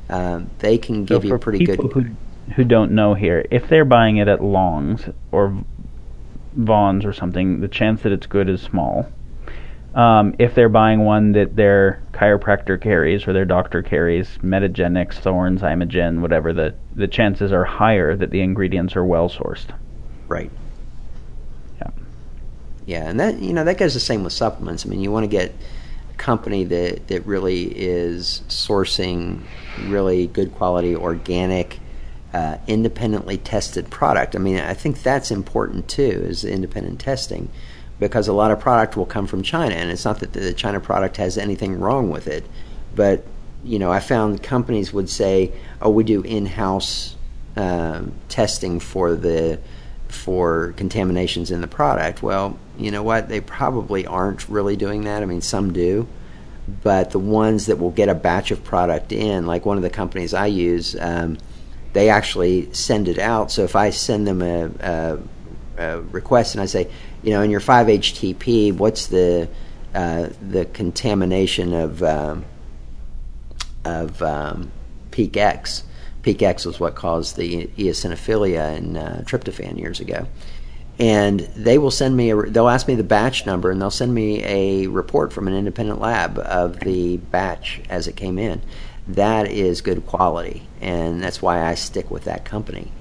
[0.08, 1.80] Um, they can give so you a pretty good.
[1.80, 2.06] Who,
[2.54, 5.64] who don't know here, if they're buying it at Long's or
[6.54, 9.10] Vaughn's or something, the chance that it's good is small
[9.94, 15.60] um, if they're buying one that their chiropractor carries or their doctor carries, Metagenics, Thorns,
[15.60, 19.66] Imagen, whatever, the, the chances are higher that the ingredients are well sourced.
[20.28, 20.50] Right.
[22.86, 23.09] Yeah.
[23.09, 24.84] And that you know that goes the same with supplements.
[24.84, 25.54] I mean, you want to get
[26.10, 29.42] a company that that really is sourcing
[29.86, 31.78] really good quality organic.
[32.34, 34.34] Uh, independently tested product.
[34.34, 37.50] I mean, I think that's important too, is independent testing
[38.00, 40.80] because a lot of product will come from China, and it's not that the China
[40.80, 42.46] product has anything wrong with it,
[42.96, 43.24] but
[43.64, 47.16] you know, I found companies would say, "Oh, we do in-house
[47.56, 49.60] um, testing for the
[50.09, 53.28] for contaminations in the product." Well, you know what?
[53.28, 55.22] They probably aren't really doing that.
[55.22, 56.06] I mean, some do,
[56.82, 59.90] but the ones that will get a batch of product in, like one of the
[59.90, 61.38] companies I use, um,
[61.92, 63.50] they actually send it out.
[63.50, 65.18] So if I send them a, a,
[65.76, 66.90] a request and I say,
[67.22, 69.48] you know, in your 5-HTP, what's the
[69.94, 72.46] uh, the contamination of um,
[73.84, 74.72] of um,
[75.10, 75.84] peak X?
[76.22, 80.26] Peak X was what caused the eosinophilia in uh, tryptophan years ago.
[80.98, 84.14] And they will send me a, they'll ask me the batch number and they'll send
[84.14, 88.60] me a report from an independent lab of the batch as it came in.
[89.09, 92.93] That is good quality, and that's why I stick with that company.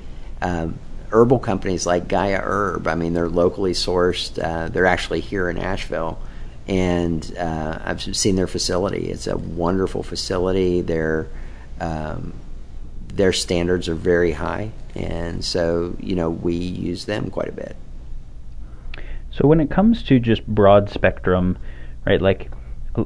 [0.41, 0.79] Um,
[1.11, 2.87] herbal companies like Gaia Herb.
[2.87, 4.41] I mean, they're locally sourced.
[4.43, 6.19] Uh, they're actually here in Asheville,
[6.67, 9.11] and uh, I've seen their facility.
[9.11, 10.81] It's a wonderful facility.
[10.81, 11.27] Their
[11.79, 12.33] um,
[13.15, 17.75] their standards are very high, and so you know we use them quite a bit.
[19.31, 21.57] So when it comes to just broad spectrum,
[22.05, 22.21] right?
[22.21, 22.51] Like
[22.95, 23.05] a,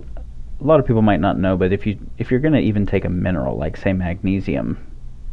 [0.60, 3.06] lot of people might not know, but if you if you're going to even take
[3.06, 4.78] a mineral like say magnesium,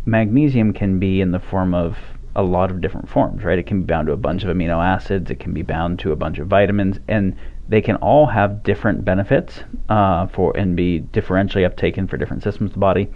[0.05, 1.97] magnesium can be in the form of
[2.35, 3.59] a lot of different forms, right?
[3.59, 6.13] It can be bound to a bunch of amino acids, it can be bound to
[6.13, 7.37] a bunch of vitamins, and
[7.69, 12.71] they can all have different benefits uh, for and be differentially uptaken for different systems
[12.71, 13.09] of the body.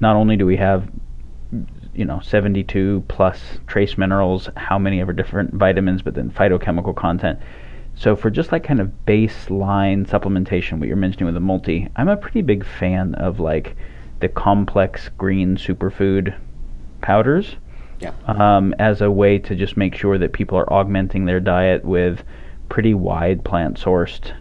[0.00, 0.88] Not only do we have
[1.94, 7.38] you know 72 plus trace minerals, how many ever different vitamins, but then phytochemical content.
[7.94, 12.08] So for just like kind of baseline supplementation, what you're mentioning with the multi, I'm
[12.08, 13.76] a pretty big fan of like
[14.20, 16.34] the complex green superfood
[17.02, 17.56] powders
[18.00, 18.12] yeah.
[18.26, 22.22] um, as a way to just make sure that people are augmenting their diet with
[22.68, 24.32] pretty wide plant sourced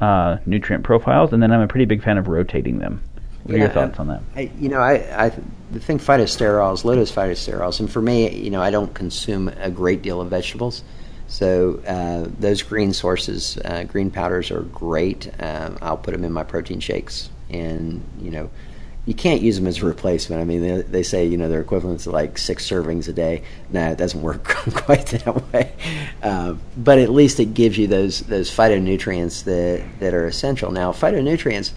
[0.00, 1.32] uh, nutrient profiles.
[1.32, 3.02] And then I'm a pretty big fan of rotating them.
[3.44, 4.22] What are yeah, your thoughts on that?
[4.36, 8.70] I, you know, I, I think phytosterols, low-dose phytosterols, and for me, you know, I
[8.70, 10.84] don't consume a great deal of vegetables.
[11.26, 15.30] So uh, those green sources, uh, green powders are great.
[15.40, 18.50] Um, I'll put them in my protein shakes, and you know,
[19.06, 20.42] you can't use them as a replacement.
[20.42, 23.44] I mean, they, they say you know they're equivalent to like six servings a day.
[23.70, 25.72] No, it doesn't work quite that way.
[26.22, 30.70] Uh, but at least it gives you those those phytonutrients that that are essential.
[30.70, 31.72] Now, phytonutrients,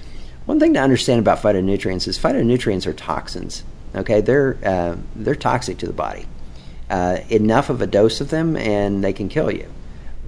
[0.45, 3.63] one thing to understand about phytonutrients is phytonutrients are toxins.
[3.95, 6.25] Okay, they're uh, they're toxic to the body.
[6.89, 9.67] Uh, enough of a dose of them, and they can kill you.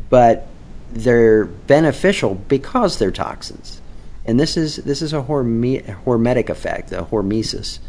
[0.10, 0.48] But
[0.91, 3.81] they're beneficial because they're toxins.
[4.26, 7.80] And this is this is a horme- hormetic effect, a hormesis,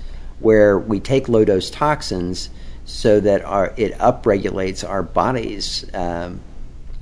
[0.41, 2.51] where we take low dose toxins
[2.85, 6.41] so that our it upregulates our body's um,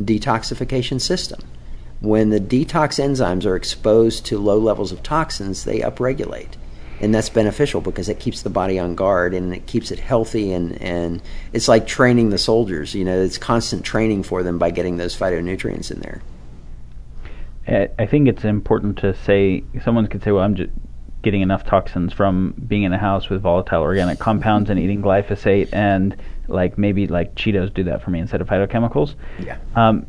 [0.00, 1.40] detoxification system.
[2.00, 6.54] When the detox enzymes are exposed to low levels of toxins, they upregulate.
[7.00, 10.52] And that's beneficial because it keeps the body on guard and it keeps it healthy
[10.52, 11.20] and, and
[11.52, 12.94] it's like training the soldiers.
[12.94, 16.22] You know, it's constant training for them by getting those phytonutrients in there.
[17.68, 20.70] I think it's important to say someone could say, "Well, I'm just
[21.22, 25.68] getting enough toxins from being in a house with volatile organic compounds and eating glyphosate,
[25.72, 26.16] and
[26.46, 29.58] like maybe like Cheetos do that for me instead of phytochemicals." Yeah.
[29.74, 30.06] Um,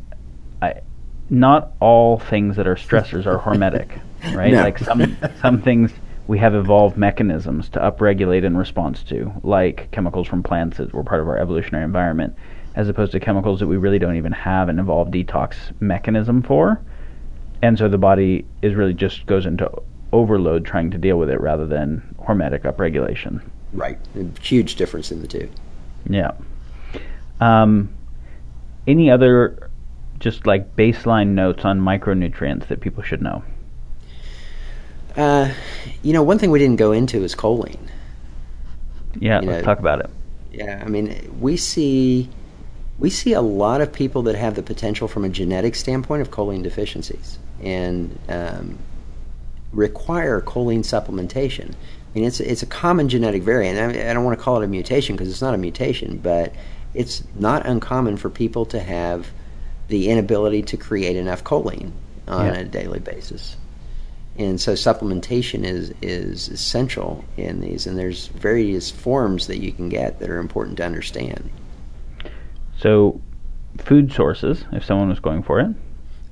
[1.30, 4.00] not all things that are stressors are hormetic,
[4.34, 4.52] right?
[4.52, 4.62] No.
[4.62, 5.92] Like some some things
[6.26, 11.04] we have evolved mechanisms to upregulate in response to, like chemicals from plants that were
[11.04, 12.34] part of our evolutionary environment,
[12.74, 16.80] as opposed to chemicals that we really don't even have an evolved detox mechanism for
[17.62, 19.70] and so the body is really just goes into
[20.12, 23.42] overload trying to deal with it rather than hormetic upregulation.
[23.72, 23.98] Right.
[24.16, 25.50] A huge difference in the two.
[26.08, 26.32] Yeah.
[27.40, 27.90] Um,
[28.86, 29.67] any other
[30.18, 33.42] just like baseline notes on micronutrients that people should know?
[35.16, 35.52] Uh,
[36.02, 37.78] you know, one thing we didn't go into is choline.
[39.18, 40.10] Yeah, You let's know- talk about it.
[40.52, 42.28] Yeah, I mean, we see
[42.98, 46.30] we see a lot of people that have the potential from a genetic standpoint of
[46.32, 48.78] choline deficiencies and um,
[49.72, 51.70] require choline supplementation.
[51.74, 53.78] I mean, it's it's a common genetic variant.
[53.78, 56.16] I, mean, I don't want to call it a mutation because it's not a mutation,
[56.18, 56.52] but
[56.94, 59.28] it's not uncommon for people to have
[59.88, 61.90] the inability to create enough choline
[62.26, 62.60] on Yeah.
[62.60, 63.56] a daily basis.
[64.36, 69.88] And so supplementation is is essential in these, and there's various forms that you can
[69.88, 71.50] get that are important to understand.
[72.78, 73.20] So,
[73.78, 75.74] food sources, if someone was going for it.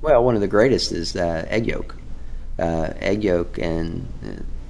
[0.01, 1.97] Well, one of the greatest is uh, egg yolk.
[2.57, 4.07] Uh, egg yolk and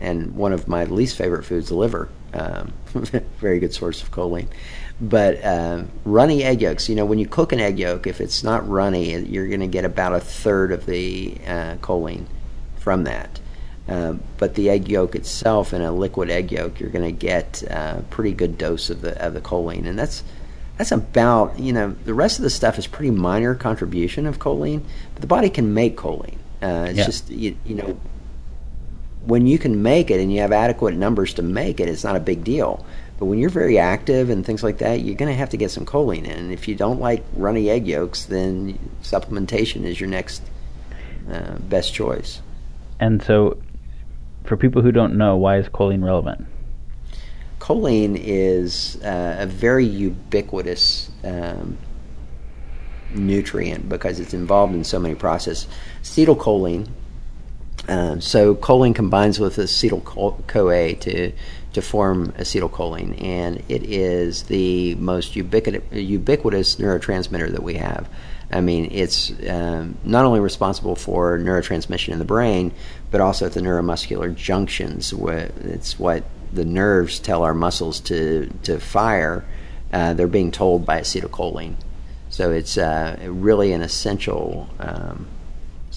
[0.01, 2.09] and one of my least favorite foods, liver.
[2.37, 2.73] Um,
[3.39, 4.47] very good source of choline.
[5.01, 8.43] But uh, runny egg yolks, you know, when you cook an egg yolk, if it's
[8.43, 12.25] not runny, you're going to get about a third of the uh, choline
[12.77, 13.39] from that.
[13.87, 17.63] Um, but the egg yolk itself, in a liquid egg yolk, you're going to get
[17.63, 20.23] a pretty good dose of the of the choline, and that's
[20.77, 24.83] that's about you know the rest of the stuff is pretty minor contribution of choline,
[25.13, 26.37] but the body can make choline.
[26.61, 27.05] Uh, it's Yeah.
[27.05, 27.97] just you, you know
[29.27, 32.15] when you can make it and you have adequate numbers to make it, it's not
[32.15, 32.85] a big deal.
[33.19, 35.71] But when you're very active and things like that, you're going to have to get
[35.71, 36.31] some choline in.
[36.31, 40.41] And if you don't like runny egg yolks, then supplementation is your next
[41.31, 42.41] uh, best choice.
[42.99, 43.61] And so,
[44.45, 46.47] for people who don't know, why is choline relevant?
[47.67, 51.77] choline is uh, a very ubiquitous um,
[53.13, 55.67] nutrient because it's involved in so many processes.
[56.01, 56.87] Acetylcholine.
[57.87, 60.03] Um, so choline combines with acetyl
[60.47, 61.31] CoA to
[61.73, 68.09] to form acetylcholine, and it is the most ubiquitous, ubiquitous neurotransmitter that we have.
[68.51, 72.71] I mean, it's um, not only responsible for neurotransmission in the brain,
[73.11, 75.13] but also at the neuromuscular junctions.
[75.13, 79.45] It's what the nerves tell our muscles to to fire.
[79.93, 81.75] Uh, they're being told by acetylcholine.
[82.29, 85.27] So it's uh, really an essential um,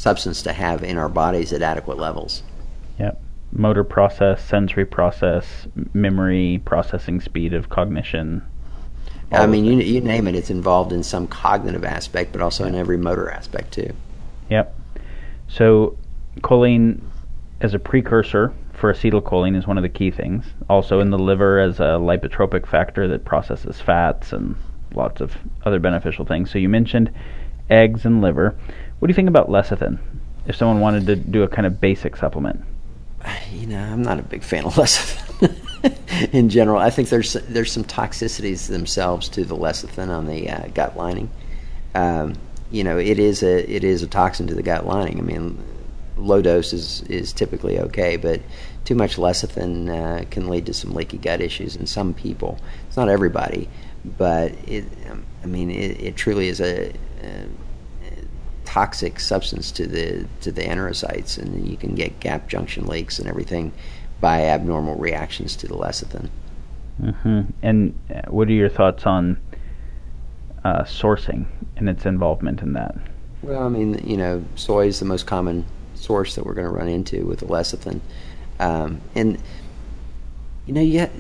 [0.01, 2.43] substance to have in our bodies at adequate levels.
[2.99, 3.21] Yep.
[3.53, 8.43] Motor process, sensory process, memory, processing speed of cognition.
[9.31, 12.75] I mean, you, you name it, it's involved in some cognitive aspect, but also in
[12.75, 13.93] every motor aspect too.
[14.49, 14.75] Yep.
[15.49, 15.99] So,
[16.39, 17.03] choline
[17.61, 20.47] as a precursor for acetylcholine is one of the key things.
[20.71, 24.57] Also in the liver as a lipotropic factor that processes fats and
[24.95, 25.37] lots of
[25.67, 26.51] other beneficial things.
[26.51, 27.13] So you mentioned
[27.69, 28.57] eggs and liver.
[29.01, 29.99] What do you think about lecithin?
[30.47, 32.63] If someone wanted to do a kind of basic supplement.
[33.51, 36.79] You know, I'm not a big fan of lecithin in general.
[36.79, 41.31] I think there's there's some toxicities themselves to the lecithin on the uh, gut lining.
[41.95, 42.35] Um,
[42.71, 45.19] you know, it is a it is a toxin to the gut lining.
[45.19, 45.63] I mean,
[46.17, 48.43] low dose is is typically okay, but
[48.85, 52.59] too much lecithin uh, can lead to some leaky gut issues in some people.
[52.87, 53.69] It's not everybody,
[54.05, 54.85] but it.
[55.11, 57.47] Um, I mean, it, it truly is a, a
[58.71, 63.29] toxic substance to the to the enterocytes, and you can get gap junction leaks and
[63.29, 63.73] everything
[64.21, 66.29] by abnormal reactions to the lecithin.
[67.01, 69.41] hmm And uh, what are your thoughts on
[70.65, 72.95] uh, sourcing and its involvement in that?
[73.43, 75.65] Well, I mean, you know, soy is the most common
[75.95, 78.01] source that we're going to run into with the lecithin.
[78.61, 79.43] Um, and
[80.67, 81.13] you know, you ha-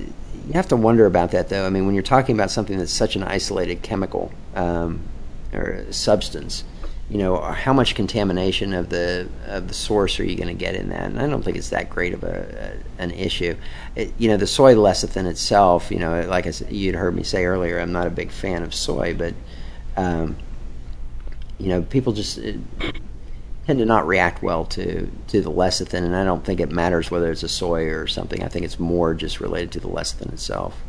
[0.47, 1.67] you have to wonder about that though.
[1.67, 5.01] I mean, when you're talking about something that's such an isolated chemical um,
[5.53, 6.63] or substance,
[7.11, 10.77] you know, how much contamination of the of the source are you going to get
[10.77, 11.07] in that?
[11.07, 13.57] And I don't think it's that great of a, a an issue.
[13.97, 17.25] It, you know, the soy lecithin itself, you know, like I said, you'd heard me
[17.25, 19.35] say earlier, I'm not a big fan of soy, but
[19.97, 20.37] um,
[21.59, 22.53] you know, people just uh,
[23.67, 27.11] tend to not react well to to the lecithin, and I don't think it matters
[27.11, 28.45] whether it's a soy or something.
[28.45, 30.81] I think it's more just related to the lecithin itself.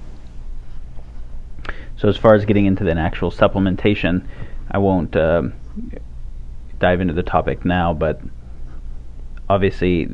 [1.98, 4.28] So as far as getting into the actual supplementation,
[4.70, 5.16] I won't.
[5.16, 5.54] Um,
[6.82, 8.20] dive into the topic now, but
[9.48, 10.10] obviously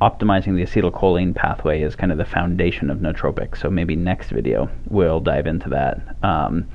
[0.00, 3.58] optimizing the acetylcholine pathway is kind of the foundation of nootropics.
[3.58, 6.16] So maybe next video we'll dive into that.
[6.22, 6.66] Um,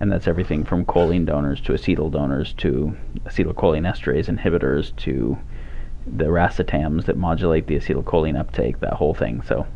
[0.00, 2.96] and that's everything from choline donors to acetyl donors to
[3.26, 5.36] acetylcholine esterase inhibitors to
[6.06, 9.42] the racetams that modulate the acetylcholine uptake, that whole thing.
[9.42, 9.66] So,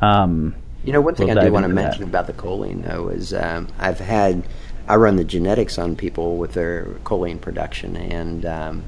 [0.00, 0.54] um,
[0.84, 2.08] you know, one thing we'll I do want to mention that.
[2.08, 4.44] about the choline though is um, I've had
[4.86, 8.84] I run the genetics on people with their choline production, and um,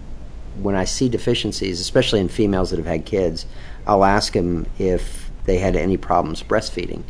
[0.60, 3.46] when I see deficiencies, especially in females that have had kids,
[3.86, 7.02] I'll ask them if they had any problems breastfeeding,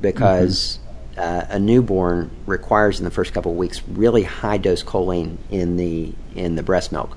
[0.00, 0.78] because
[1.14, 1.20] mm-hmm.
[1.20, 5.76] uh, a newborn requires in the first couple of weeks really high dose choline in
[5.76, 7.16] the in the breast milk,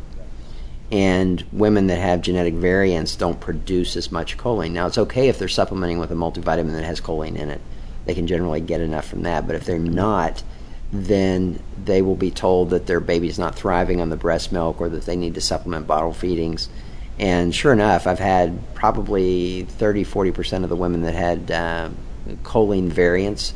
[0.89, 4.71] and women that have genetic variants don't produce as much choline.
[4.71, 7.59] Now it's okay if they're supplementing with a multivitamin that has choline in it;
[8.05, 9.45] they can generally get enough from that.
[9.45, 10.43] But if they're not
[10.91, 14.81] then they will be told that their baby is not thriving on the breast milk
[14.81, 16.69] or that they need to supplement bottle feedings.
[17.19, 21.89] And sure enough, I've had probably 30, 40% of the women that had uh,
[22.43, 23.53] choline variants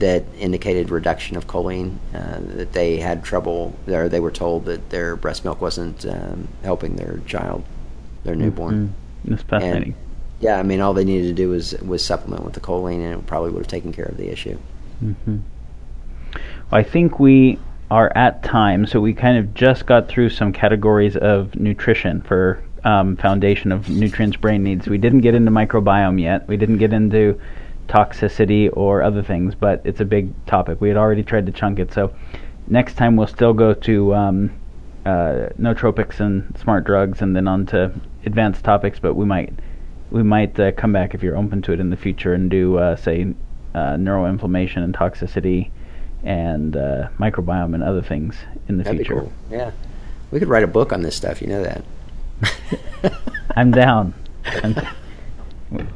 [0.00, 4.90] that indicated reduction of choline, uh, that they had trouble, or they were told that
[4.90, 7.64] their breast milk wasn't um, helping their child,
[8.24, 8.88] their newborn.
[8.88, 9.30] Mm-hmm.
[9.30, 9.92] That's fascinating.
[9.92, 9.94] And,
[10.40, 13.20] yeah, I mean, all they needed to do was was supplement with the choline, and
[13.20, 14.58] it probably would have taken care of the issue.
[15.02, 15.38] Mm-hmm.
[16.72, 17.58] I think we
[17.90, 22.62] are at time, so we kind of just got through some categories of nutrition for
[22.84, 24.88] um, foundation of nutrients brain needs.
[24.88, 26.46] We didn't get into microbiome yet.
[26.48, 27.40] We didn't get into
[27.88, 30.80] toxicity or other things, but it's a big topic.
[30.80, 32.14] We had already tried to chunk it, so
[32.66, 34.50] next time we'll still go to um,
[35.04, 37.92] uh, nootropics and smart drugs, and then on to
[38.24, 38.98] advanced topics.
[38.98, 39.52] But we might
[40.10, 42.78] we might uh, come back if you're open to it in the future and do
[42.78, 43.34] uh, say
[43.74, 45.70] uh, neuroinflammation and toxicity
[46.24, 48.36] and uh, microbiome and other things
[48.68, 49.20] in the That'd future.
[49.20, 49.32] Cool.
[49.50, 49.70] Yeah,
[50.30, 51.40] we could write a book on this stuff.
[51.40, 51.84] You know that.
[53.56, 54.14] I'm down.
[54.44, 54.74] I'm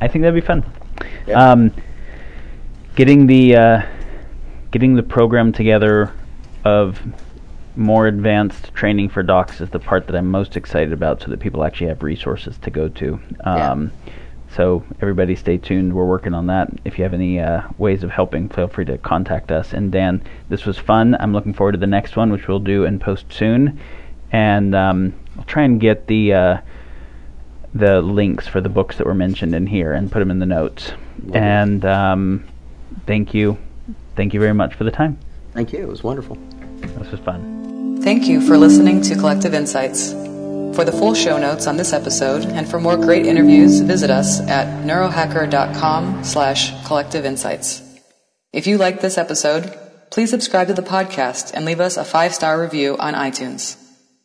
[0.00, 0.64] I think that'd be fun.
[1.26, 1.52] Yeah.
[1.52, 1.72] Um,
[2.94, 3.82] getting the uh,
[4.70, 6.12] getting the program together
[6.64, 7.00] of
[7.76, 11.40] more advanced training for docs is the part that I'm most excited about, so that
[11.40, 13.20] people actually have resources to go to.
[13.44, 14.12] Um, yeah
[14.54, 15.92] so everybody stay tuned.
[15.92, 16.70] We're working on that.
[16.84, 19.72] If you have any uh, ways of helping, feel free to contact us.
[19.72, 21.16] And Dan, this was fun.
[21.18, 23.80] I'm looking forward to the next one, which we'll do and post soon.
[24.30, 26.56] And um, I'll try and get the uh,
[27.74, 30.46] the links for the books that were mentioned in here and put them in the
[30.46, 30.92] notes.
[31.32, 32.46] And um,
[33.06, 33.58] thank you,
[34.14, 35.18] thank you very much for the time.
[35.52, 35.80] Thank you.
[35.80, 36.36] It was wonderful.
[36.80, 38.00] This was fun.
[38.02, 40.23] Thank you for listening to Collective Insights.
[40.74, 44.40] For the full show notes on this episode and for more great interviews, visit us
[44.40, 47.80] at neurohacker.com slash collective insights.
[48.52, 49.72] If you liked this episode,
[50.10, 53.83] please subscribe to the podcast and leave us a five-star review on iTunes.